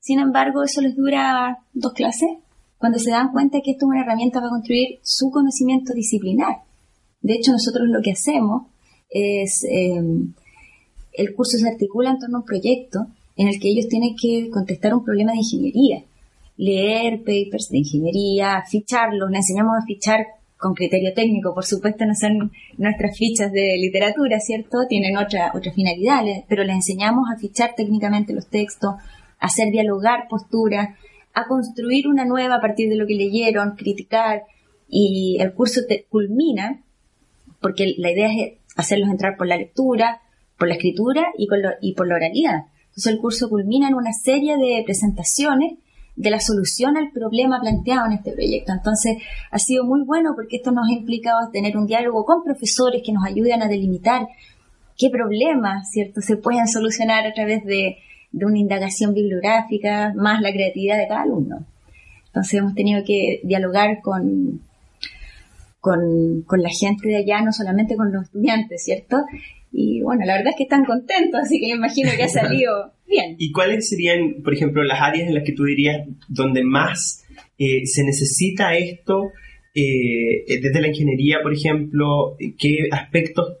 Sin 0.00 0.20
embargo, 0.20 0.62
eso 0.62 0.80
les 0.80 0.96
dura 0.96 1.58
dos 1.72 1.92
clases 1.92 2.30
cuando 2.78 2.98
se 2.98 3.10
dan 3.10 3.32
cuenta 3.32 3.60
que 3.62 3.72
esto 3.72 3.86
es 3.86 3.90
una 3.90 4.02
herramienta 4.02 4.38
para 4.38 4.50
construir 4.50 5.00
su 5.02 5.30
conocimiento 5.30 5.92
disciplinar. 5.92 6.58
De 7.20 7.34
hecho, 7.34 7.50
nosotros 7.50 7.88
lo 7.88 8.00
que 8.00 8.12
hacemos 8.12 8.68
es, 9.10 9.64
em, 9.68 10.32
el 11.12 11.34
curso 11.34 11.58
se 11.58 11.68
articula 11.68 12.10
en 12.10 12.18
torno 12.18 12.38
a 12.38 12.40
un 12.40 12.46
proyecto 12.46 13.06
en 13.36 13.48
el 13.48 13.58
que 13.58 13.68
ellos 13.68 13.88
tienen 13.88 14.14
que 14.20 14.48
contestar 14.50 14.94
un 14.94 15.04
problema 15.04 15.32
de 15.32 15.38
ingeniería, 15.38 16.04
leer 16.56 17.18
papers 17.18 17.68
de 17.70 17.78
ingeniería, 17.78 18.62
ficharlos, 18.68 19.30
les 19.30 19.38
enseñamos 19.38 19.74
a 19.76 19.86
fichar 19.86 20.26
con 20.58 20.74
criterio 20.74 21.14
técnico, 21.14 21.54
por 21.54 21.64
supuesto 21.64 22.04
no 22.04 22.14
son 22.14 22.50
nuestras 22.76 23.16
fichas 23.16 23.52
de 23.52 23.76
literatura, 23.78 24.40
¿cierto? 24.40 24.78
Tienen 24.88 25.16
otra, 25.16 25.52
otra 25.54 25.72
finalidad, 25.72 26.24
pero 26.48 26.64
les 26.64 26.76
enseñamos 26.76 27.26
a 27.32 27.38
fichar 27.38 27.74
técnicamente 27.76 28.34
los 28.34 28.48
textos, 28.48 28.94
a 28.94 29.46
hacer 29.46 29.70
dialogar 29.70 30.26
posturas, 30.28 30.96
a 31.32 31.46
construir 31.46 32.08
una 32.08 32.24
nueva 32.24 32.56
a 32.56 32.60
partir 32.60 32.88
de 32.88 32.96
lo 32.96 33.06
que 33.06 33.14
leyeron, 33.14 33.76
criticar, 33.76 34.42
y 34.88 35.38
el 35.40 35.52
curso 35.52 35.82
te 35.88 36.06
culmina, 36.08 36.82
porque 37.60 37.94
la 37.96 38.10
idea 38.10 38.28
es 38.28 38.58
hacerlos 38.76 39.10
entrar 39.10 39.36
por 39.36 39.46
la 39.46 39.56
lectura, 39.56 40.22
por 40.58 40.66
la 40.66 40.74
escritura 40.74 41.26
y, 41.36 41.46
y 41.82 41.94
por 41.94 42.08
la 42.08 42.16
oralidad. 42.16 42.64
Entonces 42.88 43.12
el 43.12 43.18
curso 43.18 43.48
culmina 43.48 43.88
en 43.88 43.94
una 43.94 44.12
serie 44.12 44.56
de 44.56 44.82
presentaciones 44.84 45.74
de 46.18 46.30
la 46.30 46.40
solución 46.40 46.96
al 46.96 47.12
problema 47.12 47.60
planteado 47.60 48.06
en 48.06 48.12
este 48.12 48.32
proyecto. 48.32 48.72
Entonces, 48.72 49.18
ha 49.50 49.58
sido 49.58 49.84
muy 49.84 50.04
bueno 50.04 50.32
porque 50.34 50.56
esto 50.56 50.72
nos 50.72 50.88
ha 50.88 50.92
implicado 50.92 51.50
tener 51.52 51.76
un 51.76 51.86
diálogo 51.86 52.24
con 52.24 52.42
profesores 52.42 53.02
que 53.04 53.12
nos 53.12 53.24
ayuden 53.24 53.62
a 53.62 53.68
delimitar 53.68 54.26
qué 54.96 55.10
problemas, 55.10 55.88
¿cierto?, 55.90 56.20
se 56.20 56.36
pueden 56.36 56.66
solucionar 56.66 57.24
a 57.24 57.32
través 57.32 57.64
de, 57.64 57.98
una 58.32 58.58
indagación 58.58 59.14
bibliográfica, 59.14 60.12
más 60.14 60.42
la 60.42 60.52
creatividad 60.52 60.98
de 60.98 61.08
cada 61.08 61.22
alumno. 61.22 61.64
Entonces, 62.26 62.54
hemos 62.54 62.74
tenido 62.74 63.02
que 63.06 63.40
dialogar 63.44 64.00
con, 64.02 64.60
con, 65.80 66.42
con 66.42 66.62
la 66.62 66.68
gente 66.68 67.08
de 67.08 67.16
allá, 67.16 67.42
no 67.42 67.52
solamente 67.52 67.96
con 67.96 68.12
los 68.12 68.24
estudiantes, 68.24 68.82
¿cierto? 68.84 69.24
Y 69.72 70.00
bueno, 70.02 70.24
la 70.24 70.36
verdad 70.36 70.50
es 70.50 70.56
que 70.56 70.62
están 70.64 70.84
contentos, 70.84 71.40
así 71.42 71.60
que 71.60 71.68
me 71.68 71.76
imagino 71.76 72.10
que 72.16 72.24
ha 72.24 72.28
salido 72.28 72.92
bien. 73.06 73.36
¿Y 73.38 73.52
cuáles 73.52 73.88
serían, 73.88 74.42
por 74.42 74.54
ejemplo, 74.54 74.82
las 74.82 75.00
áreas 75.00 75.28
en 75.28 75.34
las 75.34 75.44
que 75.44 75.52
tú 75.52 75.64
dirías 75.64 76.06
donde 76.28 76.64
más 76.64 77.24
eh, 77.58 77.86
se 77.86 78.04
necesita 78.04 78.74
esto? 78.76 79.32
Eh, 79.74 80.60
desde 80.60 80.80
la 80.80 80.88
ingeniería, 80.88 81.38
por 81.42 81.52
ejemplo, 81.52 82.36
¿qué 82.58 82.88
aspectos 82.90 83.58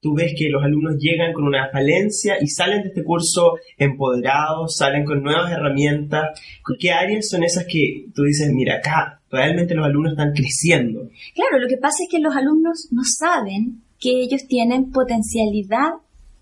tú 0.00 0.14
ves 0.14 0.32
que 0.36 0.48
los 0.48 0.64
alumnos 0.64 0.96
llegan 0.98 1.32
con 1.32 1.44
una 1.44 1.68
falencia 1.70 2.36
y 2.40 2.46
salen 2.48 2.82
de 2.82 2.88
este 2.88 3.04
curso 3.04 3.58
empoderados, 3.76 4.76
salen 4.76 5.04
con 5.04 5.22
nuevas 5.22 5.52
herramientas? 5.52 6.40
¿Qué 6.78 6.90
áreas 6.90 7.28
son 7.28 7.44
esas 7.44 7.66
que 7.66 8.06
tú 8.14 8.24
dices, 8.24 8.50
mira, 8.52 8.76
acá 8.76 9.20
realmente 9.30 9.74
los 9.74 9.86
alumnos 9.86 10.12
están 10.12 10.32
creciendo? 10.32 11.08
Claro, 11.34 11.58
lo 11.58 11.68
que 11.68 11.76
pasa 11.76 12.02
es 12.02 12.08
que 12.08 12.18
los 12.18 12.34
alumnos 12.34 12.88
no 12.90 13.02
saben 13.04 13.82
que 14.00 14.22
ellos 14.22 14.46
tienen 14.48 14.90
potencialidad 14.90 15.90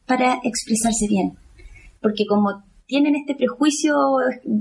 para 0.06 0.40
expresarse 0.44 1.06
bien. 1.08 1.36
Porque 2.00 2.24
como 2.26 2.62
tienen 2.86 3.16
este 3.16 3.34
prejuicio 3.34 3.94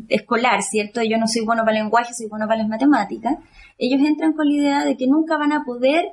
escolar, 0.09 0.61
¿cierto? 0.61 1.01
Yo 1.01 1.17
no 1.17 1.27
soy 1.27 1.45
bueno 1.45 1.63
para 1.63 1.77
el 1.77 1.83
lenguaje, 1.83 2.13
soy 2.13 2.27
bueno 2.27 2.47
para 2.47 2.59
las 2.59 2.67
matemáticas. 2.67 3.37
Ellos 3.77 4.01
entran 4.05 4.33
con 4.33 4.47
la 4.47 4.53
idea 4.53 4.85
de 4.85 4.97
que 4.97 5.07
nunca 5.07 5.37
van 5.37 5.53
a 5.53 5.63
poder 5.63 6.05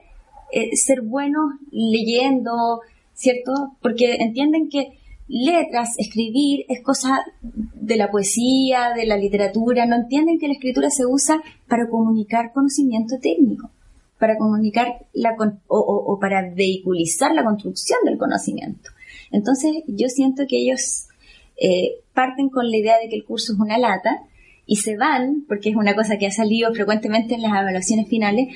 eh, 0.53 0.77
ser 0.77 1.01
buenos 1.03 1.55
leyendo, 1.73 2.81
¿cierto? 3.15 3.53
Porque 3.81 4.17
entienden 4.21 4.69
que 4.69 4.99
letras, 5.27 5.95
escribir, 5.99 6.67
es 6.69 6.83
cosa 6.83 7.25
de 7.41 7.97
la 7.97 8.11
poesía, 8.11 8.93
de 8.95 9.07
la 9.07 9.17
literatura. 9.17 9.87
No 9.87 9.97
entienden 9.97 10.39
que 10.39 10.47
la 10.47 10.53
escritura 10.53 10.91
se 10.91 11.07
usa 11.07 11.43
para 11.67 11.89
comunicar 11.89 12.53
conocimiento 12.53 13.17
técnico 13.21 13.71
para 14.19 14.37
comunicar 14.37 15.07
la, 15.13 15.37
o, 15.67 16.19
para 16.21 16.51
vehiculizar 16.55 17.35
la 17.35 17.45
construcción 17.45 17.99
del 18.05 18.19
conocimiento. 18.19 18.91
Entonces 19.31 19.73
yo 19.89 20.09
siento 20.09 20.45
que 20.49 20.59
ellos 20.59 21.09
eh, 21.57 21.97
parten 22.13 22.49
con 22.49 22.71
la 22.71 22.77
idea 22.77 22.99
de 22.99 23.09
que 23.09 23.17
el 23.17 23.25
curso 23.25 23.53
es 23.53 23.59
una 23.59 23.79
lata 23.79 24.23
y 24.67 24.77
se 24.77 24.97
van, 24.97 25.45
porque 25.47 25.71
es 25.71 25.77
una 25.77 25.95
cosa 25.95 26.17
que 26.17 26.27
ha 26.27 26.31
salido 26.31 26.73
frecuentemente 26.73 27.35
en 27.35 27.43
las 27.43 27.53
evaluaciones 27.53 28.09
finales, 28.09 28.49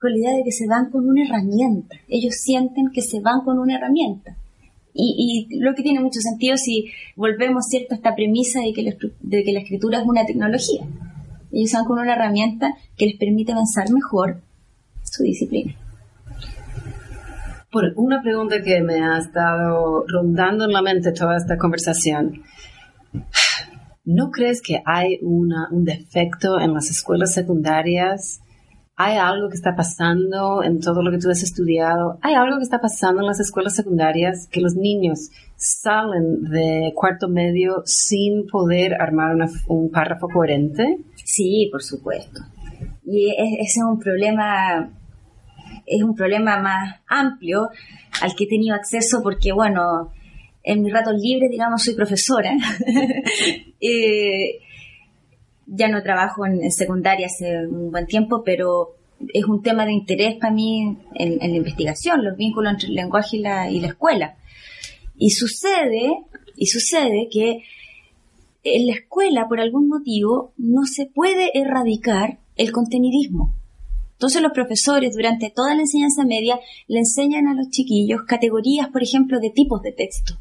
con 0.00 0.12
la 0.12 0.18
idea 0.18 0.36
de 0.36 0.44
que 0.44 0.52
se 0.52 0.66
van 0.66 0.90
con 0.90 1.08
una 1.08 1.24
herramienta. 1.24 1.96
Ellos 2.08 2.34
sienten 2.34 2.90
que 2.92 3.00
se 3.00 3.20
van 3.20 3.40
con 3.42 3.58
una 3.58 3.76
herramienta. 3.76 4.36
Y, 4.96 5.48
lo 5.58 5.74
que 5.74 5.82
tiene 5.82 5.98
mucho 5.98 6.20
sentido 6.20 6.56
si 6.56 6.86
volvemos 7.16 7.64
cierto 7.66 7.94
a 7.94 7.96
esta 7.96 8.14
premisa 8.14 8.60
de 8.60 8.72
que, 8.72 8.96
de 9.20 9.42
que 9.42 9.52
la 9.52 9.60
escritura 9.60 9.98
es 9.98 10.06
una 10.06 10.24
tecnología. 10.24 10.86
Ellos 11.50 11.72
van 11.72 11.84
con 11.84 11.98
una 11.98 12.14
herramienta 12.14 12.76
que 12.96 13.06
les 13.06 13.16
permite 13.16 13.52
avanzar 13.52 13.90
mejor 13.90 14.43
su 15.14 15.22
disciplina. 15.22 15.74
Por 17.70 17.92
una 17.96 18.22
pregunta 18.22 18.62
que 18.62 18.80
me 18.82 19.02
ha 19.04 19.18
estado 19.18 20.04
rondando 20.06 20.64
en 20.64 20.72
la 20.72 20.82
mente 20.82 21.12
toda 21.12 21.36
esta 21.36 21.56
conversación. 21.56 22.42
¿No 24.04 24.30
crees 24.30 24.60
que 24.62 24.80
hay 24.84 25.18
una, 25.22 25.68
un 25.70 25.84
defecto 25.84 26.60
en 26.60 26.74
las 26.74 26.90
escuelas 26.90 27.32
secundarias? 27.32 28.40
¿Hay 28.96 29.16
algo 29.16 29.48
que 29.48 29.56
está 29.56 29.74
pasando 29.74 30.62
en 30.62 30.78
todo 30.78 31.02
lo 31.02 31.10
que 31.10 31.18
tú 31.18 31.28
has 31.28 31.42
estudiado? 31.42 32.18
¿Hay 32.22 32.34
algo 32.34 32.58
que 32.58 32.62
está 32.62 32.80
pasando 32.80 33.22
en 33.22 33.26
las 33.26 33.40
escuelas 33.40 33.74
secundarias 33.74 34.46
que 34.52 34.60
los 34.60 34.76
niños 34.76 35.30
salen 35.56 36.44
de 36.44 36.92
cuarto 36.94 37.28
medio 37.28 37.82
sin 37.86 38.46
poder 38.46 38.94
armar 39.00 39.34
un 39.66 39.90
párrafo 39.90 40.28
coherente? 40.28 40.98
Sí, 41.24 41.68
por 41.72 41.82
supuesto. 41.82 42.40
Y 43.04 43.30
ese 43.30 43.62
es 43.62 43.78
un 43.84 43.98
problema 43.98 44.92
es 45.86 46.02
un 46.02 46.14
problema 46.14 46.60
más 46.60 47.00
amplio 47.06 47.68
al 48.20 48.34
que 48.34 48.44
he 48.44 48.48
tenido 48.48 48.74
acceso 48.74 49.22
porque, 49.22 49.52
bueno, 49.52 50.12
en 50.62 50.82
mis 50.82 50.92
ratos 50.92 51.14
libres, 51.20 51.50
digamos, 51.50 51.82
soy 51.82 51.94
profesora. 51.94 52.52
Eh, 53.86 54.60
ya 55.66 55.88
no 55.88 56.02
trabajo 56.02 56.46
en, 56.46 56.70
secundaria 56.72 57.26
hace 57.26 57.66
un 57.66 57.90
buen 57.90 58.06
tiempo, 58.06 58.42
pero 58.42 58.94
es 59.34 59.44
un 59.44 59.62
tema 59.62 59.84
de 59.84 59.92
interés 59.92 60.36
para 60.40 60.54
mí 60.54 60.96
en, 61.14 61.38
la 61.38 61.56
investigación, 61.56 62.24
los 62.24 62.34
vínculos 62.34 62.72
entre 62.72 62.88
el 62.88 62.94
lenguaje 62.94 63.36
y 63.36 63.40
la, 63.40 63.70
y 63.70 63.80
la 63.80 63.88
escuela. 63.88 64.36
Y 65.18 65.30
sucede, 65.30 66.18
y 66.56 66.66
sucede 66.66 67.28
que 67.30 67.62
en 68.62 68.86
la 68.86 68.94
escuela, 68.94 69.48
por 69.48 69.60
algún 69.60 69.88
motivo, 69.88 70.54
no 70.56 70.86
se 70.86 71.04
puede 71.04 71.50
erradicar 71.52 72.38
el 72.56 72.72
contenidismo. 72.72 73.54
Entonces 74.24 74.40
los 74.40 74.52
profesores 74.52 75.14
durante 75.14 75.50
toda 75.50 75.74
la 75.74 75.82
enseñanza 75.82 76.24
media 76.24 76.58
le 76.86 77.00
enseñan 77.00 77.46
a 77.46 77.52
los 77.52 77.68
chiquillos 77.68 78.22
categorías, 78.26 78.88
por 78.88 79.02
ejemplo, 79.02 79.38
de 79.38 79.50
tipos 79.50 79.82
de 79.82 79.92
texto. 79.92 80.38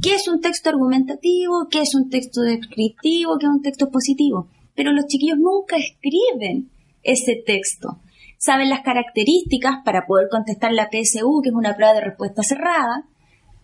¿Qué 0.00 0.14
es 0.14 0.28
un 0.28 0.40
texto 0.40 0.68
argumentativo? 0.68 1.66
¿Qué 1.68 1.80
es 1.80 1.96
un 1.96 2.08
texto 2.08 2.42
descriptivo? 2.42 3.36
¿Qué 3.36 3.46
es 3.46 3.52
un 3.52 3.62
texto 3.62 3.90
positivo? 3.90 4.46
Pero 4.76 4.92
los 4.92 5.06
chiquillos 5.08 5.38
nunca 5.40 5.76
escriben 5.76 6.70
ese 7.02 7.42
texto. 7.44 7.98
Saben 8.38 8.68
las 8.68 8.82
características 8.82 9.78
para 9.84 10.06
poder 10.06 10.28
contestar 10.30 10.72
la 10.72 10.88
PSU, 10.88 11.40
que 11.42 11.48
es 11.48 11.54
una 11.56 11.74
prueba 11.74 11.94
de 11.94 12.00
respuesta 12.00 12.44
cerrada, 12.44 13.08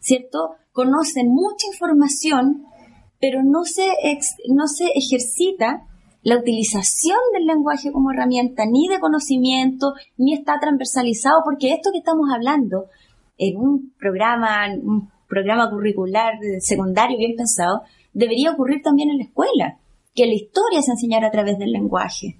¿cierto? 0.01 0.57
Conocen 0.73 1.29
mucha 1.29 1.69
información, 1.73 2.65
pero 3.21 3.45
no 3.45 3.63
se, 3.63 3.87
no 4.49 4.67
se 4.67 4.87
ejercita 4.87 5.87
la 6.23 6.37
utilización 6.37 7.19
del 7.33 7.47
lenguaje 7.47 7.93
como 7.93 8.11
herramienta 8.11 8.65
ni 8.67 8.89
de 8.89 9.01
conocimiento, 9.01 9.95
ni 10.17 10.35
está 10.35 10.59
transversalizado, 10.61 11.41
porque 11.45 11.73
esto 11.73 11.91
que 11.93 11.99
estamos 11.99 12.29
hablando 12.33 12.87
en 13.39 13.57
un 13.57 13.93
programa, 13.99 14.67
un 14.83 15.11
programa 15.29 15.71
curricular 15.71 16.35
secundario 16.61 17.17
bien 17.17 17.37
pensado, 17.37 17.83
debería 18.13 18.51
ocurrir 18.51 18.83
también 18.83 19.11
en 19.11 19.19
la 19.19 19.25
escuela, 19.25 19.79
que 20.15 20.27
la 20.27 20.35
historia 20.35 20.83
se 20.83 20.91
enseñara 20.91 21.29
a 21.29 21.31
través 21.31 21.59
del 21.59 21.73
lenguaje, 21.73 22.37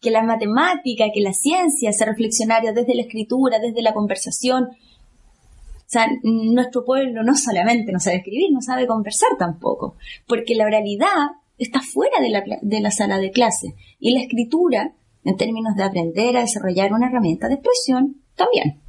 que 0.00 0.10
la 0.10 0.22
matemática, 0.22 1.06
que 1.12 1.20
la 1.20 1.34
ciencia 1.34 1.92
se 1.92 2.06
reflexionara 2.06 2.72
desde 2.72 2.94
la 2.94 3.02
escritura, 3.02 3.58
desde 3.58 3.82
la 3.82 3.92
conversación. 3.92 4.64
O 4.64 5.92
sea, 5.92 6.06
nuestro 6.22 6.84
pueblo 6.84 7.22
no 7.22 7.34
solamente 7.34 7.92
no 7.92 7.98
sabe 7.98 8.18
escribir, 8.18 8.50
no 8.52 8.62
sabe 8.62 8.86
conversar 8.86 9.30
tampoco, 9.38 9.96
porque 10.26 10.54
la 10.54 10.64
oralidad 10.64 11.32
está 11.64 11.80
fuera 11.80 12.20
de 12.20 12.30
la, 12.30 12.42
de 12.60 12.80
la 12.80 12.90
sala 12.90 13.18
de 13.18 13.30
clase 13.30 13.74
y 13.98 14.12
la 14.12 14.20
escritura, 14.20 14.92
en 15.24 15.36
términos 15.36 15.76
de 15.76 15.84
aprender 15.84 16.36
a 16.36 16.40
desarrollar 16.40 16.92
una 16.92 17.08
herramienta 17.08 17.48
de 17.48 17.54
expresión, 17.54 18.16
también 18.36 18.80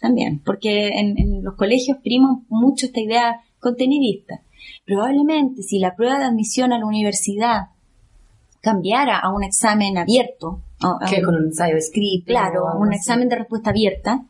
también, 0.00 0.40
porque 0.44 0.88
en, 0.88 1.42
los 1.42 1.54
colegios 1.54 1.98
priman 2.02 2.44
mucho 2.48 2.86
esta 2.86 3.00
idea 3.00 3.40
contenidista. 3.60 4.40
Probablemente 4.86 5.62
si 5.62 5.78
la 5.78 5.94
prueba 5.94 6.18
de 6.18 6.24
admisión 6.24 6.72
a 6.72 6.78
la 6.78 6.86
universidad 6.86 7.68
cambiara 8.60 9.18
a 9.18 9.32
un 9.32 9.44
examen 9.44 9.98
abierto, 9.98 10.60
que 11.08 11.22
con 11.22 11.36
un 11.36 11.46
ensayo 11.46 11.76
escrito, 11.76 12.26
claro, 12.26 12.64
un 12.78 12.92
examen 12.92 13.28
de 13.28 13.36
respuesta 13.36 13.70
abierta, 13.70 14.24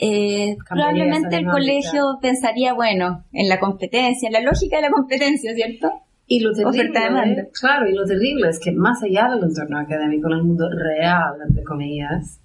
eh, 0.00 0.56
probablemente 0.68 1.36
el 1.36 1.46
colegio 1.46 2.18
pensaría, 2.20 2.74
bueno, 2.74 3.24
en 3.32 3.48
la 3.48 3.58
competencia, 3.58 4.28
en 4.28 4.32
la 4.32 4.40
lógica 4.40 4.76
de 4.76 4.82
la 4.82 4.90
competencia, 4.90 5.54
¿cierto? 5.54 5.90
Y 6.32 6.38
lo 6.38 6.52
terrible, 6.52 6.92
claro, 7.52 7.88
y 7.88 7.92
lo 7.92 8.04
terrible 8.04 8.50
es 8.50 8.60
que 8.60 8.70
más 8.70 9.02
allá 9.02 9.28
del 9.34 9.42
entorno 9.42 9.80
académico, 9.80 10.28
en 10.28 10.34
el 10.34 10.44
mundo 10.44 10.68
real, 10.70 11.34
entre 11.44 11.64
comillas, 11.64 12.38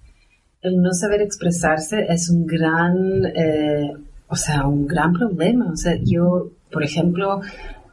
el 0.60 0.82
no 0.82 0.92
saber 0.92 1.22
expresarse 1.22 2.04
es 2.08 2.28
un 2.28 2.46
gran, 2.46 3.24
eh, 3.26 3.92
o 4.26 4.34
sea, 4.34 4.66
un 4.66 4.88
gran 4.88 5.12
problema. 5.12 5.70
O 5.70 5.76
sea, 5.76 5.94
yo, 6.02 6.50
por 6.72 6.82
ejemplo, 6.82 7.40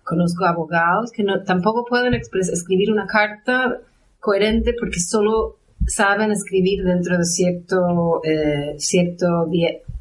conozco 0.04 0.46
abogados 0.46 1.12
que 1.12 1.22
no, 1.22 1.44
tampoco 1.44 1.86
pueden 1.86 2.16
escribir 2.16 2.92
una 2.92 3.06
carta 3.06 3.78
coherente 4.20 4.74
porque 4.80 5.00
solo 5.00 5.58
saben 5.86 6.32
escribir 6.32 6.84
dentro 6.84 7.20
de 7.20 7.26
cierto, 7.26 8.20
eh, 8.24 8.74
cierto 8.80 9.46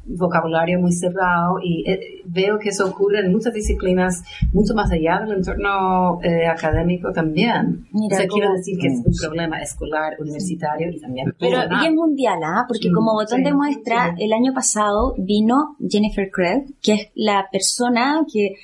vocabulario 0.05 0.79
muy 0.79 0.91
cerrado 0.91 1.59
y 1.63 1.89
eh, 1.89 2.21
veo 2.25 2.59
que 2.59 2.69
eso 2.69 2.85
ocurre 2.87 3.19
en 3.19 3.31
muchas 3.31 3.53
disciplinas 3.53 4.23
mucho 4.51 4.73
más 4.73 4.91
allá 4.91 5.21
del 5.21 5.37
entorno 5.37 6.19
eh, 6.23 6.45
académico 6.47 7.11
también. 7.11 7.85
o 7.93 8.09
sea, 8.09 8.27
quiero 8.27 8.51
decir 8.53 8.77
que 8.79 8.87
es 8.87 9.01
un 9.05 9.13
problema 9.19 9.61
escolar, 9.61 10.15
universitario 10.19 10.91
y 10.91 10.99
también. 10.99 11.33
Pero 11.39 11.57
y 11.81 11.87
es 11.87 11.93
mundial, 11.93 12.39
¿ah? 12.43 12.65
Porque 12.67 12.91
como 12.91 13.13
botón 13.13 13.43
de 13.43 13.53
muestra, 13.53 14.15
el 14.17 14.33
año 14.33 14.53
pasado 14.53 15.15
vino 15.17 15.75
Jennifer 15.87 16.29
Craig, 16.31 16.65
que 16.81 16.93
es 16.93 17.07
la 17.15 17.47
persona 17.51 18.25
que 18.31 18.55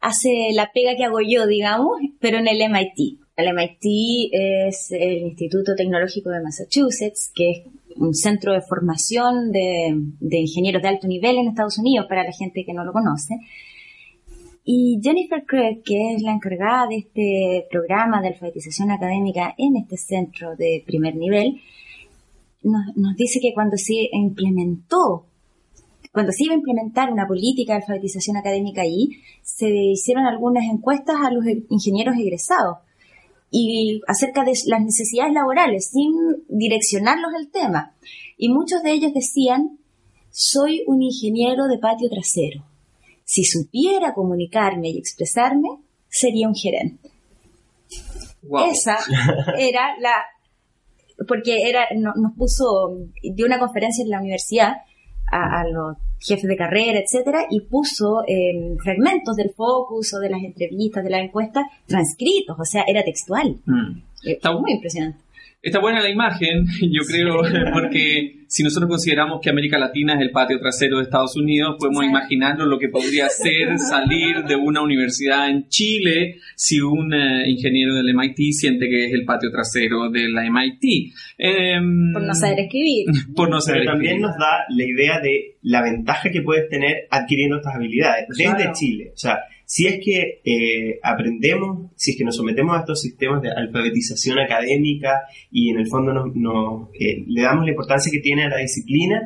hace 0.00 0.50
la 0.54 0.70
pega 0.72 0.96
que 0.96 1.04
hago 1.04 1.20
yo, 1.20 1.46
digamos, 1.46 1.98
pero 2.20 2.38
en 2.38 2.48
el 2.48 2.58
MIT. 2.70 3.20
El 3.34 3.54
MIT 3.54 4.30
es 4.32 4.90
el 4.90 5.22
Instituto 5.22 5.74
Tecnológico 5.74 6.30
de 6.30 6.42
Massachusetts, 6.42 7.32
que 7.34 7.50
es 7.50 7.62
un 7.96 8.14
centro 8.14 8.52
de 8.52 8.60
formación 8.60 9.52
de, 9.52 10.38
ingenieros 10.38 10.82
de 10.82 10.88
alto 10.88 11.06
nivel 11.06 11.36
en 11.36 11.48
Estados 11.48 11.78
Unidos 11.78 12.06
para 12.08 12.24
la 12.24 12.32
gente 12.32 12.64
que 12.64 12.72
no 12.72 12.84
lo 12.84 12.92
conoce. 12.92 13.34
Y 14.64 15.00
Jennifer 15.02 15.44
Craig, 15.44 15.82
que 15.84 16.14
es 16.14 16.22
la 16.22 16.32
encargada 16.32 16.86
de 16.88 16.96
este 16.96 17.66
programa 17.70 18.20
de 18.20 18.28
alfabetización 18.28 18.90
académica 18.90 19.54
en 19.58 19.76
este 19.76 19.96
centro 19.96 20.54
de 20.56 20.84
primer 20.86 21.16
nivel, 21.16 21.60
nos, 22.62 22.96
nos 22.96 23.16
dice 23.16 23.40
que 23.40 23.52
cuando 23.54 23.76
se 23.76 24.08
implementó 24.12 25.26
cuando 26.12 26.30
se 26.30 26.44
iba 26.44 26.52
a 26.52 26.58
implementar 26.58 27.10
una 27.10 27.26
política 27.26 27.72
de 27.72 27.78
alfabetización 27.78 28.36
académica 28.36 28.82
ahí, 28.82 29.08
se 29.40 29.66
hicieron 29.68 30.26
algunas 30.26 30.64
encuestas 30.64 31.16
a 31.24 31.30
los 31.30 31.42
ingenieros 31.70 32.16
egresados 32.18 32.78
y 33.54 34.00
acerca 34.08 34.44
de 34.44 34.54
las 34.66 34.80
necesidades 34.80 35.34
laborales 35.34 35.90
sin 35.90 36.12
direccionarlos 36.48 37.32
el 37.38 37.50
tema. 37.50 37.94
Y 38.38 38.48
muchos 38.48 38.82
de 38.82 38.92
ellos 38.92 39.12
decían, 39.12 39.78
soy 40.30 40.82
un 40.86 41.02
ingeniero 41.02 41.68
de 41.68 41.78
patio 41.78 42.08
trasero. 42.08 42.64
Si 43.24 43.44
supiera 43.44 44.14
comunicarme 44.14 44.88
y 44.88 44.98
expresarme, 44.98 45.68
sería 46.08 46.48
un 46.48 46.54
gerente. 46.54 47.10
Esa 48.70 48.98
era 49.58 49.96
la, 50.00 50.14
porque 51.28 51.68
era, 51.68 51.86
nos 51.94 52.34
puso, 52.36 52.96
dio 53.22 53.44
una 53.44 53.58
conferencia 53.58 54.02
en 54.02 54.10
la 54.10 54.20
universidad 54.20 54.78
a, 55.30 55.64
los 55.68 55.96
jefes 56.22 56.48
de 56.48 56.56
carrera, 56.56 57.00
etcétera, 57.00 57.46
y 57.50 57.60
puso 57.60 58.22
em, 58.26 58.76
fragmentos 58.78 59.36
del 59.36 59.50
focus 59.50 60.14
o 60.14 60.20
de 60.20 60.30
las 60.30 60.42
entrevistas, 60.42 61.02
de 61.04 61.10
la 61.10 61.20
encuesta, 61.20 61.68
transcritos, 61.86 62.56
o 62.58 62.64
sea, 62.64 62.84
era 62.86 63.02
textual. 63.02 63.56
Mm. 63.66 63.98
Eh, 64.24 64.32
Está 64.32 64.52
muy 64.52 64.72
impresionante. 64.72 65.18
Está 65.62 65.78
buena 65.78 66.00
la 66.00 66.10
imagen, 66.10 66.66
yo 66.90 67.02
creo, 67.06 67.36
porque 67.72 68.42
si 68.48 68.64
nosotros 68.64 68.90
consideramos 68.90 69.40
que 69.40 69.48
América 69.48 69.78
Latina 69.78 70.14
es 70.14 70.20
el 70.20 70.32
patio 70.32 70.58
trasero 70.58 70.96
de 70.96 71.04
Estados 71.04 71.36
Unidos, 71.36 71.76
podemos 71.78 72.04
imaginarnos 72.04 72.66
lo 72.66 72.80
que 72.80 72.88
podría 72.88 73.28
ser 73.30 73.78
salir 73.78 74.42
de 74.42 74.56
una 74.56 74.82
universidad 74.82 75.48
en 75.48 75.68
Chile 75.68 76.40
si 76.56 76.80
un 76.80 77.14
eh, 77.14 77.48
ingeniero 77.48 77.94
del 77.94 78.12
MIT 78.12 78.52
siente 78.52 78.88
que 78.88 79.06
es 79.06 79.12
el 79.12 79.24
patio 79.24 79.52
trasero 79.52 80.10
de 80.10 80.28
la 80.28 80.42
MIT. 80.50 81.14
Em, 81.38 82.12
por 82.12 82.22
no 82.22 82.34
saber 82.34 82.58
escribir. 82.60 83.06
Por 83.34 83.48
no 83.48 83.60
saber 83.60 83.82
Pero 83.82 83.92
también 83.92 84.20
nos 84.20 84.36
da 84.36 84.64
la 84.68 84.84
idea 84.84 85.20
de 85.20 85.58
la 85.62 85.80
ventaja 85.80 86.28
que 86.28 86.42
puedes 86.42 86.68
tener 86.68 87.06
adquiriendo 87.08 87.58
estas 87.58 87.76
habilidades 87.76 88.26
desde 88.36 88.72
Chile. 88.72 89.12
O 89.14 89.16
sea, 89.16 89.38
si 89.72 89.86
es 89.86 90.04
que 90.04 90.42
eh, 90.44 91.00
aprendemos, 91.02 91.92
si 91.96 92.10
es 92.10 92.18
que 92.18 92.24
nos 92.24 92.36
sometemos 92.36 92.76
a 92.76 92.80
estos 92.80 93.00
sistemas 93.00 93.40
de 93.40 93.50
alfabetización 93.50 94.38
académica 94.38 95.22
y 95.50 95.70
en 95.70 95.78
el 95.78 95.86
fondo 95.86 96.12
nos, 96.12 96.90
eh, 96.92 97.24
le 97.26 97.40
damos 97.40 97.64
la 97.64 97.70
importancia 97.70 98.12
que 98.12 98.20
tiene 98.20 98.44
a 98.44 98.50
la 98.50 98.58
disciplina, 98.58 99.22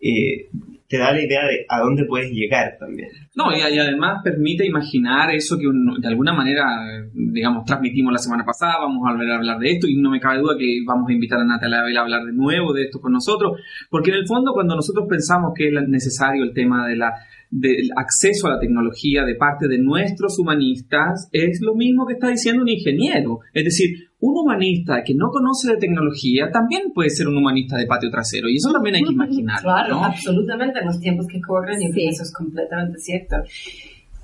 eh, 0.00 0.50
te 0.86 0.98
da 0.98 1.10
la 1.10 1.20
idea 1.20 1.44
de 1.48 1.66
a 1.68 1.80
dónde 1.80 2.04
puedes 2.04 2.30
llegar 2.30 2.76
también. 2.78 3.08
No, 3.34 3.46
y, 3.52 3.60
además 3.60 4.20
permite 4.22 4.64
imaginar 4.64 5.34
eso 5.34 5.58
que 5.58 5.64
de 5.64 6.08
alguna 6.08 6.32
manera, 6.32 6.64
digamos, 7.12 7.64
transmitimos 7.64 8.12
la 8.12 8.20
semana 8.20 8.44
pasada, 8.44 8.78
vamos 8.78 9.02
a 9.04 9.14
volver 9.14 9.32
a 9.32 9.36
hablar 9.38 9.58
de 9.58 9.72
esto 9.72 9.88
y 9.88 9.96
no 9.96 10.12
me 10.12 10.20
cabe 10.20 10.38
duda 10.38 10.54
que 10.56 10.78
vamos 10.86 11.10
a 11.10 11.12
invitar 11.12 11.40
a 11.40 11.44
Natalia 11.44 11.78
a 11.78 12.02
hablar 12.02 12.22
de 12.22 12.32
nuevo 12.32 12.72
de 12.72 12.84
esto 12.84 13.00
con 13.00 13.12
nosotros, 13.12 13.60
porque 13.90 14.10
en 14.10 14.18
el 14.18 14.26
fondo 14.28 14.52
cuando 14.52 14.76
nosotros 14.76 15.06
pensamos 15.08 15.54
que 15.56 15.66
es 15.66 15.88
necesario 15.88 16.44
el 16.44 16.54
tema 16.54 16.86
de 16.86 16.94
la 16.94 17.14
del 17.50 17.90
acceso 17.96 18.46
a 18.46 18.50
la 18.50 18.60
tecnología 18.60 19.24
de 19.24 19.34
parte 19.34 19.68
de 19.68 19.78
nuestros 19.78 20.38
humanistas 20.38 21.28
es 21.32 21.60
lo 21.62 21.74
mismo 21.74 22.06
que 22.06 22.14
está 22.14 22.28
diciendo 22.28 22.62
un 22.62 22.68
ingeniero. 22.68 23.40
Es 23.54 23.64
decir, 23.64 24.10
un 24.20 24.36
humanista 24.36 25.02
que 25.04 25.14
no 25.14 25.30
conoce 25.30 25.72
de 25.72 25.78
tecnología 25.78 26.50
también 26.50 26.92
puede 26.94 27.10
ser 27.10 27.28
un 27.28 27.36
humanista 27.36 27.76
de 27.76 27.86
patio 27.86 28.10
trasero 28.10 28.48
y 28.48 28.56
eso 28.56 28.72
también 28.72 28.96
hay 28.96 29.02
que 29.02 29.12
imaginar. 29.12 29.62
Claro, 29.62 30.02
absolutamente 30.04 30.80
en 30.80 30.86
los 30.86 31.00
tiempos 31.00 31.26
que 31.26 31.40
corren 31.40 31.80
y 31.80 32.08
eso 32.08 32.22
es 32.22 32.32
completamente 32.32 32.98
cierto. 32.98 33.36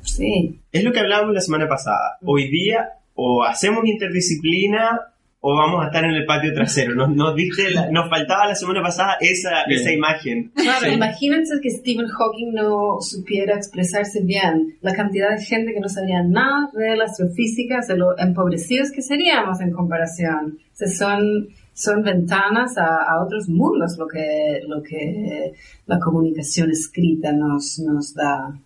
Sí. 0.03 0.61
Es 0.71 0.85
lo 0.85 0.93
que 0.93 1.01
hablábamos 1.01 1.35
la 1.35 1.41
semana 1.41 1.67
pasada. 1.69 2.19
Hoy 2.23 2.51
día 2.51 2.89
o 3.15 3.45
hacemos 3.45 3.85
interdisciplina 3.87 5.01
o 5.47 5.55
vamos 5.55 5.85
a 5.85 5.89
estar 5.89 6.03
en 6.07 6.13
el 6.13 6.25
patio 6.25 6.55
trasero. 6.55 6.95
Nos, 6.95 7.15
nos, 7.15 7.35
nos 7.91 8.09
faltaba 8.09 8.47
la 8.47 8.55
semana 8.55 8.81
pasada 8.81 9.19
esa, 9.21 9.65
esa 9.69 9.93
imagen. 9.93 10.51
Claro, 10.55 10.91
imagínense 10.91 11.57
que 11.63 11.69
Stephen 11.69 12.07
Hawking 12.07 12.55
no 12.55 12.97
supiera 13.03 13.55
expresarse 13.55 14.23
bien. 14.23 14.79
La 14.81 14.95
cantidad 14.95 15.37
de 15.37 15.45
gente 15.45 15.75
que 15.75 15.81
no 15.81 15.91
sabía 15.91 16.23
nada 16.23 16.71
de 16.73 16.97
la 16.97 17.05
astrofísica, 17.05 17.81
de 17.87 17.95
lo 17.95 18.19
empobrecidos 18.19 18.91
que 18.91 19.03
seríamos 19.03 19.61
en 19.61 19.73
comparación. 19.73 20.61
O 20.83 20.87
son, 20.87 21.49
son 21.75 22.03
ventanas 22.03 22.79
a, 22.79 23.03
a, 23.07 23.23
otros 23.23 23.47
mundos 23.47 23.99
lo 23.99 24.09
que, 24.09 24.63
lo 24.67 24.83
que 24.83 25.53
la 25.85 25.99
comunicación 25.99 26.71
escrita 26.71 27.33
nos, 27.33 27.79
nos 27.81 28.15
da. 28.15 28.59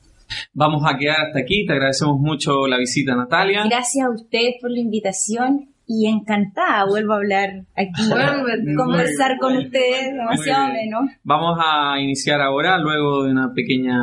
Vamos 0.53 0.85
a 0.87 0.97
quedar 0.97 1.27
hasta 1.27 1.41
aquí. 1.41 1.67
Te 1.67 1.73
agradecemos 1.73 2.21
mucho 2.21 2.69
la 2.69 2.79
visita, 2.79 3.17
Natalia. 3.17 3.65
Gracias 3.69 4.07
a 4.07 4.11
ustedes 4.11 4.55
por 4.61 4.71
la 4.71 4.79
invitación 4.79 5.71
y 5.89 6.07
encantada 6.07 6.85
vuelvo 6.87 7.15
a 7.15 7.17
hablar 7.17 7.65
aquí, 7.75 8.03
conversar 8.77 9.39
con 9.41 9.57
ustedes, 9.57 10.13
demasiado 10.13 10.69
menos. 10.69 11.11
Vamos 11.25 11.59
a 11.65 11.99
iniciar 11.99 12.43
ahora, 12.43 12.79
luego 12.79 13.25
de 13.25 13.33
una 13.33 13.55
pequeña 13.55 13.97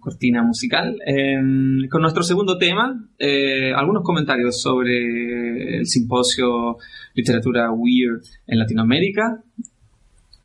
cortina 0.00 0.42
musical, 0.42 0.96
em, 1.06 1.88
con 1.88 2.02
nuestro 2.02 2.24
segundo 2.24 2.58
tema, 2.58 3.08
eh, 3.18 3.72
algunos 3.72 4.02
comentarios 4.02 4.60
sobre 4.60 5.78
el 5.78 5.86
simposio 5.86 6.76
Literatura 7.14 7.70
Weird 7.70 8.22
en 8.48 8.58
Latinoamérica. 8.58 9.40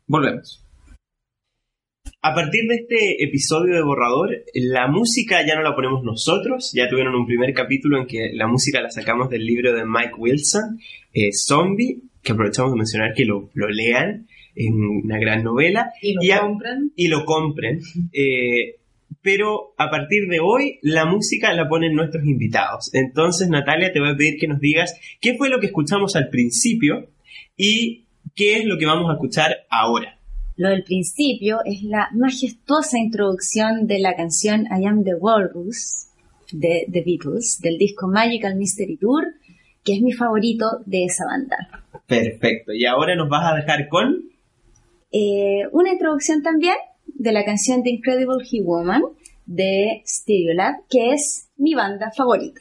Volvemos. 0.06 0.63
A 2.26 2.34
partir 2.34 2.62
de 2.66 2.76
este 2.76 3.22
episodio 3.22 3.74
de 3.74 3.82
Borrador, 3.82 4.30
la 4.54 4.86
música 4.88 5.46
ya 5.46 5.56
no 5.56 5.62
la 5.62 5.74
ponemos 5.74 6.02
nosotros, 6.02 6.72
ya 6.74 6.88
tuvieron 6.88 7.14
un 7.14 7.26
primer 7.26 7.52
capítulo 7.52 7.98
en 8.00 8.06
que 8.06 8.30
la 8.32 8.46
música 8.46 8.80
la 8.80 8.90
sacamos 8.90 9.28
del 9.28 9.44
libro 9.44 9.74
de 9.74 9.84
Mike 9.84 10.14
Wilson, 10.16 10.78
eh, 11.12 11.28
Zombie, 11.34 11.98
que 12.22 12.32
aprovechamos 12.32 12.72
de 12.72 12.78
mencionar 12.78 13.12
que 13.12 13.26
lo, 13.26 13.50
lean. 13.68 14.26
es 14.54 14.70
una 14.70 15.18
gran 15.18 15.44
novela. 15.44 15.92
Y 16.00 16.14
lo 16.14 16.34
a- 16.34 16.40
compren. 16.40 16.92
y 16.96 17.08
lo 17.08 17.24
compren. 17.26 17.80
Eh, 18.14 18.76
pero 19.20 19.74
a 19.76 19.90
partir 19.90 20.26
de 20.28 20.40
hoy 20.40 20.78
la 20.80 21.04
música 21.04 21.52
la 21.52 21.68
ponen 21.68 21.94
nuestros 21.94 22.24
invitados. 22.24 22.88
Entonces, 22.94 23.50
Natalia, 23.50 23.92
te 23.92 24.00
voy 24.00 24.08
a 24.12 24.16
pedir 24.16 24.38
que 24.38 24.48
nos 24.48 24.60
digas 24.60 24.98
qué 25.20 25.34
fue 25.36 25.50
lo 25.50 25.60
que 25.60 25.66
escuchamos 25.66 26.16
al 26.16 26.30
principio 26.30 27.10
y 27.54 28.06
qué 28.34 28.56
es 28.56 28.64
lo 28.64 28.78
que 28.78 28.86
vamos 28.86 29.10
a 29.10 29.14
escuchar 29.14 29.66
ahora. 29.68 30.18
Lo 30.56 30.68
del 30.68 30.84
principio 30.84 31.58
es 31.64 31.82
la 31.82 32.08
majestuosa 32.12 32.98
introducción 32.98 33.86
de 33.86 33.98
la 33.98 34.14
canción 34.14 34.66
I 34.66 34.86
Am 34.86 35.02
the 35.02 35.16
Walrus 35.16 36.06
de 36.52 36.86
The 36.92 37.02
Beatles, 37.02 37.60
del 37.60 37.76
disco 37.76 38.06
Magical 38.06 38.54
Mystery 38.54 38.96
Tour, 38.96 39.24
que 39.82 39.94
es 39.94 40.00
mi 40.00 40.12
favorito 40.12 40.66
de 40.86 41.04
esa 41.06 41.24
banda. 41.26 41.56
Perfecto. 42.06 42.72
Y 42.72 42.84
ahora 42.86 43.16
nos 43.16 43.28
vas 43.28 43.52
a 43.52 43.56
dejar 43.56 43.88
con... 43.88 44.30
Eh, 45.10 45.62
una 45.72 45.92
introducción 45.92 46.42
también 46.42 46.74
de 47.06 47.32
la 47.32 47.44
canción 47.44 47.82
The 47.82 47.90
Incredible 47.90 48.44
He 48.50 48.62
Woman 48.62 49.02
de 49.46 50.02
Stereolab, 50.06 50.86
que 50.88 51.12
es 51.12 51.50
mi 51.56 51.74
banda 51.74 52.10
favorita. 52.16 52.60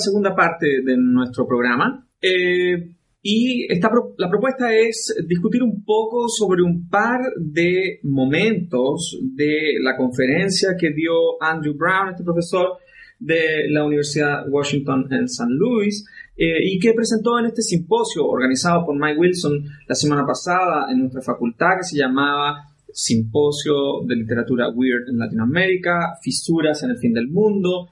Segunda 0.00 0.34
parte 0.34 0.66
de 0.84 0.96
nuestro 0.96 1.46
programa. 1.46 2.04
Eh, 2.20 2.96
y 3.22 3.70
esta 3.72 3.88
pro- 3.90 4.14
la 4.18 4.28
propuesta 4.28 4.74
es 4.74 5.14
discutir 5.28 5.62
un 5.62 5.84
poco 5.84 6.28
sobre 6.28 6.62
un 6.62 6.88
par 6.88 7.20
de 7.38 8.00
momentos 8.02 9.18
de 9.22 9.74
la 9.82 9.96
conferencia 9.96 10.70
que 10.78 10.90
dio 10.90 11.40
Andrew 11.40 11.74
Brown, 11.76 12.10
este 12.10 12.24
profesor 12.24 12.78
de 13.18 13.68
la 13.68 13.84
Universidad 13.84 14.48
Washington 14.48 15.06
en 15.10 15.28
San 15.28 15.50
Luis, 15.50 16.06
eh, 16.36 16.56
y 16.64 16.78
que 16.78 16.94
presentó 16.94 17.38
en 17.38 17.46
este 17.46 17.60
simposio 17.60 18.24
organizado 18.26 18.86
por 18.86 18.98
Mike 18.98 19.20
Wilson 19.20 19.62
la 19.86 19.94
semana 19.94 20.24
pasada 20.26 20.90
en 20.90 21.00
nuestra 21.00 21.20
facultad, 21.20 21.76
que 21.76 21.84
se 21.84 21.98
llamaba 21.98 22.64
Simposio 22.92 24.00
de 24.06 24.16
Literatura 24.16 24.70
Weird 24.70 25.10
en 25.10 25.18
Latinoamérica, 25.18 26.14
Fisuras 26.22 26.82
en 26.82 26.90
el 26.90 26.96
Fin 26.96 27.12
del 27.12 27.28
Mundo. 27.28 27.90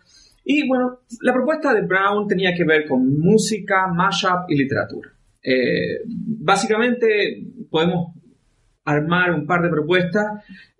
Y 0.50 0.66
bueno, 0.66 1.00
la 1.20 1.34
propuesta 1.34 1.74
de 1.74 1.82
Brown 1.82 2.26
tenía 2.26 2.54
que 2.54 2.64
ver 2.64 2.86
con 2.88 3.18
música, 3.20 3.86
mashup 3.86 4.48
y 4.48 4.56
literatura. 4.56 5.10
Eh, 5.42 6.00
básicamente 6.06 7.44
podemos 7.70 8.14
armar 8.82 9.32
un 9.32 9.46
par 9.46 9.60
de 9.60 9.68
propuestas. 9.68 10.24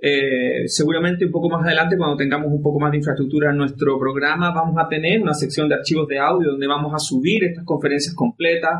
eh, 0.00 0.62
seguramente 0.68 1.26
un 1.26 1.31
poco 1.31 1.50
más 1.50 1.66
adelante, 1.66 1.98
cuando 1.98 2.16
tengamos 2.16 2.50
un 2.50 2.62
poco 2.62 2.81
más 2.81 2.92
de 2.92 2.96
infraestructura 2.96 3.50
en 3.50 3.59
nuestro 3.59 3.98
programa, 3.98 4.54
vamos 4.54 4.74
a 4.78 4.88
tener 4.88 5.20
una 5.20 5.35
sección 5.35 5.68
de 5.68 5.74
archivos 5.74 6.09
de 6.09 6.18
audio 6.18 6.52
donde 6.52 6.66
vamos 6.66 6.94
a 6.94 6.98
subir 6.98 7.44
estas 7.44 7.66
conferencias 7.66 8.14
completas. 8.14 8.72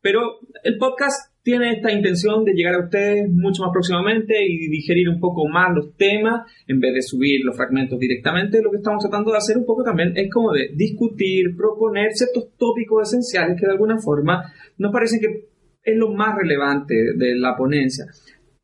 Pero 0.00 0.38
el 0.62 0.78
podcast 0.78 1.34
tiene 1.48 1.72
esta 1.72 1.90
intención 1.90 2.44
de 2.44 2.52
llegar 2.52 2.74
a 2.74 2.84
ustedes 2.84 3.26
mucho 3.30 3.62
más 3.62 3.70
próximamente 3.72 4.34
y 4.46 4.68
digerir 4.68 5.08
un 5.08 5.18
poco 5.18 5.48
más 5.48 5.74
los 5.74 5.96
temas 5.96 6.42
en 6.66 6.78
vez 6.78 6.92
de 6.92 7.00
subir 7.00 7.40
los 7.42 7.56
fragmentos 7.56 7.98
directamente. 7.98 8.60
Lo 8.60 8.70
que 8.70 8.76
estamos 8.76 9.00
tratando 9.00 9.30
de 9.30 9.38
hacer 9.38 9.56
un 9.56 9.64
poco 9.64 9.82
también 9.82 10.12
es 10.14 10.30
como 10.30 10.52
de 10.52 10.68
discutir, 10.74 11.56
proponer 11.56 12.12
ciertos 12.12 12.54
tópicos 12.58 13.08
esenciales 13.08 13.58
que 13.58 13.64
de 13.64 13.72
alguna 13.72 13.96
forma 13.96 14.44
nos 14.76 14.92
parecen 14.92 15.20
que 15.20 15.48
es 15.84 15.96
lo 15.96 16.12
más 16.12 16.36
relevante 16.36 16.94
de 17.16 17.38
la 17.38 17.56
ponencia. 17.56 18.04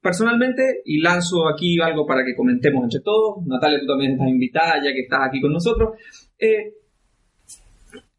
Personalmente, 0.03 0.83
y 0.85 1.01
lanzo 1.01 1.49
aquí 1.49 1.81
algo 1.81 2.05
para 2.05 2.23
que 2.23 2.37
comentemos 2.37 2.85
entre 2.85 3.01
todos, 3.01 3.47
Natalia, 3.47 3.81
tú 3.81 3.87
también 3.87 4.13
estás 4.13 4.29
invitada 4.29 4.75
ya 4.85 4.93
que 4.93 5.01
estás 5.01 5.21
aquí 5.27 5.41
con 5.41 5.55
nosotros, 5.55 5.97
eh, 6.39 6.75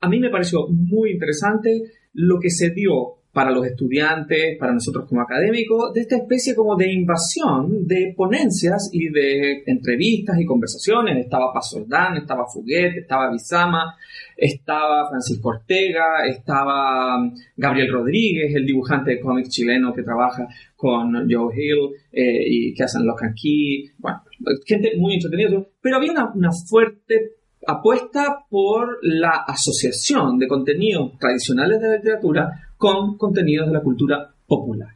a 0.01 0.09
mí 0.09 0.19
me 0.19 0.31
pareció 0.31 0.65
muy 0.69 1.11
interesante 1.11 1.69
lo 2.13 2.39
que 2.39 2.49
se 2.49 2.71
dio 2.71 3.24
para 3.35 3.51
los 3.51 3.67
estudiantes, 3.67 4.57
para 4.57 4.71
nosotros 4.71 5.09
como 5.09 5.19
académicos, 5.19 5.91
de 5.93 5.99
esta 5.99 6.15
especie 6.15 6.55
como 6.55 6.77
de 6.77 6.89
invasión 6.89 7.85
de 7.85 8.13
ponencias 8.15 8.89
y 8.93 9.09
de 9.09 9.61
entrevistas 9.65 10.39
y 10.39 10.45
conversaciones. 10.45 11.17
Estaba 11.17 11.51
Paz 11.53 11.71
Soldán, 11.71 12.15
estaba 12.15 12.45
Fuguet, 12.47 12.95
estaba 12.95 13.29
Bizama, 13.29 13.93
estaba 14.37 15.09
Francisco 15.09 15.49
Ortega, 15.49 16.25
estaba 16.29 17.17
um, 17.17 17.35
Gabriel 17.57 17.91
Rodríguez, 17.91 18.55
el 18.55 18.65
dibujante 18.65 19.11
de 19.11 19.19
cómics 19.19 19.49
chileno 19.49 19.93
que 19.93 20.03
trabaja 20.03 20.47
con 20.73 21.29
Joe 21.29 21.53
Hill 21.53 21.89
eh, 22.13 22.41
y 22.47 22.73
que 22.73 22.83
hacen 22.83 23.01
and 23.01 23.35
Key. 23.35 23.91
Bueno, 23.97 24.21
gente 24.65 24.93
muy 24.97 25.15
entretenida, 25.15 25.61
pero 25.81 25.97
había 25.97 26.13
una, 26.13 26.31
una 26.33 26.51
fuerte 26.53 27.31
apuesta 27.67 28.45
por 28.49 28.99
la 29.01 29.43
asociación 29.45 30.37
de 30.37 30.47
contenidos 30.47 31.17
tradicionales 31.19 31.81
de 31.81 31.87
la 31.89 31.95
literatura 31.97 32.64
con 32.77 33.17
contenidos 33.17 33.67
de 33.67 33.73
la 33.73 33.81
cultura 33.81 34.29
popular. 34.47 34.89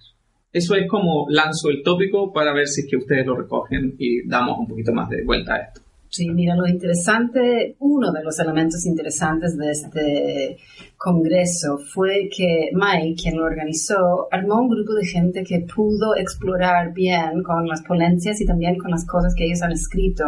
Eso 0.51 0.75
es 0.75 0.87
como 0.87 1.27
lanzo 1.29 1.69
el 1.69 1.83
tópico 1.83 2.33
para 2.33 2.53
ver 2.53 2.67
si 2.67 2.81
es 2.81 2.87
que 2.89 2.97
ustedes 2.97 3.25
lo 3.25 3.35
recogen 3.37 3.95
y 3.99 4.27
damos 4.27 4.57
un 4.59 4.67
poquito 4.67 4.91
más 4.91 5.07
de 5.09 5.23
vuelta 5.23 5.53
a 5.55 5.57
esto. 5.59 5.81
Sí, 6.11 6.27
mira, 6.31 6.55
lo 6.55 6.65
interesante, 6.65 7.75
uno 7.77 8.11
de 8.11 8.23
los 8.23 8.39
elementos 8.39 8.83
interesantes 8.87 9.55
de 9.55 9.69
este 9.69 10.57
congreso 10.97 11.77
fue 11.77 12.27
que 12.35 12.71
Mike, 12.73 13.21
quien 13.21 13.37
lo 13.37 13.43
organizó, 13.45 14.27
armó 14.31 14.59
un 14.59 14.69
grupo 14.69 14.95
de 14.95 15.05
gente 15.05 15.43
que 15.43 15.59
pudo 15.71 16.15
explorar 16.15 16.93
bien 16.95 17.43
con 17.43 17.67
las 17.67 17.83
ponencias 17.83 18.41
y 18.41 18.45
también 18.47 18.75
con 18.79 18.89
las 18.89 19.05
cosas 19.05 19.35
que 19.35 19.45
ellos 19.45 19.61
han 19.61 19.71
escrito 19.71 20.25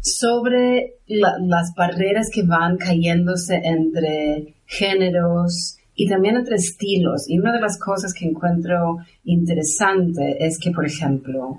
sobre 0.00 0.94
la- 1.06 1.38
las 1.40 1.74
barreras 1.74 2.30
que 2.32 2.42
van 2.42 2.76
cayéndose 2.76 3.60
entre 3.64 4.54
géneros 4.66 5.78
y 5.94 6.08
también 6.08 6.36
entre 6.36 6.56
estilos. 6.56 7.28
Y 7.28 7.38
una 7.38 7.52
de 7.52 7.60
las 7.60 7.78
cosas 7.78 8.12
que 8.12 8.26
encuentro 8.26 8.98
interesante 9.24 10.36
es 10.40 10.58
que, 10.58 10.70
por 10.70 10.84
ejemplo, 10.86 11.58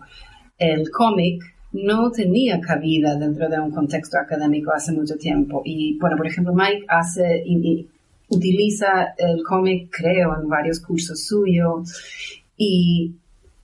el 0.57 0.89
cómic 0.91 1.43
no 1.71 2.09
tenía 2.11 2.59
cabida 2.61 3.15
dentro 3.15 3.49
de 3.49 3.59
un 3.59 3.71
contexto 3.71 4.17
académico 4.17 4.71
hace 4.73 4.91
mucho 4.93 5.15
tiempo. 5.15 5.61
Y, 5.65 5.97
bueno, 5.99 6.15
por 6.17 6.27
ejemplo, 6.27 6.53
Mike 6.53 6.85
hace, 6.87 7.43
y- 7.45 7.87
utiliza 8.29 9.13
el 9.17 9.43
cómic, 9.43 9.89
creo, 9.91 10.35
en 10.41 10.47
varios 10.47 10.79
cursos 10.79 11.25
suyos. 11.25 11.93
Y 12.57 13.15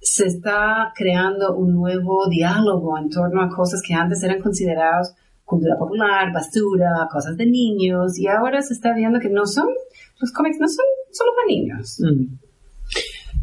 se 0.01 0.25
está 0.27 0.91
creando 0.95 1.55
un 1.55 1.73
nuevo 1.73 2.27
diálogo 2.29 2.97
en 2.97 3.09
torno 3.09 3.41
a 3.41 3.49
cosas 3.49 3.81
que 3.81 3.93
antes 3.93 4.21
eran 4.23 4.41
consideradas 4.41 5.15
cultura 5.45 5.77
popular, 5.77 6.31
basura, 6.31 7.07
cosas 7.11 7.35
de 7.35 7.45
niños, 7.45 8.17
y 8.17 8.27
ahora 8.27 8.61
se 8.61 8.73
está 8.73 8.93
viendo 8.93 9.19
que 9.19 9.29
no 9.29 9.45
son, 9.45 9.67
los 10.21 10.31
cómics 10.31 10.57
no 10.59 10.67
son 10.67 10.85
solo 11.11 11.31
para 11.35 11.47
niños. 11.47 11.99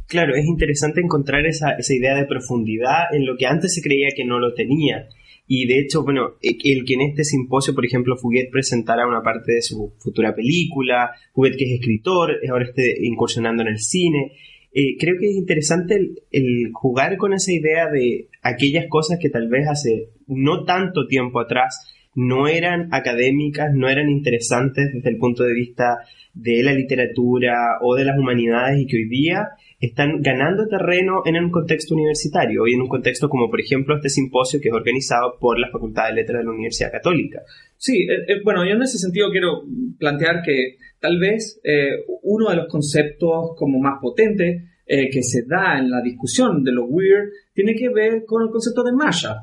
Claro, 0.06 0.34
es 0.34 0.46
interesante 0.46 1.00
encontrar 1.00 1.44
esa, 1.46 1.72
esa 1.72 1.94
idea 1.94 2.16
de 2.16 2.24
profundidad 2.24 3.12
en 3.12 3.26
lo 3.26 3.36
que 3.36 3.46
antes 3.46 3.74
se 3.74 3.82
creía 3.82 4.08
que 4.16 4.24
no 4.24 4.38
lo 4.38 4.54
tenía. 4.54 5.08
Y 5.46 5.66
de 5.66 5.80
hecho, 5.80 6.02
bueno, 6.02 6.34
e- 6.42 6.56
el 6.72 6.84
que 6.84 6.94
en 6.94 7.02
este 7.02 7.24
simposio, 7.24 7.74
por 7.74 7.84
ejemplo, 7.84 8.16
Fuguet 8.16 8.50
presentara 8.50 9.06
una 9.06 9.22
parte 9.22 9.52
de 9.52 9.62
su 9.62 9.92
futura 9.98 10.34
película, 10.34 11.10
Fuguet 11.34 11.56
que 11.56 11.64
es 11.64 11.80
escritor, 11.80 12.36
ahora 12.50 12.64
esté 12.64 12.96
incursionando 13.02 13.62
en 13.62 13.68
el 13.68 13.78
cine, 13.78 14.32
eh, 14.72 14.96
creo 14.98 15.16
que 15.18 15.26
es 15.30 15.36
interesante 15.36 15.98
el 16.30 16.70
jugar 16.72 17.16
con 17.16 17.32
esa 17.32 17.52
idea 17.52 17.88
de 17.90 18.28
aquellas 18.42 18.86
cosas 18.88 19.18
que 19.20 19.30
tal 19.30 19.48
vez 19.48 19.66
hace 19.66 20.10
no 20.26 20.64
tanto 20.64 21.06
tiempo 21.06 21.40
atrás 21.40 21.90
no 22.14 22.48
eran 22.48 22.88
académicas, 22.92 23.72
no 23.74 23.88
eran 23.88 24.08
interesantes 24.08 24.92
desde 24.92 25.10
el 25.10 25.18
punto 25.18 25.44
de 25.44 25.54
vista 25.54 25.98
de 26.34 26.62
la 26.62 26.72
literatura 26.72 27.78
o 27.82 27.96
de 27.96 28.04
las 28.04 28.18
humanidades 28.18 28.80
y 28.80 28.86
que 28.86 28.96
hoy 28.96 29.08
día 29.08 29.48
están 29.80 30.20
ganando 30.20 30.66
terreno 30.66 31.22
en 31.24 31.36
un 31.36 31.50
contexto 31.50 31.94
universitario 31.94 32.66
y 32.66 32.74
en 32.74 32.80
un 32.80 32.88
contexto 32.88 33.28
como 33.28 33.48
por 33.50 33.60
ejemplo 33.60 33.96
este 33.96 34.08
simposio 34.08 34.60
que 34.60 34.68
es 34.68 34.74
organizado 34.74 35.36
por 35.40 35.58
la 35.58 35.70
Facultad 35.70 36.08
de 36.08 36.14
Letras 36.14 36.40
de 36.40 36.44
la 36.44 36.50
Universidad 36.50 36.92
Católica. 36.92 37.42
Sí, 37.76 38.02
eh, 38.02 38.24
eh, 38.28 38.40
bueno, 38.44 38.64
yo 38.64 38.72
en 38.72 38.82
ese 38.82 38.98
sentido 38.98 39.30
quiero 39.30 39.62
plantear 39.98 40.42
que 40.44 40.76
tal 41.00 41.18
vez 41.18 41.60
eh, 41.62 42.04
uno 42.22 42.50
de 42.50 42.56
los 42.56 42.66
conceptos 42.68 43.52
como 43.56 43.78
más 43.78 44.00
potentes 44.00 44.64
que 44.88 45.22
se 45.22 45.42
da 45.46 45.78
en 45.78 45.90
la 45.90 46.00
discusión 46.00 46.64
de 46.64 46.72
lo 46.72 46.86
weird 46.86 47.28
tiene 47.52 47.74
que 47.74 47.90
ver 47.90 48.24
con 48.24 48.42
el 48.42 48.48
concepto 48.48 48.82
de 48.82 48.92
mashup. 48.92 49.36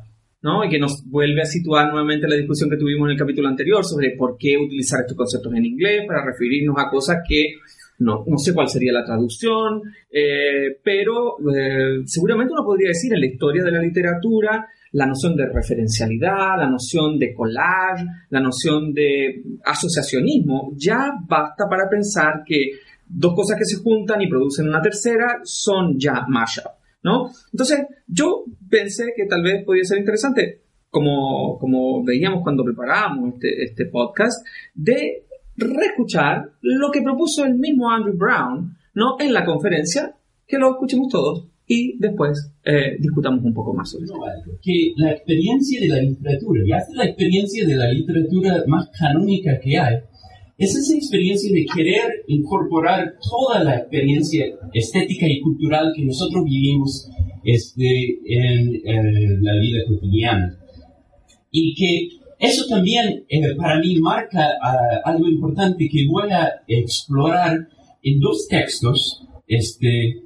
¿No? 0.46 0.64
Y 0.64 0.70
que 0.70 0.78
nos 0.78 1.04
vuelve 1.10 1.42
a 1.42 1.46
situar 1.46 1.90
nuevamente 1.90 2.28
la 2.28 2.36
discusión 2.36 2.70
que 2.70 2.78
tuvimos 2.78 3.08
en 3.08 3.14
el 3.14 3.18
capítulo 3.18 3.48
anterior 3.48 3.84
sobre 3.84 4.12
por 4.16 4.38
qué 4.38 4.56
utilizar 4.56 5.00
estos 5.02 5.18
conceptos 5.18 5.52
en 5.56 5.66
inglés 5.66 6.04
para 6.08 6.24
referirnos 6.24 6.76
a 6.78 6.88
cosas 6.88 7.18
que 7.28 7.56
no, 7.98 8.24
no 8.28 8.38
sé 8.38 8.54
cuál 8.54 8.70
sería 8.70 8.94
la 8.94 9.04
traducción, 9.04 9.82
eh, 10.12 10.78
pero 10.84 11.38
eh, 11.52 12.04
seguramente 12.06 12.54
uno 12.54 12.64
podría 12.64 12.90
decir 12.90 13.12
en 13.12 13.22
la 13.22 13.26
historia 13.26 13.64
de 13.64 13.72
la 13.72 13.82
literatura 13.82 14.68
la 14.92 15.08
noción 15.08 15.36
de 15.36 15.48
referencialidad, 15.48 16.60
la 16.60 16.70
noción 16.70 17.18
de 17.18 17.34
collage, 17.34 18.06
la 18.30 18.40
noción 18.40 18.94
de 18.94 19.42
asociacionismo, 19.66 20.74
ya 20.76 21.12
basta 21.28 21.66
para 21.68 21.90
pensar 21.90 22.44
que 22.46 22.70
dos 23.08 23.34
cosas 23.34 23.58
que 23.58 23.66
se 23.66 23.82
juntan 23.82 24.22
y 24.22 24.30
producen 24.30 24.68
una 24.68 24.82
tercera 24.82 25.40
son 25.44 25.98
ya 25.98 26.24
mashup. 26.28 26.85
¿No? 27.06 27.30
Entonces, 27.54 27.86
yo 28.08 28.46
pensé 28.68 29.14
que 29.16 29.28
tal 29.28 29.44
vez 29.44 29.64
podría 29.64 29.84
ser 29.84 30.00
interesante, 30.00 30.64
como, 30.90 31.60
como 31.60 32.04
veíamos 32.04 32.42
cuando 32.42 32.64
preparábamos 32.64 33.36
este, 33.36 33.64
este 33.64 33.86
podcast, 33.86 34.44
de 34.74 35.26
reescuchar 35.56 36.50
lo 36.62 36.90
que 36.92 37.04
propuso 37.04 37.46
el 37.46 37.54
mismo 37.54 37.92
Andrew 37.92 38.18
Brown, 38.18 38.76
¿no? 38.96 39.18
En 39.20 39.34
la 39.34 39.46
conferencia, 39.46 40.16
que 40.48 40.58
lo 40.58 40.72
escuchemos 40.72 41.10
todos 41.10 41.48
y 41.68 41.96
después 42.00 42.52
eh, 42.64 42.98
discutamos 43.00 43.44
un 43.44 43.54
poco 43.54 43.72
más 43.76 43.92
sobre 43.92 44.06
esto. 44.06 44.18
Que 44.60 44.94
la 44.98 45.12
experiencia 45.12 45.82
de 45.82 45.88
la 45.88 46.02
literatura, 46.02 46.62
y 46.66 46.72
hasta 46.72 46.96
la 46.96 47.06
experiencia 47.06 47.68
de 47.68 47.76
la 47.76 47.92
literatura 47.92 48.64
más 48.66 48.90
canónica 48.98 49.60
que 49.60 49.78
hay, 49.78 49.98
es 50.58 50.76
esa 50.76 50.96
experiencia 50.96 51.52
de 51.52 51.66
querer 51.66 52.24
incorporar 52.28 53.16
toda 53.30 53.64
la 53.64 53.78
experiencia 53.78 54.46
estética 54.74 55.28
y 55.28 55.42
cultural 55.42 55.92
que 55.96 56.06
nosotros 56.06 56.46
vivimos 56.46 57.10
este, 57.44 58.20
en, 58.26 59.44
la 59.44 59.60
vida 59.60 59.80
cotidiana. 59.88 60.58
Y 61.52 61.76
que 61.76 62.10
eso 62.40 62.66
también 62.68 63.26
eh, 63.30 63.56
para 63.58 63.80
mí 63.80 63.98
marca 64.00 64.52
ah, 64.62 65.02
algo 65.06 65.28
importante 65.28 65.88
que 65.90 66.06
voy 66.10 66.32
a 66.32 66.62
explorar 66.68 67.68
en 68.02 68.20
dos 68.20 68.48
textos 68.48 69.24
este, 69.48 70.22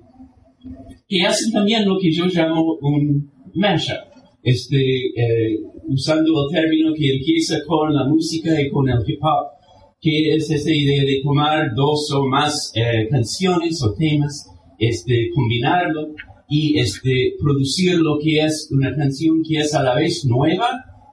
que 1.08 1.22
hacen 1.26 1.52
también 1.52 1.88
lo 1.88 1.98
que 1.98 2.12
yo 2.12 2.26
llamo 2.26 2.78
un 2.82 3.32
mashup. 3.56 4.10
Este, 4.42 4.78
eh, 4.78 5.60
usando 5.88 6.32
el 6.46 6.56
término 6.56 6.94
que 6.94 7.16
empieza 7.16 7.58
con 7.68 7.94
la 7.94 8.06
música 8.06 8.62
y 8.62 8.70
con 8.70 8.88
el 8.88 9.00
hip 9.06 9.20
hop, 9.22 9.59
que 10.02 10.36
es 10.36 10.50
esa 10.50 10.72
idea 10.72 11.04
de 11.04 11.22
tomar 11.24 11.74
dos 11.76 12.12
o 12.12 12.26
más 12.26 12.72
eh, 12.76 13.08
canciones 13.10 13.82
o 13.84 13.93
temas, 13.93 14.47
este, 14.78 15.30
combinarlo 15.36 16.16
y 16.50 16.80
este, 16.80 17.34
producir 17.41 17.97
lo 17.97 18.18
que 18.18 18.39
es 18.39 18.70
una 18.72 18.95
canción 18.95 19.41
que 19.47 19.60
es 19.60 19.74
a 19.74 19.84
la 19.84 19.95
vez 19.95 20.26
nueva 20.26 20.70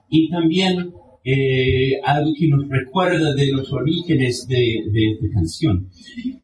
y 0.09 0.29
también 0.29 0.93
eh, 1.23 1.99
algo 2.05 2.31
que 2.33 2.47
nos 2.47 2.69
recuerda 2.69 3.33
de 3.35 3.51
los 3.51 3.71
orígenes 3.73 4.47
de, 4.47 4.85
de 4.91 5.11
esta 5.11 5.27
canción. 5.33 5.89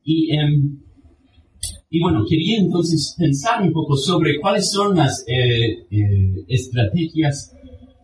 Y, 0.03 0.35
em, 0.35 0.79
y 1.89 1.99
bueno, 2.01 2.25
quería 2.27 2.59
entonces 2.59 3.15
pensar 3.17 3.61
un 3.61 3.71
poco 3.71 3.95
sobre 3.95 4.39
cuáles 4.41 4.69
son 4.71 4.97
las 4.97 5.23
eh, 5.27 5.85
estrategias 6.49 7.53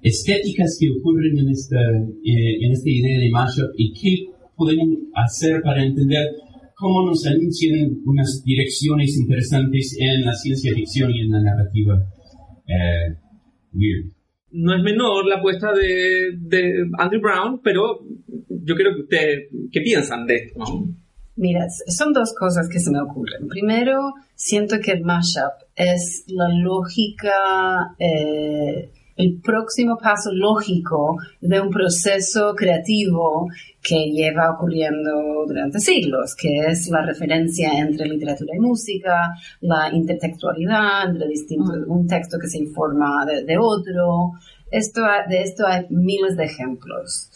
estéticas 0.02 0.78
que 0.80 0.90
ocurren 0.92 1.40
en 1.40 1.50
esta, 1.50 1.82
eh, 2.24 2.58
en 2.62 2.72
esta 2.72 2.90
idea 2.90 3.20
de 3.20 3.30
mashup 3.30 3.72
y 3.78 3.94
qué 3.94 4.29
podemos 4.60 5.00
hacer 5.16 5.62
para 5.64 5.84
entender 5.84 6.28
cómo 6.76 7.06
nos 7.06 7.26
anuncian 7.26 7.98
unas 8.06 8.44
direcciones 8.44 9.18
interesantes 9.18 9.98
en 10.00 10.22
la 10.22 10.34
ciencia 10.34 10.74
ficción 10.74 11.12
y 11.12 11.22
en 11.22 11.32
la 11.32 11.42
narrativa 11.42 11.96
eh, 12.68 13.16
weird. 13.74 14.12
No 14.52 14.76
es 14.76 14.84
menor 14.84 15.26
la 15.26 15.38
apuesta 15.38 15.72
de, 15.74 16.32
de, 16.38 16.86
Andrew 16.98 17.22
Brown, 17.22 17.62
pero 17.64 18.00
yo 18.48 18.76
creo 18.76 18.96
que 18.96 19.02
ustedes, 19.02 19.50
¿qué 19.72 19.82
piensan 19.82 20.26
de 20.26 20.36
esto? 20.36 20.60
Mira, 21.36 21.68
son 21.88 22.12
dos 22.12 22.34
cosas 22.38 22.68
que 22.68 22.80
se 22.80 22.92
me 22.92 23.00
ocurren. 23.00 23.48
Primero, 23.48 24.14
siento 24.36 24.80
que 24.84 24.92
el 24.92 25.04
mashup 25.04 25.54
es 25.76 26.26
la 26.28 26.50
lógica 26.50 27.96
eh, 27.98 28.92
el 29.20 29.42
próximo 29.42 29.98
paso 29.98 30.32
lógico 30.32 31.18
de 31.42 31.60
un 31.60 31.70
proceso 31.70 32.56
creativo 32.56 33.50
que 33.84 34.12
lleva 34.12 34.52
ocurriendo 34.52 35.46
durante 35.46 35.80
siglos, 35.80 36.36
que 36.36 36.60
es 36.60 36.88
la 36.90 37.06
referencia 37.06 37.70
entre 37.78 38.08
literatura 38.08 38.56
y 38.56 38.60
música, 38.60 39.34
la 39.60 39.90
intertextualidad 39.92 41.10
entre 41.10 41.28
distintos, 41.28 41.86
mm. 41.86 41.92
un 41.92 42.08
texto 42.08 42.38
que 42.40 42.48
se 42.48 42.60
informa 42.60 43.26
de, 43.26 43.58
otro. 43.58 44.32
Esto, 44.72 45.02
de 45.28 45.42
esto 45.42 45.68
hay 45.68 45.86
miles 45.90 46.38
de 46.38 46.46
ejemplos. 46.46 47.30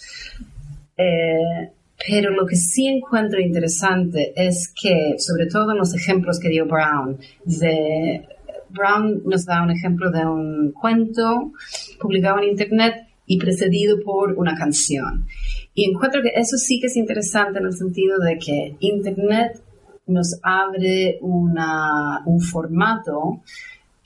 Eh, 0.96 1.70
pero 2.08 2.32
lo 2.32 2.46
que 2.46 2.56
sí 2.56 2.88
encuentro 2.88 3.42
interesante 3.42 4.32
es 4.38 4.74
que, 4.74 5.16
sobre 5.18 5.48
todo 5.48 5.72
en 5.72 5.80
los 5.80 5.94
ejemplos 5.94 6.40
que 6.40 6.48
dio 6.48 6.66
Brown 6.66 7.18
de 7.44 8.26
Brown 8.74 9.21
nos 9.26 9.45
da 9.45 9.63
un 9.63 9.71
ejemplo 9.71 10.11
de 10.11 10.26
un 10.26 10.71
cuento 10.71 11.51
publicado 11.99 12.39
en 12.39 12.49
Internet 12.49 13.07
y 13.26 13.38
precedido 13.38 14.01
por 14.03 14.34
una 14.34 14.55
canción. 14.55 15.26
Y 15.74 15.89
encuentro 15.89 16.21
que 16.21 16.32
eso 16.36 16.57
sí 16.57 16.80
que 16.80 16.88
es 16.88 16.97
interesante 16.97 17.59
en 17.59 17.65
el 17.65 17.74
sentido 17.74 18.19
de 18.19 18.38
que 18.38 18.76
Internet 18.80 19.61
nos 20.07 20.39
abre 20.43 21.17
una, 21.21 22.21
un 22.26 22.41
formato 22.41 23.41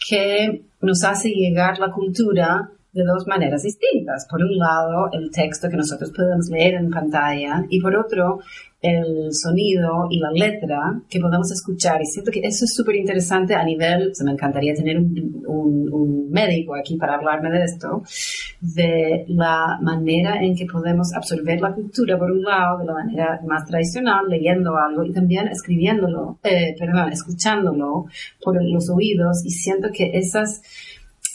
que 0.08 0.64
nos 0.82 1.04
hace 1.04 1.30
llegar 1.30 1.80
la 1.80 1.92
cultura 1.92 2.72
de 2.98 3.06
dos 3.06 3.28
maneras 3.28 3.64
distintas. 3.64 4.28
Por 4.30 4.42
un 4.42 4.58
lado, 4.58 5.10
el 5.14 5.32
texto 5.32 5.70
que 5.70 5.78
nosotros 5.78 6.12
podemos 6.12 6.50
leer 6.50 6.74
en 6.76 6.90
pantalla 6.90 7.66
y 7.70 7.80
por 7.80 7.96
otro, 7.96 8.40
el 8.82 9.34
sonido 9.34 10.08
y 10.10 10.20
la 10.20 10.32
letra 10.32 11.02
que 11.10 11.20
podemos 11.20 11.52
escuchar. 11.52 12.02
Y 12.02 12.06
siento 12.06 12.32
que 12.32 12.42
eso 12.42 12.66
es 12.66 12.76
súper 12.76 12.96
interesante 12.96 13.56
a 13.56 13.64
nivel, 13.64 14.12
se 14.14 14.24
me 14.24 14.32
encantaría 14.32 14.74
tener 14.74 14.98
un, 14.98 15.68
médico 16.30 16.76
aquí 16.76 16.98
para 16.98 17.16
hablarme 17.16 17.50
de 17.50 17.64
esto, 17.64 18.04
de 18.60 19.26
la 19.30 19.80
manera 19.82 20.44
en 20.44 20.56
que 20.56 20.66
podemos 20.66 21.14
absorber 21.14 21.62
la 21.62 21.74
cultura, 21.74 22.18
por 22.18 22.32
un 22.32 22.44
lado, 22.44 22.80
de 22.80 22.86
la 22.86 22.94
manera 22.94 23.42
más 23.48 23.66
tradicional, 23.66 24.26
leyendo 24.28 24.76
algo 24.78 25.06
y 25.06 25.14
también 25.14 25.48
escribiéndolo, 25.48 26.38
eh, 26.44 26.76
perdón, 26.78 27.14
escuchándolo 27.14 28.06
por 28.44 28.62
los 28.62 28.90
oídos. 28.90 29.44
Y 29.46 29.52
siento 29.52 29.88
que 29.92 30.18
esas 30.18 30.62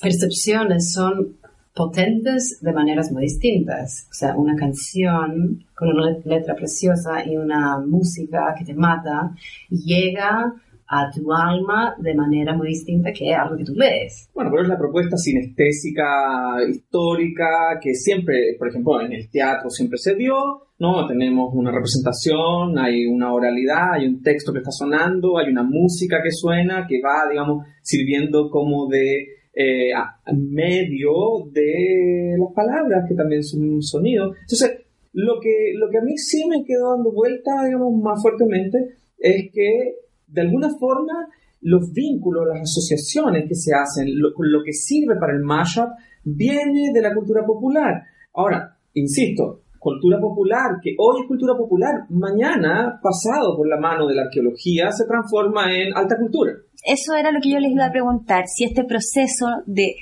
percepciones 0.00 0.92
son 0.92 1.36
potentes 1.74 2.58
de 2.60 2.72
maneras 2.72 3.10
muy 3.10 3.22
distintas. 3.22 4.06
O 4.10 4.14
sea, 4.14 4.36
una 4.36 4.56
canción 4.56 5.64
con 5.74 5.88
una 5.88 6.16
letra 6.24 6.54
preciosa 6.54 7.24
y 7.26 7.36
una 7.36 7.78
música 7.78 8.54
que 8.58 8.64
te 8.64 8.74
mata 8.74 9.34
llega 9.70 10.54
a 10.94 11.10
tu 11.10 11.32
alma 11.32 11.94
de 11.98 12.14
manera 12.14 12.54
muy 12.54 12.68
distinta 12.68 13.12
que 13.12 13.32
algo 13.32 13.56
que 13.56 13.64
tú 13.64 13.72
lees. 13.74 14.28
Bueno, 14.34 14.50
pero 14.50 14.62
es 14.62 14.68
la 14.68 14.76
propuesta 14.76 15.16
sinestésica 15.16 16.58
histórica 16.68 17.78
que 17.80 17.94
siempre, 17.94 18.56
por 18.58 18.68
ejemplo, 18.68 19.00
en 19.00 19.14
el 19.14 19.30
teatro 19.30 19.70
siempre 19.70 19.96
se 19.96 20.14
dio, 20.14 20.66
¿no? 20.78 21.06
Tenemos 21.06 21.54
una 21.54 21.70
representación, 21.70 22.78
hay 22.78 23.06
una 23.06 23.32
oralidad, 23.32 23.94
hay 23.94 24.06
un 24.06 24.20
texto 24.22 24.52
que 24.52 24.58
está 24.58 24.70
sonando, 24.70 25.38
hay 25.38 25.50
una 25.50 25.62
música 25.62 26.18
que 26.22 26.30
suena, 26.30 26.86
que 26.86 27.00
va, 27.00 27.30
digamos, 27.30 27.64
sirviendo 27.80 28.50
como 28.50 28.86
de 28.86 29.28
eh, 29.54 29.92
medio 30.34 31.12
de 31.50 32.36
las 32.38 32.54
palabras, 32.54 33.04
que 33.08 33.14
también 33.14 33.42
son 33.42 33.68
un 33.68 33.82
sonido. 33.82 34.32
Entonces, 34.40 34.80
lo 35.12 35.40
que, 35.40 35.72
lo 35.74 35.90
que 35.90 35.98
a 35.98 36.02
mí 36.02 36.16
sí 36.16 36.44
me 36.48 36.64
quedó 36.64 36.96
dando 36.96 37.12
vuelta, 37.12 37.64
digamos, 37.64 37.94
más 38.02 38.20
fuertemente, 38.22 38.78
es 39.18 39.50
que 39.52 39.96
de 40.26 40.40
alguna 40.40 40.70
forma 40.78 41.28
los 41.60 41.92
vínculos, 41.92 42.48
las 42.48 42.62
asociaciones 42.62 43.48
que 43.48 43.54
se 43.54 43.72
hacen, 43.74 44.18
lo, 44.18 44.30
lo 44.38 44.64
que 44.64 44.72
sirve 44.72 45.16
para 45.16 45.34
el 45.34 45.42
mashup, 45.42 45.90
viene 46.24 46.92
de 46.92 47.02
la 47.02 47.14
cultura 47.14 47.44
popular. 47.44 48.02
Ahora, 48.34 48.76
insisto, 48.94 49.61
cultura 49.82 50.20
popular, 50.20 50.78
que 50.80 50.94
hoy 50.96 51.22
es 51.22 51.28
cultura 51.28 51.54
popular, 51.56 52.06
mañana, 52.08 53.00
pasado 53.02 53.56
por 53.56 53.68
la 53.68 53.78
mano 53.78 54.06
de 54.06 54.14
la 54.14 54.22
arqueología, 54.22 54.90
se 54.92 55.06
transforma 55.06 55.74
en 55.74 55.92
alta 55.96 56.16
cultura 56.16 56.52
eso 56.82 57.14
era 57.14 57.30
lo 57.30 57.40
que 57.40 57.50
yo 57.50 57.58
les 57.58 57.72
iba 57.72 57.86
a 57.86 57.92
preguntar, 57.92 58.46
si 58.48 58.64
este 58.64 58.84
proceso 58.84 59.46
de, 59.66 59.94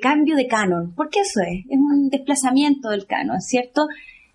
cambio 0.00 0.36
de 0.36 0.46
canon, 0.46 0.94
porque 0.96 1.20
eso 1.20 1.40
es, 1.40 1.64
es 1.68 1.78
un 1.78 2.08
desplazamiento 2.08 2.90
del 2.90 3.06
canon, 3.06 3.40
¿cierto? 3.40 3.86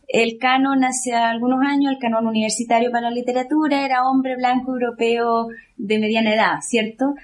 el 0.08 0.38
canon 0.38 0.84
hace 0.84 1.14
algunos 1.14 1.60
años, 1.66 1.92
el 1.92 2.00
canon 2.00 2.28
universitario 2.28 2.92
para 2.92 3.10
la 3.10 3.16
literatura 3.16 3.86
era 3.86 4.08
hombre 4.08 4.36
blanco 4.36 4.74
europeo 4.74 5.48
de 5.78 6.00
mediana 6.00 6.36
edad, 6.36 6.60
¿cierto? 6.62 7.16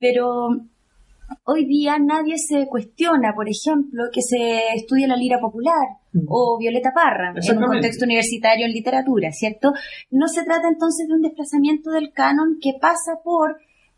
Pero 0.00 0.48
hoy 1.44 1.64
día 1.66 1.98
nadie 1.98 2.36
se 2.38 2.66
cuestiona, 2.66 3.34
por 3.34 3.46
ejemplo, 3.48 4.04
que 4.12 4.22
se 4.22 4.74
estudie 4.74 5.06
la 5.06 5.16
lira 5.16 5.38
popular 5.38 5.86
o 6.28 6.58
Violeta 6.58 6.92
Parra 6.94 7.30
en 7.30 7.58
un 7.58 7.64
contexto 7.72 8.04
universitario 8.04 8.66
en 8.66 8.72
literatura, 8.72 9.32
¿cierto? 9.32 9.72
No 10.10 10.28
se 10.28 10.44
trata 10.44 10.68
entonces 10.68 11.08
de 11.08 11.14
un 11.14 11.22
desplazamiento 11.22 11.90
del 11.90 12.12
canon 12.12 12.58
que 12.60 12.72
pasa 12.80 13.18
por 13.24 13.56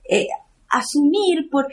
eh, 0.08 0.26
asumir, 0.68 1.48
por, 1.50 1.66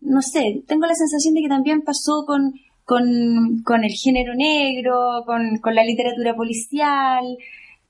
no 0.00 0.22
sé, 0.22 0.62
tengo 0.66 0.86
la 0.86 0.94
sensación 0.94 1.34
de 1.34 1.42
que 1.42 1.48
también 1.48 1.82
pasó 1.82 2.24
con, 2.26 2.54
con, 2.84 3.62
con 3.64 3.84
el 3.84 3.92
género 3.92 4.34
negro, 4.34 5.22
con, 5.26 5.58
con 5.58 5.74
la 5.74 5.84
literatura 5.84 6.34
policial, 6.34 7.36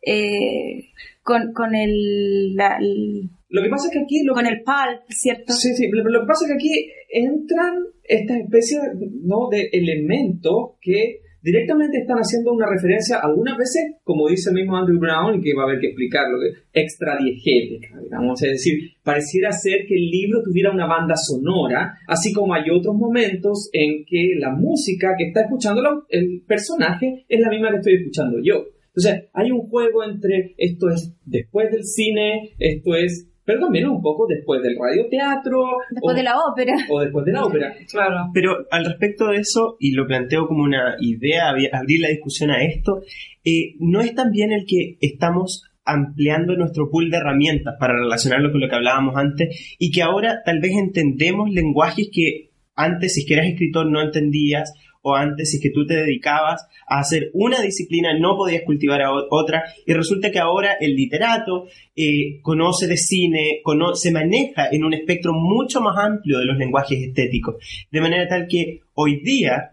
eh, 0.03 0.91
con, 1.23 1.53
con 1.53 1.75
el, 1.75 2.55
la- 2.55 2.77
el- 2.79 3.31
Lo 3.49 3.63
que 3.63 3.69
pasa 3.71 3.87
es 3.87 3.93
que 3.93 4.01
aquí... 4.01 4.23
Lo 4.25 4.35
con 4.35 4.47
el 4.47 4.63
pulp, 4.63 5.03
¿cierto? 5.11 5.53
Sí, 5.53 5.75
sí, 5.75 5.89
lo, 5.91 6.03
lo 6.11 6.21
que 6.23 6.27
pasa 6.27 6.45
es 6.45 6.49
que 6.51 6.55
aquí 6.57 6.91
entran 7.11 7.79
esta 8.03 8.37
especie 8.37 8.79
¿no? 9.23 9.49
de 9.49 9.71
elementos 9.73 10.73
que 10.81 11.21
directamente 11.45 11.99
están 11.99 12.17
haciendo 12.17 12.53
una 12.53 12.67
referencia, 12.67 13.19
algunas 13.19 13.59
veces, 13.59 13.97
como 14.03 14.29
dice 14.29 14.49
el 14.49 14.57
mismo 14.57 14.77
Andrew 14.77 14.99
Brown, 14.99 15.39
y 15.39 15.43
que 15.43 15.55
va 15.55 15.65
a 15.65 15.67
haber 15.67 15.79
que 15.79 15.89
explicarlo, 15.89 16.39
extradiegética, 16.73 18.01
digamos, 18.03 18.43
es 18.43 18.53
decir, 18.53 18.93
pareciera 19.03 19.53
ser 19.53 19.85
que 19.87 19.95
el 19.95 20.09
libro 20.11 20.43
tuviera 20.43 20.73
una 20.73 20.87
banda 20.87 21.15
sonora, 21.17 21.99
así 22.09 22.33
como 22.33 22.55
hay 22.55 22.71
otros 22.71 22.95
momentos 22.97 23.69
en 23.75 24.07
que 24.07 24.37
la 24.39 24.53
música 24.53 25.15
que 25.19 25.27
está 25.27 25.43
escuchando 25.43 26.07
el 26.09 26.43
personaje 26.47 27.27
es 27.29 27.41
la 27.41 27.51
misma 27.51 27.71
que 27.71 27.77
estoy 27.77 27.95
escuchando 27.97 28.39
yo. 28.43 28.65
Entonces, 28.97 29.29
hay 29.35 29.51
un 29.51 29.69
juego 29.69 30.03
entre 30.03 30.55
esto 30.57 30.89
es 30.89 31.13
después 31.27 31.71
del 31.71 31.85
cine, 31.85 32.55
esto 32.59 32.95
es, 32.95 33.29
pero 33.45 33.61
también 33.61 33.87
un 33.89 34.01
poco 34.01 34.27
después 34.27 34.63
del 34.63 34.77
radioteatro. 34.81 35.65
Después 35.91 36.15
o- 36.15 36.17
de 36.17 36.23
la 36.23 36.35
ópera. 36.39 36.75
O 36.91 37.01
después 37.01 37.25
de 37.25 37.33
la 37.33 37.45
ópera. 37.45 37.75
Claro. 37.91 38.17
Pero 38.33 38.67
al 38.71 38.85
respecto 38.85 39.29
de 39.29 39.37
eso, 39.39 39.77
y 39.79 39.93
lo 39.93 40.07
planteo 40.07 40.47
como 40.47 40.63
una 40.65 40.97
idea, 41.01 41.49
abrir 41.51 42.01
la 42.01 42.09
discusión 42.09 42.51
a 42.51 42.63
esto, 42.65 43.03
eh, 43.45 43.75
no 43.81 44.01
es 44.01 44.15
también 44.15 44.53
el 44.53 44.65
que 44.67 44.97
estamos 45.01 45.65
ampliando 45.85 46.57
nuestro 46.57 46.89
pool 46.91 47.11
de 47.11 47.19
herramientas 47.19 47.75
para 47.79 47.95
relacionarlo 47.95 48.51
con 48.51 48.61
lo 48.63 48.69
que 48.69 48.75
hablábamos 48.75 49.17
antes 49.17 49.77
y 49.79 49.91
que 49.91 50.01
ahora 50.03 50.41
tal 50.45 50.61
vez 50.61 50.73
entendemos 50.73 51.51
lenguajes 51.51 52.09
que 52.11 52.51
antes, 52.75 53.13
si 53.15 53.21
es 53.21 53.27
que 53.27 53.35
eras 53.35 53.47
escritor, 53.49 53.91
no 53.91 54.01
entendías 54.03 54.73
o 55.07 55.15
antes, 55.15 55.51
si 55.51 55.59
es 55.59 55.63
que 55.63 55.71
tú 55.71 55.87
te 55.87 55.95
dedicabas 55.95 56.67
a 56.89 56.99
hacer 56.99 57.31
una 57.35 57.61
disciplina, 57.61 58.19
no 58.19 58.37
podías 58.37 58.63
cultivar 58.65 59.03
a 59.03 59.13
otra 59.31 59.63
y 59.87 59.93
resulta 59.93 60.31
que 60.31 60.39
ahora 60.39 60.73
el 60.81 60.97
literato 60.97 61.67
eh, 61.95 62.41
conoce 62.43 62.87
de 62.87 62.97
cine, 62.97 63.61
cono- 63.63 63.95
se 63.95 64.11
maneja 64.11 64.69
en 64.73 64.83
un 64.83 64.95
espectro 64.95 65.33
mucho 65.35 65.81
más 65.83 65.97
amplio 66.03 66.39
de 66.39 66.47
los 66.47 66.57
lenguajes 66.57 66.99
estéticos, 67.01 67.57
de 67.91 68.01
manera 68.01 68.27
tal 68.27 68.47
que 68.49 68.81
hoy 68.95 69.21
día 69.23 69.73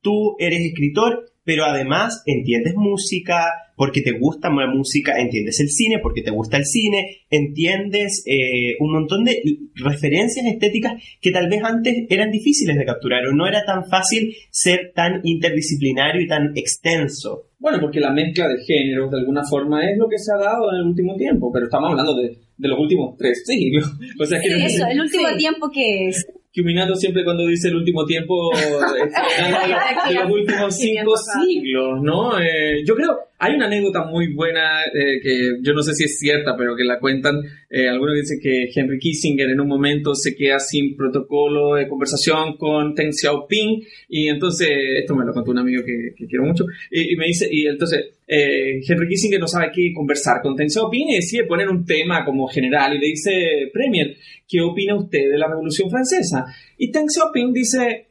tú 0.00 0.36
eres 0.38 0.60
escritor, 0.60 1.32
pero 1.44 1.64
además 1.64 2.22
entiendes 2.26 2.74
música 2.76 3.46
porque 3.76 4.00
te 4.00 4.18
gusta 4.18 4.48
la 4.48 4.66
música, 4.66 5.18
entiendes 5.18 5.60
el 5.60 5.68
cine 5.68 5.98
porque 6.02 6.22
te 6.22 6.30
gusta 6.30 6.56
el 6.56 6.64
cine, 6.64 7.26
entiendes 7.30 8.24
eh, 8.26 8.74
un 8.80 8.92
montón 8.92 9.24
de 9.24 9.40
referencias 9.74 10.46
estéticas 10.46 10.94
que 11.20 11.30
tal 11.30 11.48
vez 11.48 11.62
antes 11.62 12.06
eran 12.08 12.30
difíciles 12.30 12.76
de 12.76 12.84
capturar 12.84 13.24
o 13.26 13.34
no 13.34 13.46
era 13.46 13.64
tan 13.64 13.84
fácil 13.84 14.34
ser 14.50 14.92
tan 14.94 15.20
interdisciplinario 15.22 16.22
y 16.22 16.26
tan 16.26 16.52
extenso. 16.56 17.50
Bueno, 17.58 17.78
porque 17.80 18.00
la 18.00 18.12
mezcla 18.12 18.48
de 18.48 18.62
géneros 18.64 19.10
de 19.10 19.18
alguna 19.18 19.42
forma 19.48 19.90
es 19.90 19.96
lo 19.98 20.08
que 20.08 20.18
se 20.18 20.32
ha 20.32 20.38
dado 20.38 20.70
en 20.72 20.80
el 20.80 20.86
último 20.86 21.14
tiempo, 21.16 21.50
pero 21.52 21.66
estamos 21.66 21.90
hablando 21.90 22.14
de, 22.16 22.38
de 22.56 22.68
los 22.68 22.78
últimos 22.78 23.16
tres 23.16 23.42
siglos. 23.44 23.84
O 24.20 24.24
sea, 24.24 24.40
que 24.40 24.48
eso, 24.48 24.86
el 24.86 25.00
último 25.00 25.28
tiempo 25.36 25.70
que 25.70 26.08
es. 26.08 26.26
Que 26.56 26.62
Minato 26.62 26.94
siempre 26.94 27.22
cuando 27.22 27.46
dice 27.46 27.68
el 27.68 27.76
último 27.76 28.06
tiempo 28.06 28.50
los- 28.52 30.08
de 30.08 30.14
los 30.14 30.30
últimos 30.32 30.74
cinco 30.76 31.12
siglos, 31.16 32.00
¿no? 32.02 32.40
Eh, 32.40 32.82
yo 32.86 32.94
creo, 32.94 33.18
hay 33.38 33.54
una 33.54 33.66
anécdota 33.66 34.04
muy 34.04 34.32
buena 34.34 34.82
eh, 34.86 35.20
que 35.22 35.50
yo 35.62 35.74
no 35.74 35.82
sé 35.82 35.92
si 35.94 36.04
es 36.04 36.18
cierta, 36.18 36.56
pero 36.56 36.74
que 36.74 36.84
la 36.84 36.98
cuentan. 36.98 37.42
Eh, 37.68 37.88
algunos 37.88 38.14
dicen 38.16 38.38
que 38.42 38.70
Henry 38.74 38.98
Kissinger 38.98 39.50
en 39.50 39.60
un 39.60 39.68
momento 39.68 40.14
se 40.14 40.34
queda 40.34 40.58
sin 40.58 40.96
protocolo 40.96 41.74
de 41.74 41.86
conversación 41.88 42.56
con 42.56 42.94
Deng 42.94 43.12
Xiaoping 43.12 43.82
y 44.08 44.28
entonces, 44.28 44.68
esto 45.00 45.14
me 45.14 45.26
lo 45.26 45.32
contó 45.34 45.50
un 45.50 45.58
amigo 45.58 45.82
que, 45.84 46.14
que 46.16 46.26
quiero 46.26 46.44
mucho, 46.44 46.64
y, 46.90 47.12
y 47.12 47.16
me 47.16 47.26
dice, 47.26 47.46
y 47.50 47.66
entonces 47.66 48.15
eh, 48.26 48.80
Henry 48.86 49.08
Kissinger 49.08 49.38
no 49.38 49.46
sabe 49.46 49.70
qué 49.72 49.92
conversar 49.94 50.42
con 50.42 50.56
Deng 50.56 50.68
Xiaoping 50.68 51.10
y 51.10 51.16
decide 51.16 51.44
poner 51.44 51.68
un 51.68 51.84
tema 51.84 52.24
como 52.24 52.48
general 52.48 52.94
y 52.94 52.98
le 52.98 53.06
dice, 53.06 53.70
Premier, 53.72 54.16
¿qué 54.48 54.60
opina 54.60 54.96
usted 54.96 55.30
de 55.30 55.38
la 55.38 55.48
Revolución 55.48 55.88
Francesa? 55.88 56.44
Y 56.76 56.90
Deng 56.90 57.08
Xiaoping 57.08 57.52
dice, 57.52 58.08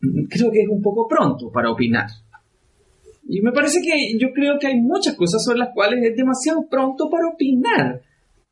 "Mm, 0.00 0.24
creo 0.28 0.50
que 0.50 0.62
es 0.62 0.68
un 0.68 0.80
poco 0.80 1.06
pronto 1.06 1.50
para 1.52 1.70
opinar. 1.70 2.06
Y 3.28 3.42
me 3.42 3.52
parece 3.52 3.82
que 3.82 4.16
yo 4.18 4.32
creo 4.32 4.58
que 4.58 4.68
hay 4.68 4.80
muchas 4.80 5.14
cosas 5.14 5.44
sobre 5.44 5.58
las 5.58 5.68
cuales 5.74 6.02
es 6.02 6.16
demasiado 6.16 6.66
pronto 6.70 7.10
para 7.10 7.28
opinar. 7.28 8.00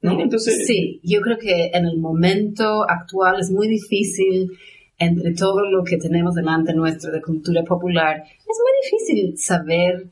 ¿no? 0.03 0.21
Entonces, 0.21 0.67
Sí, 0.67 1.01
yo 1.03 1.21
creo 1.23 1.39
que 1.39 1.71
en 1.73 1.87
el 1.87 1.99
momento 1.99 2.85
actual 2.89 3.41
es 3.41 3.51
muy 3.51 3.69
difícil, 3.69 4.51
entre 4.99 5.33
todo 5.33 5.69
lo 5.71 5.83
que 5.83 5.97
tenemos 5.97 6.35
delante 6.35 6.75
nuestro 6.75 7.11
de 7.11 7.21
cultura 7.23 7.65
popular, 7.65 8.23
es 8.23 8.59
muy 8.63 8.73
difícil 8.83 9.39
saber 9.39 10.11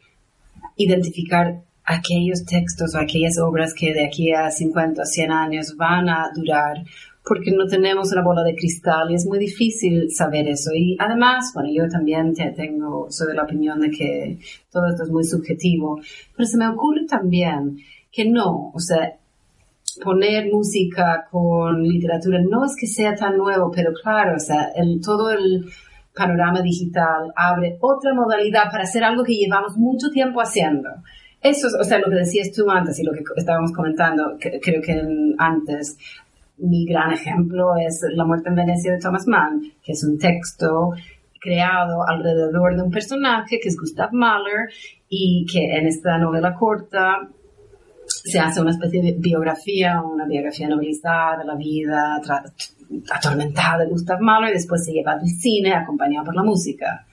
identificar 0.77 1.63
aquellos 1.85 2.45
textos 2.45 2.95
o 2.95 2.99
aquellas 2.99 3.39
obras 3.39 3.75
que 3.75 3.93
de 3.93 4.05
aquí 4.07 4.33
a 4.33 4.51
50 4.51 5.03
o 5.03 5.05
100 5.05 5.31
años 5.33 5.77
van 5.77 6.09
a 6.09 6.31
durar, 6.35 6.83
porque 7.27 7.51
no 7.53 7.67
tenemos 7.67 8.13
una 8.13 8.23
bola 8.23 8.43
de 8.43 8.55
cristal 8.55 9.11
y 9.11 9.15
es 9.15 9.27
muy 9.27 9.39
difícil 9.39 10.11
saber 10.11 10.47
eso. 10.49 10.71
Y 10.75 10.97
además, 10.99 11.53
bueno, 11.55 11.71
yo 11.73 11.89
también 11.89 12.35
te- 12.35 12.53
tengo, 12.53 13.07
soy 13.11 13.29
de 13.29 13.35
la 13.35 13.45
opinión 13.45 13.81
de 13.81 13.91
que 13.91 14.39
todo 14.71 14.87
esto 14.89 15.05
es 15.05 15.11
muy 15.11 15.25
subjetivo, 15.25 16.01
pero 16.37 16.47
se 16.47 16.57
me 16.59 16.69
ocurre 16.69 17.07
también 17.09 17.79
que 18.11 18.29
no, 18.29 18.71
o 18.75 18.79
sea, 18.81 19.17
poner 20.03 20.51
música 20.53 21.27
con 21.31 21.83
literatura 21.83 22.41
no 22.43 22.65
es 22.65 22.73
que 22.79 22.87
sea 22.87 23.15
tan 23.15 23.37
nuevo, 23.37 23.71
pero 23.75 23.93
claro, 24.03 24.37
o 24.37 24.41
sea, 24.41 24.71
todo 25.05 25.31
el 25.31 25.67
panorama 26.15 26.63
digital 26.63 27.33
abre 27.37 27.77
otra 27.81 28.15
modalidad 28.15 28.71
para 28.71 28.85
hacer 28.85 29.03
algo 29.05 29.25
que 29.25 29.35
llevamos 29.35 29.77
mucho 29.77 30.11
tiempo 30.11 30.41
haciendo. 30.41 30.91
Eso 31.41 31.67
es, 31.67 31.75
o 31.75 31.85
sea, 31.85 31.99
lo 31.99 32.09
que 32.09 32.17
decías 32.17 32.51
tú 32.53 32.71
antes 32.71 32.99
y 32.99 33.03
lo 33.05 33.13
que 33.13 33.23
estábamos 33.37 33.73
comentando, 33.73 34.37
que- 34.39 34.61
creo 34.61 34.81
que 34.81 35.03
antes, 35.39 35.99
mi 36.57 36.87
gran 36.87 37.13
ejemplo 37.13 37.77
es 37.77 38.01
La 38.15 38.25
muerte 38.25 38.49
en 38.49 38.55
Venecia 38.55 38.93
de 38.93 39.01
Thomas 39.01 39.27
Mann, 39.27 39.61
que 39.83 39.93
es 39.93 40.05
un 40.05 40.19
texto 40.19 40.93
creado 41.41 42.07
alrededor 42.09 42.75
de 42.77 42.83
un 42.83 42.91
personaje 42.91 43.59
que 43.61 43.69
es 43.69 43.77
Gustav 43.79 44.13
Mahler 44.13 44.71
y 45.09 45.45
que 45.53 45.77
en 45.77 45.87
esta 45.87 46.17
novela 46.17 46.55
corta 46.55 47.29
se 48.07 48.39
hace 48.39 48.61
una 48.61 48.71
especie 48.71 49.03
de 49.03 49.13
biografía, 49.19 50.01
una 50.01 50.27
biografía 50.27 50.69
novelizada 50.69 51.39
de 51.39 51.45
la 51.45 51.55
vida 51.57 52.21
atormentada 53.11 53.85
de 53.85 53.91
Gustav 53.91 54.21
Mahler 54.21 54.51
y 54.51 54.55
después 54.55 54.85
se 54.85 54.93
lleva 54.93 55.13
al 55.13 55.27
cine 55.27 55.73
acompañado 55.75 56.27
por 56.27 56.37
la 56.37 56.43
música. 56.43 57.07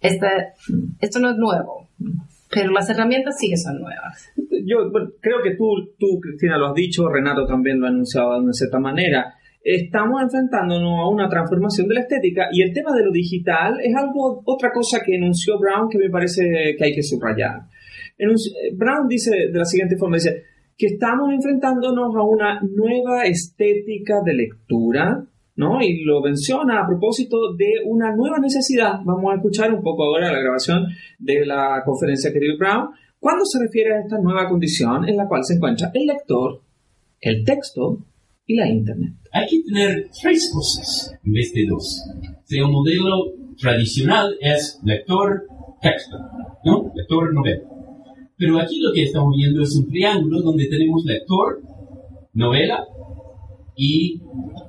Este, 0.00 0.26
esto 1.00 1.18
no 1.18 1.30
es 1.30 1.36
nuevo, 1.36 1.88
pero 2.50 2.70
las 2.70 2.88
herramientas 2.88 3.36
sí 3.38 3.48
que 3.50 3.56
son 3.56 3.80
nuevas. 3.80 4.30
yo 4.64 4.90
creo 5.20 5.42
que 5.42 5.56
tú, 5.56 5.90
tú, 5.98 6.20
Cristina, 6.20 6.56
lo 6.56 6.68
has 6.68 6.74
dicho, 6.74 7.08
Renato 7.08 7.46
también 7.46 7.80
lo 7.80 7.86
ha 7.86 7.90
anunciado 7.90 8.40
de 8.42 8.52
cierta 8.52 8.78
manera. 8.78 9.34
Estamos 9.62 10.22
enfrentándonos 10.22 11.00
a 11.00 11.08
una 11.08 11.28
transformación 11.28 11.88
de 11.88 11.94
la 11.94 12.00
estética 12.00 12.48
y 12.52 12.62
el 12.62 12.72
tema 12.72 12.94
de 12.94 13.04
lo 13.04 13.10
digital 13.10 13.78
es 13.82 13.94
algo, 13.94 14.42
otra 14.44 14.72
cosa 14.72 15.00
que 15.04 15.16
enunció 15.16 15.58
Brown 15.58 15.88
que 15.90 15.98
me 15.98 16.08
parece 16.08 16.74
que 16.78 16.84
hay 16.84 16.94
que 16.94 17.02
subrayar. 17.02 17.62
Brown 18.74 19.08
dice 19.08 19.48
de 19.52 19.58
la 19.58 19.64
siguiente 19.64 19.96
forma, 19.96 20.16
dice 20.16 20.44
que 20.78 20.86
estamos 20.86 21.32
enfrentándonos 21.34 22.14
a 22.14 22.22
una 22.22 22.60
nueva 22.60 23.24
estética 23.24 24.22
de 24.24 24.32
lectura, 24.32 25.24
¿no? 25.56 25.82
Y 25.82 26.04
lo 26.04 26.22
menciona 26.22 26.80
a 26.80 26.86
propósito 26.86 27.52
de 27.56 27.82
una 27.84 28.14
nueva 28.14 28.38
necesidad. 28.38 29.00
Vamos 29.04 29.32
a 29.32 29.36
escuchar 29.36 29.74
un 29.74 29.82
poco 29.82 30.04
ahora 30.04 30.32
la 30.32 30.38
grabación 30.38 30.86
de 31.18 31.44
la 31.44 31.82
conferencia 31.84 32.32
que 32.32 32.38
dio 32.38 32.56
Brown, 32.56 32.90
cuando 33.18 33.44
se 33.44 33.58
refiere 33.58 33.92
a 33.92 34.00
esta 34.02 34.18
nueva 34.20 34.48
condición 34.48 35.08
en 35.08 35.16
la 35.16 35.26
cual 35.26 35.44
se 35.44 35.54
encuentra 35.54 35.90
el 35.92 36.06
lector, 36.06 36.62
el 37.20 37.44
texto 37.44 37.98
y 38.46 38.54
la 38.54 38.68
Internet. 38.68 39.14
Hay 39.32 39.48
que 39.48 39.62
tener 39.64 40.08
tres 40.22 40.48
cosas 40.54 41.18
en 41.24 41.32
vez 41.32 41.52
de 41.52 41.66
dos. 41.68 42.04
O 42.22 42.46
sea, 42.46 42.64
un 42.64 42.72
modelo 42.72 43.32
tradicional 43.60 44.36
es 44.40 44.80
lector-texto, 44.84 46.18
¿no? 46.64 46.92
Lector-novela. 46.94 47.77
Pero 48.38 48.58
aquí 48.60 48.78
lo 48.80 48.92
que 48.92 49.02
estamos 49.02 49.34
viendo 49.36 49.62
es 49.62 49.74
un 49.76 49.88
triángulo 49.88 50.40
donde 50.40 50.68
tenemos 50.68 51.04
lector, 51.04 51.60
novela 52.34 52.86
y 53.76 54.20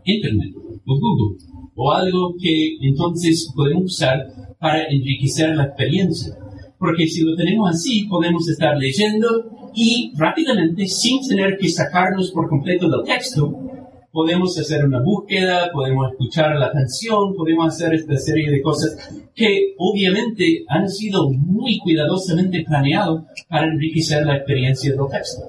Internet, 0.05 0.53
o 0.87 0.99
Google, 0.99 1.37
o 1.75 1.91
algo 1.91 2.35
que 2.41 2.77
entonces 2.81 3.51
podemos 3.55 3.85
usar 3.85 4.25
para 4.59 4.85
enriquecer 4.85 5.55
la 5.55 5.65
experiencia. 5.65 6.35
porque 6.79 7.05
si 7.05 7.21
lo 7.23 7.35
tenemos 7.35 7.69
así, 7.69 8.05
podemos 8.05 8.47
estar 8.47 8.77
leyendo 8.77 9.27
y 9.75 10.13
rápidamente, 10.15 10.87
sin 10.87 11.19
tener 11.27 11.57
que 11.57 11.67
sacarnos 11.67 12.31
por 12.31 12.47
completo 12.47 12.89
del 12.89 13.03
texto, 13.03 13.68
podemos 14.11 14.57
hacer 14.57 14.85
una 14.85 15.01
búsqueda, 15.01 15.71
podemos 15.71 16.11
escuchar 16.11 16.55
la 16.57 16.71
canción, 16.71 17.35
podemos 17.35 17.67
hacer 17.67 17.93
esta 17.93 18.17
serie 18.17 18.49
de 18.49 18.61
cosas 18.61 18.97
que 19.35 19.75
obviamente 19.77 20.63
han 20.67 20.89
sido 20.89 21.29
muy 21.29 21.79
cuidadosamente 21.79 22.63
planeados 22.65 23.23
para 23.47 23.67
enriquecer 23.67 24.25
la 24.25 24.37
experiencia 24.37 24.91
del 24.91 25.01
texto. 25.11 25.43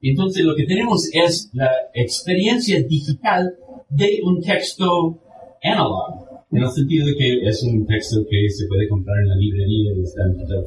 Entonces 0.00 0.44
lo 0.44 0.54
que 0.54 0.64
tenemos 0.64 1.08
es 1.12 1.50
la 1.54 1.70
experiencia 1.94 2.82
digital 2.82 3.54
de 3.90 4.20
un 4.22 4.40
texto 4.40 5.20
analog, 5.62 6.46
en 6.50 6.62
el 6.62 6.70
sentido 6.70 7.06
de 7.06 7.16
que 7.16 7.48
es 7.48 7.62
un 7.62 7.86
texto 7.86 8.24
que 8.28 8.48
se 8.50 8.66
puede 8.66 8.88
comprar 8.88 9.18
en 9.22 9.28
la 9.28 9.36
librería 9.36 9.92
y 9.96 10.02
está 10.02 10.22
en 10.24 10.46
todo. 10.46 10.66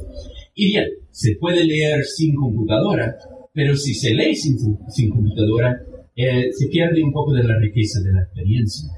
Y 0.54 0.66
bien, 0.66 0.88
se 1.10 1.36
puede 1.36 1.64
leer 1.64 2.04
sin 2.04 2.34
computadora, 2.34 3.16
pero 3.54 3.76
si 3.76 3.94
se 3.94 4.14
lee 4.14 4.34
sin, 4.34 4.58
sin 4.88 5.10
computadora, 5.10 5.82
eh, 6.14 6.52
se 6.52 6.68
pierde 6.68 7.02
un 7.02 7.12
poco 7.12 7.32
de 7.32 7.44
la 7.44 7.58
riqueza 7.58 8.00
de 8.00 8.12
la 8.12 8.22
experiencia. 8.22 8.90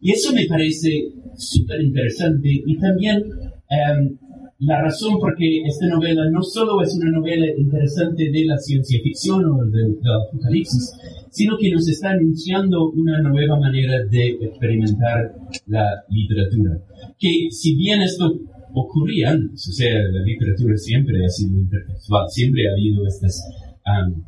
Y 0.00 0.12
eso 0.12 0.32
me 0.32 0.46
parece 0.46 1.08
súper 1.36 1.80
interesante 1.82 2.48
y 2.48 2.78
también 2.78 3.22
em, 3.68 4.18
la 4.60 4.82
razón 4.82 5.18
por 5.18 5.34
qué 5.36 5.62
esta 5.66 5.86
novela 5.88 6.30
no 6.30 6.42
solo 6.42 6.80
es 6.80 6.94
una 6.96 7.10
novela 7.10 7.46
interesante 7.58 8.30
de 8.30 8.44
la 8.46 8.56
ciencia 8.56 9.00
ficción 9.02 9.44
o 9.44 9.64
del, 9.64 10.00
del 10.00 10.12
apocalipsis, 10.28 10.92
sino 11.30 11.58
que 11.58 11.70
nos 11.70 11.88
está 11.88 12.12
anunciando 12.12 12.90
una 12.92 13.20
nueva 13.20 13.58
manera 13.58 14.04
de 14.10 14.28
experimentar 14.40 15.34
la 15.66 15.84
literatura. 16.08 16.78
Que 17.18 17.48
si 17.50 17.74
bien 17.74 18.00
esto 18.02 18.40
ocurría 18.72 19.32
antes, 19.32 19.68
o 19.68 19.72
sea, 19.72 19.92
la 19.92 20.22
literatura 20.24 20.76
siempre 20.76 21.24
ha 21.24 21.28
sido 21.28 21.58
intertextual, 21.58 22.26
siempre 22.28 22.62
ha 22.68 22.72
habido 22.72 23.06
estas 23.06 23.40
um, 23.86 24.22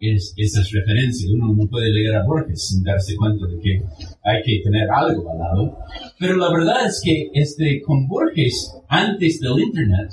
es, 0.00 0.34
esas 0.36 0.70
referencias. 0.70 1.30
Uno 1.30 1.54
no 1.54 1.66
puede 1.68 1.90
leer 1.92 2.16
a 2.16 2.24
Borges 2.24 2.68
sin 2.68 2.82
darse 2.82 3.16
cuenta 3.16 3.46
de 3.46 3.58
que 3.60 3.82
hay 4.24 4.42
que 4.42 4.60
tener 4.64 4.88
algo 4.90 5.30
al 5.30 5.38
lado. 5.38 5.78
Pero 6.18 6.36
la 6.36 6.50
verdad 6.52 6.86
es 6.86 7.00
que 7.04 7.30
este, 7.34 7.82
con 7.82 8.06
Borges, 8.08 8.72
antes 8.88 9.40
del 9.40 9.60
Internet, 9.60 10.10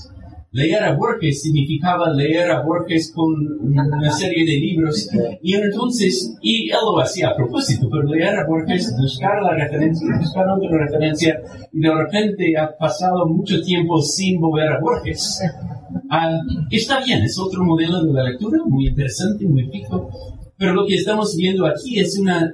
leer 0.52 0.84
a 0.84 0.96
Borges 0.96 1.42
significaba 1.42 2.14
leer 2.14 2.50
a 2.52 2.62
Borges 2.62 3.12
con 3.14 3.34
una 3.62 4.12
serie 4.12 4.46
de 4.46 4.60
libros 4.60 5.10
y 5.42 5.54
entonces, 5.54 6.36
y 6.42 6.70
él 6.70 6.78
lo 6.84 7.00
hacía 7.00 7.30
a 7.30 7.36
propósito, 7.36 7.88
pero 7.92 8.04
leer 8.04 8.36
a 8.36 8.48
Borges, 8.48 8.96
buscar 8.98 9.42
la 9.44 9.54
referencia, 9.56 10.08
buscar 10.18 10.46
otra 10.50 10.86
referencia 10.86 11.40
y 11.72 11.80
de 11.80 11.94
repente 11.94 12.58
ha 12.58 12.76
pasado 12.78 13.28
mucho 13.28 13.62
tiempo 13.62 14.02
sin 14.02 14.40
volver 14.40 14.70
a 14.70 14.80
Borges. 14.80 15.42
Ah, 16.10 16.40
está 16.72 17.04
bien, 17.04 17.24
es 17.24 17.38
otro 17.38 17.64
modelo 17.64 18.04
de 18.04 18.14
la 18.14 18.24
lectura, 18.24 18.60
muy 18.66 18.88
interesante, 18.88 19.46
muy 19.46 19.64
rico, 19.64 20.10
pero 20.58 20.74
lo 20.74 20.86
que 20.88 20.96
estamos 20.96 21.36
viendo 21.36 21.66
aquí 21.66 22.00
es 22.00 22.18
una, 22.18 22.54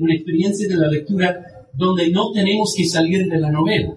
una 0.00 0.14
experiencia 0.14 0.68
de 0.68 0.76
la 0.76 0.88
lectura 0.88 1.36
donde 1.74 2.10
no 2.10 2.30
tenemos 2.30 2.72
que 2.76 2.84
salir 2.84 3.28
de 3.28 3.40
la 3.40 3.50
novela 3.50 3.94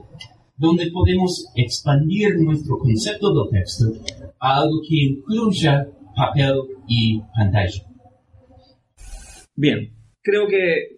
donde 0.57 0.89
podemos 0.91 1.47
expandir 1.55 2.35
nuestro 2.39 2.77
concepto 2.77 3.33
del 3.33 3.61
texto 3.61 3.85
a 4.39 4.57
algo 4.57 4.81
que 4.81 4.95
incluya 4.95 5.87
papel 6.15 6.55
y 6.87 7.21
pantalla. 7.35 7.83
Bien, 9.55 9.91
creo 10.21 10.47
que 10.47 10.97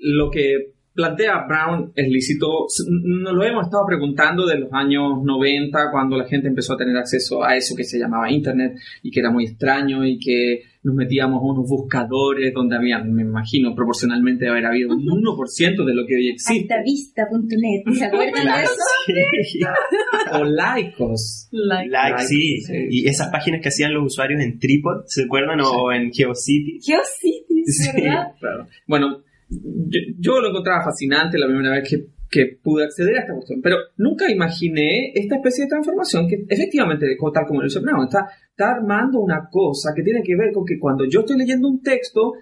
lo 0.00 0.30
que 0.30 0.72
plantea 0.94 1.46
Brown 1.46 1.92
es 1.94 2.08
lícito. 2.08 2.66
Nos 2.88 3.32
lo 3.32 3.44
hemos 3.44 3.66
estado 3.66 3.84
preguntando 3.86 4.46
de 4.46 4.58
los 4.58 4.72
años 4.72 5.22
90, 5.22 5.90
cuando 5.90 6.16
la 6.16 6.26
gente 6.26 6.48
empezó 6.48 6.74
a 6.74 6.76
tener 6.76 6.96
acceso 6.96 7.42
a 7.42 7.56
eso 7.56 7.74
que 7.74 7.84
se 7.84 7.98
llamaba 7.98 8.30
Internet 8.30 8.78
y 9.02 9.10
que 9.10 9.20
era 9.20 9.30
muy 9.30 9.44
extraño 9.44 10.04
y 10.04 10.18
que 10.18 10.62
nos 10.82 10.94
metíamos 10.94 11.40
a 11.42 11.44
unos 11.44 11.68
buscadores 11.68 12.54
donde 12.54 12.76
había, 12.76 12.98
me 13.04 13.22
imagino, 13.22 13.74
proporcionalmente 13.74 14.48
haber 14.48 14.64
habido 14.64 14.90
un 14.90 15.04
1% 15.04 15.84
de 15.84 15.94
lo 15.94 16.06
que 16.06 16.14
hoy 16.14 16.28
existe. 16.30 16.72
Altavista.net, 16.72 17.98
¿se 17.98 18.04
acuerdan 18.06 18.44
de 18.44 18.62
eso? 18.62 20.38
o 20.40 20.44
Laicos. 20.44 21.48
Like, 21.52 22.22
sí. 22.26 22.62
Y 22.90 23.06
esas 23.06 23.28
páginas 23.28 23.60
que 23.62 23.68
hacían 23.68 23.92
los 23.92 24.06
usuarios 24.06 24.40
en 24.42 24.58
Tripod, 24.58 25.04
¿se 25.06 25.24
acuerdan? 25.24 25.60
O 25.60 25.92
en 25.92 26.10
GeoCities. 26.12 26.86
GeoCities, 26.86 27.92
¿verdad? 27.94 28.32
Claro. 28.38 28.66
Bueno, 28.86 29.22
yo, 29.50 30.00
yo, 30.18 30.40
lo 30.40 30.48
encontraba 30.48 30.84
fascinante 30.84 31.38
la 31.38 31.46
primera 31.46 31.72
vez 31.72 31.88
que, 31.88 32.06
que, 32.30 32.58
pude 32.62 32.84
acceder 32.84 33.16
a 33.16 33.20
esta 33.20 33.34
cuestión, 33.34 33.60
pero 33.60 33.76
nunca 33.96 34.30
imaginé 34.30 35.12
esta 35.14 35.36
especie 35.36 35.64
de 35.64 35.70
transformación 35.70 36.28
que 36.28 36.44
efectivamente, 36.48 37.06
tal 37.34 37.46
como 37.46 37.60
lo 37.60 37.66
dice 37.66 37.80
Brown, 37.80 38.04
está, 38.04 38.26
armando 38.58 39.20
una 39.20 39.48
cosa 39.50 39.92
que 39.96 40.02
tiene 40.02 40.22
que 40.22 40.36
ver 40.36 40.52
con 40.52 40.66
que 40.66 40.78
cuando 40.78 41.06
yo 41.06 41.20
estoy 41.20 41.38
leyendo 41.38 41.66
un 41.66 41.82
texto, 41.82 42.34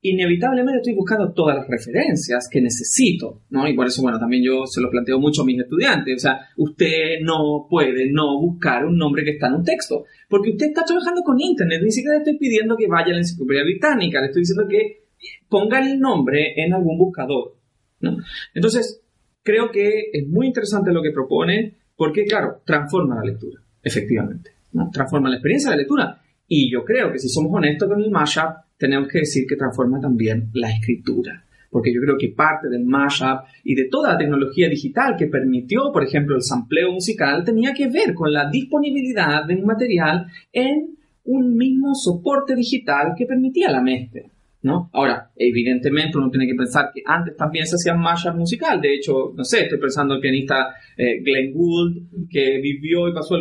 inevitablemente 0.00 0.78
estoy 0.78 0.94
buscando 0.94 1.32
todas 1.32 1.56
las 1.56 1.68
referencias 1.68 2.48
que 2.50 2.62
necesito, 2.62 3.42
¿no? 3.50 3.68
Y 3.68 3.74
por 3.74 3.86
eso, 3.86 4.00
bueno, 4.00 4.18
también 4.18 4.42
yo 4.42 4.64
se 4.66 4.80
lo 4.80 4.90
planteo 4.90 5.20
mucho 5.20 5.42
a 5.42 5.44
mis 5.44 5.60
estudiantes, 5.60 6.16
o 6.16 6.18
sea, 6.18 6.40
usted 6.56 7.20
no 7.22 7.66
puede 7.68 8.10
no 8.10 8.40
buscar 8.40 8.86
un 8.86 8.96
nombre 8.96 9.22
que 9.22 9.32
está 9.32 9.48
en 9.48 9.54
un 9.54 9.64
texto, 9.64 10.04
porque 10.30 10.50
usted 10.50 10.68
está 10.68 10.82
trabajando 10.82 11.22
con 11.22 11.38
Internet, 11.38 11.82
ni 11.84 11.90
siquiera 11.90 12.16
le 12.16 12.22
estoy 12.22 12.38
pidiendo 12.38 12.74
que 12.76 12.88
vaya 12.88 13.08
a 13.08 13.12
la 13.12 13.18
enciclopedia 13.18 13.64
británica, 13.64 14.20
le 14.20 14.28
estoy 14.28 14.42
diciendo 14.42 14.66
que 14.66 15.04
ponga 15.48 15.78
el 15.80 16.00
nombre 16.00 16.54
en 16.56 16.72
algún 16.72 16.96
buscador. 16.96 17.56
¿no? 18.00 18.16
Entonces, 18.54 19.02
creo 19.46 19.70
que 19.70 20.10
es 20.12 20.26
muy 20.26 20.48
interesante 20.48 20.92
lo 20.92 21.00
que 21.00 21.12
propone 21.12 21.74
porque, 21.96 22.24
claro, 22.24 22.60
transforma 22.66 23.14
la 23.14 23.30
lectura, 23.30 23.60
efectivamente. 23.80 24.50
¿no? 24.72 24.90
Transforma 24.92 25.30
la 25.30 25.36
experiencia 25.36 25.70
de 25.70 25.78
lectura. 25.78 26.20
Y 26.48 26.70
yo 26.70 26.84
creo 26.84 27.12
que 27.12 27.18
si 27.18 27.28
somos 27.28 27.52
honestos 27.54 27.88
con 27.88 28.02
el 28.02 28.10
mashup, 28.10 28.66
tenemos 28.76 29.08
que 29.08 29.20
decir 29.20 29.46
que 29.48 29.56
transforma 29.56 30.00
también 30.00 30.50
la 30.52 30.70
escritura. 30.70 31.44
Porque 31.70 31.92
yo 31.94 32.00
creo 32.00 32.16
que 32.18 32.28
parte 32.28 32.68
del 32.68 32.84
mashup 32.84 33.44
y 33.62 33.74
de 33.74 33.88
toda 33.88 34.12
la 34.12 34.18
tecnología 34.18 34.68
digital 34.68 35.14
que 35.16 35.26
permitió, 35.26 35.92
por 35.92 36.02
ejemplo, 36.04 36.34
el 36.34 36.42
sampleo 36.42 36.92
musical, 36.92 37.44
tenía 37.44 37.72
que 37.72 37.88
ver 37.88 38.14
con 38.14 38.32
la 38.32 38.50
disponibilidad 38.50 39.44
de 39.46 39.54
un 39.54 39.64
material 39.64 40.26
en 40.52 40.96
un 41.24 41.56
mismo 41.56 41.94
soporte 41.94 42.54
digital 42.54 43.14
que 43.16 43.26
permitía 43.26 43.70
la 43.70 43.82
mezcla. 43.82 44.22
¿No? 44.66 44.90
Ahora, 44.92 45.30
evidentemente 45.36 46.18
uno 46.18 46.28
tiene 46.28 46.44
que 46.44 46.56
pensar 46.56 46.90
que 46.92 47.00
antes 47.06 47.36
también 47.36 47.66
se 47.68 47.76
hacía 47.76 47.94
mashup 47.94 48.34
musical. 48.34 48.80
De 48.80 48.94
hecho, 48.94 49.32
no 49.32 49.44
sé, 49.44 49.62
estoy 49.62 49.78
pensando 49.78 50.14
en 50.14 50.16
el 50.16 50.22
pianista 50.22 50.74
eh, 50.96 51.22
Glenn 51.22 51.54
Gould, 51.54 52.28
que 52.28 52.58
vivió 52.60 53.08
y 53.08 53.14
pasó 53.14 53.36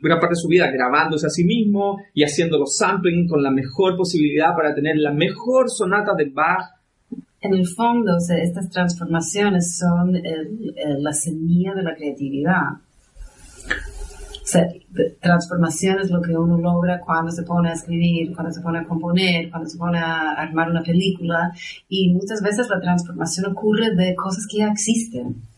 gran 0.00 0.18
parte 0.18 0.32
de 0.32 0.40
su 0.40 0.48
vida 0.48 0.70
grabándose 0.70 1.26
a 1.26 1.28
sí 1.28 1.44
mismo 1.44 1.98
y 2.14 2.24
haciendo 2.24 2.58
los 2.58 2.78
sampling 2.78 3.28
con 3.28 3.42
la 3.42 3.50
mejor 3.50 3.94
posibilidad 3.94 4.56
para 4.56 4.74
tener 4.74 4.96
la 4.96 5.12
mejor 5.12 5.68
sonata 5.68 6.14
de 6.16 6.30
Bach. 6.30 6.64
En 7.42 7.52
el 7.52 7.66
fondo, 7.66 8.16
estas 8.16 8.70
transformaciones 8.70 9.76
son 9.76 10.14
la 10.14 11.12
semilla 11.12 11.74
de 11.74 11.82
la 11.82 11.94
creatividad 11.94 12.80
transformación 15.20 16.00
es 16.00 16.10
lo 16.10 16.20
que 16.20 16.36
uno 16.36 16.58
logra 16.58 17.00
cuando 17.00 17.30
se 17.30 17.42
pone 17.42 17.70
a 17.70 17.74
escribir, 17.74 18.34
cuando 18.34 18.52
se 18.52 18.60
pone 18.60 18.78
a 18.78 18.84
componer, 18.84 19.50
cuando 19.50 19.68
se 19.68 19.78
pone 19.78 19.98
a 19.98 20.32
armar 20.32 20.70
una 20.70 20.82
película. 20.82 21.52
Y 21.88 22.12
muchas 22.12 22.42
veces 22.42 22.68
la 22.68 22.80
transformación 22.80 23.52
ocurre 23.52 23.94
de 23.94 24.14
cosas 24.14 24.46
que 24.50 24.58
ya 24.58 24.68
existen. 24.68 25.49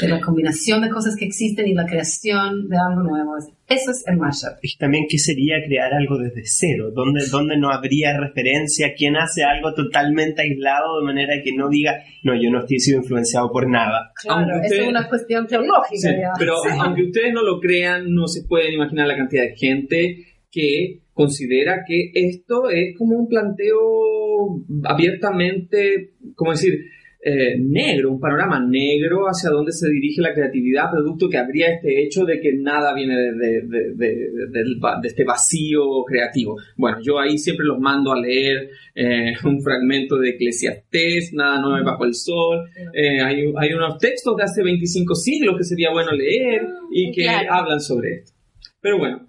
De 0.00 0.08
la 0.08 0.20
combinación 0.20 0.80
de 0.80 0.88
cosas 0.88 1.16
que 1.16 1.26
existen 1.26 1.68
y 1.68 1.74
la 1.74 1.84
creación 1.84 2.68
de 2.68 2.76
algo 2.78 3.02
nuevo. 3.02 3.36
Eso 3.68 3.90
es 3.90 4.02
el 4.06 4.16
mashup. 4.16 4.58
Y 4.62 4.76
también, 4.78 5.04
¿qué 5.08 5.18
sería 5.18 5.56
crear 5.66 5.92
algo 5.92 6.18
desde 6.18 6.42
cero? 6.44 6.90
¿Dónde, 6.94 7.26
¿Dónde 7.30 7.58
no 7.58 7.70
habría 7.70 8.18
referencia? 8.18 8.94
¿Quién 8.96 9.16
hace 9.16 9.44
algo 9.44 9.74
totalmente 9.74 10.42
aislado 10.42 10.98
de 11.00 11.04
manera 11.04 11.34
que 11.44 11.52
no 11.54 11.68
diga, 11.68 12.02
no, 12.22 12.34
yo 12.34 12.50
no 12.50 12.60
estoy 12.60 12.78
sido 12.78 12.98
influenciado 12.98 13.50
por 13.52 13.68
nada? 13.68 14.12
Claro, 14.22 14.62
es 14.62 14.86
una 14.86 15.08
cuestión 15.08 15.46
teológica. 15.46 16.08
Sí, 16.08 16.14
pero 16.38 16.54
aunque 16.80 17.04
ustedes 17.04 17.34
no 17.34 17.42
lo 17.42 17.60
crean, 17.60 18.12
no 18.12 18.26
se 18.28 18.44
pueden 18.44 18.72
imaginar 18.72 19.06
la 19.06 19.16
cantidad 19.16 19.42
de 19.42 19.56
gente 19.56 20.26
que 20.50 21.02
considera 21.12 21.84
que 21.86 22.10
esto 22.14 22.68
es 22.70 22.96
como 22.96 23.16
un 23.16 23.28
planteo 23.28 24.64
abiertamente, 24.84 26.12
¿cómo 26.34 26.52
decir? 26.52 26.78
Eh, 27.24 27.56
negro, 27.56 28.10
un 28.10 28.18
panorama 28.18 28.58
negro 28.58 29.26
hacia 29.26 29.48
dónde 29.48 29.70
se 29.70 29.88
dirige 29.88 30.20
la 30.20 30.34
creatividad, 30.34 30.90
producto 30.90 31.28
que 31.28 31.38
habría 31.38 31.68
este 31.68 32.02
hecho 32.02 32.24
de 32.24 32.40
que 32.40 32.52
nada 32.54 32.92
viene 32.92 33.14
de, 33.14 33.62
de, 33.94 35.04
este 35.04 35.22
vacío 35.22 36.02
creativo. 36.04 36.56
Bueno, 36.76 36.98
yo 37.00 37.20
ahí 37.20 37.38
siempre 37.38 37.64
los 37.64 37.78
mando 37.78 38.12
a 38.12 38.20
leer 38.20 38.70
eh, 38.96 39.34
un 39.44 39.62
fragmento 39.62 40.18
de 40.18 40.30
Eclesiastés, 40.30 41.32
Nada 41.32 41.60
nuevo 41.60 41.84
bajo 41.84 42.04
el 42.06 42.14
sol. 42.14 42.68
Eh, 42.92 43.20
hay, 43.20 43.44
hay, 43.56 43.72
unos 43.72 43.98
textos 43.98 44.36
de 44.36 44.42
hace 44.42 44.64
25 44.64 45.14
siglos 45.14 45.54
que 45.56 45.62
sería 45.62 45.92
bueno 45.92 46.10
leer 46.10 46.66
y 46.90 47.12
que 47.12 47.28
hablan 47.28 47.80
sobre 47.80 48.14
esto. 48.14 48.32
Pero 48.80 48.98
bueno, 48.98 49.28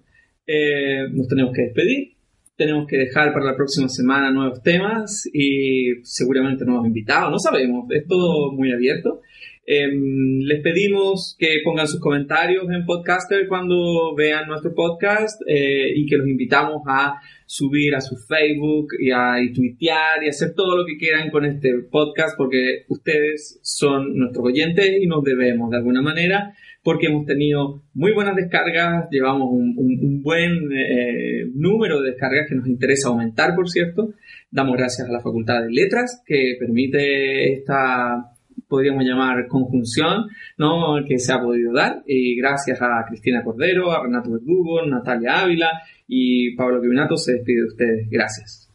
nos 1.12 1.28
tenemos 1.28 1.52
que 1.54 1.62
despedir 1.62 2.13
tenemos 2.56 2.86
que 2.86 2.98
dejar 2.98 3.32
para 3.32 3.46
la 3.46 3.56
próxima 3.56 3.88
semana 3.88 4.30
nuevos 4.30 4.62
temas 4.62 5.28
y 5.32 5.94
seguramente 6.02 6.64
nuevos 6.64 6.86
invitados, 6.86 7.30
no 7.30 7.38
sabemos, 7.38 7.86
es 7.90 8.06
todo 8.06 8.52
muy 8.52 8.72
abierto. 8.72 9.20
Em, 9.66 10.40
les 10.40 10.60
pedimos 10.60 11.36
que 11.38 11.60
pongan 11.64 11.88
sus 11.88 11.98
comentarios 11.98 12.66
en 12.70 12.84
Podcaster 12.84 13.48
cuando 13.48 14.14
vean 14.14 14.46
nuestro 14.46 14.74
podcast 14.74 15.40
eh, 15.46 15.90
y 15.96 16.04
que 16.04 16.18
los 16.18 16.28
invitamos 16.28 16.82
a 16.86 17.14
subir 17.46 17.94
a 17.94 18.02
su 18.02 18.14
Facebook 18.16 18.88
y 19.00 19.10
a 19.10 19.42
y 19.42 19.54
tuitear 19.54 20.22
y 20.22 20.28
hacer 20.28 20.54
todo 20.54 20.76
lo 20.76 20.84
que 20.84 20.98
quieran 20.98 21.30
con 21.30 21.46
este 21.46 21.78
podcast 21.90 22.36
porque 22.36 22.84
ustedes 22.88 23.58
son 23.62 24.14
nuestros 24.14 24.44
oyentes 24.44 24.98
y 25.00 25.06
nos 25.06 25.24
debemos 25.24 25.70
de 25.70 25.78
alguna 25.78 26.02
manera 26.02 26.54
porque 26.84 27.06
hemos 27.06 27.24
tenido 27.24 27.82
muy 27.94 28.12
buenas 28.12 28.36
descargas, 28.36 29.08
llevamos 29.10 29.48
un, 29.50 30.22
buen 30.22 30.70
eh, 30.70 31.46
número 31.54 32.00
de 32.00 32.10
descargas 32.10 32.46
que 32.48 32.54
nos 32.54 32.68
interesa 32.68 33.08
aumentar, 33.08 33.54
por 33.54 33.68
cierto. 33.68 34.10
Damos 34.50 34.76
gracias 34.76 35.08
a 35.08 35.12
la 35.12 35.20
Facultad 35.20 35.62
de 35.62 35.72
Letras 35.72 36.22
que 36.26 36.56
permite 36.60 37.54
esta, 37.54 38.32
podríamos 38.68 39.02
llamar, 39.02 39.46
conjunción 39.48 40.26
¿no? 40.58 40.96
que 41.08 41.18
se 41.18 41.32
ha 41.32 41.40
podido 41.40 41.72
dar. 41.72 42.02
Y 42.06 42.36
gracias 42.36 42.80
a 42.82 43.04
Cristina 43.08 43.42
Cordero, 43.42 43.90
a 43.90 44.02
Renato 44.02 44.30
Verdugo, 44.30 44.84
Natalia 44.86 45.40
Ávila 45.40 45.70
y 46.06 46.54
Pablo 46.54 46.82
Quivinato 46.82 47.16
se 47.16 47.32
despide 47.32 47.62
de 47.62 47.66
ustedes. 47.66 48.10
Gracias. 48.10 48.70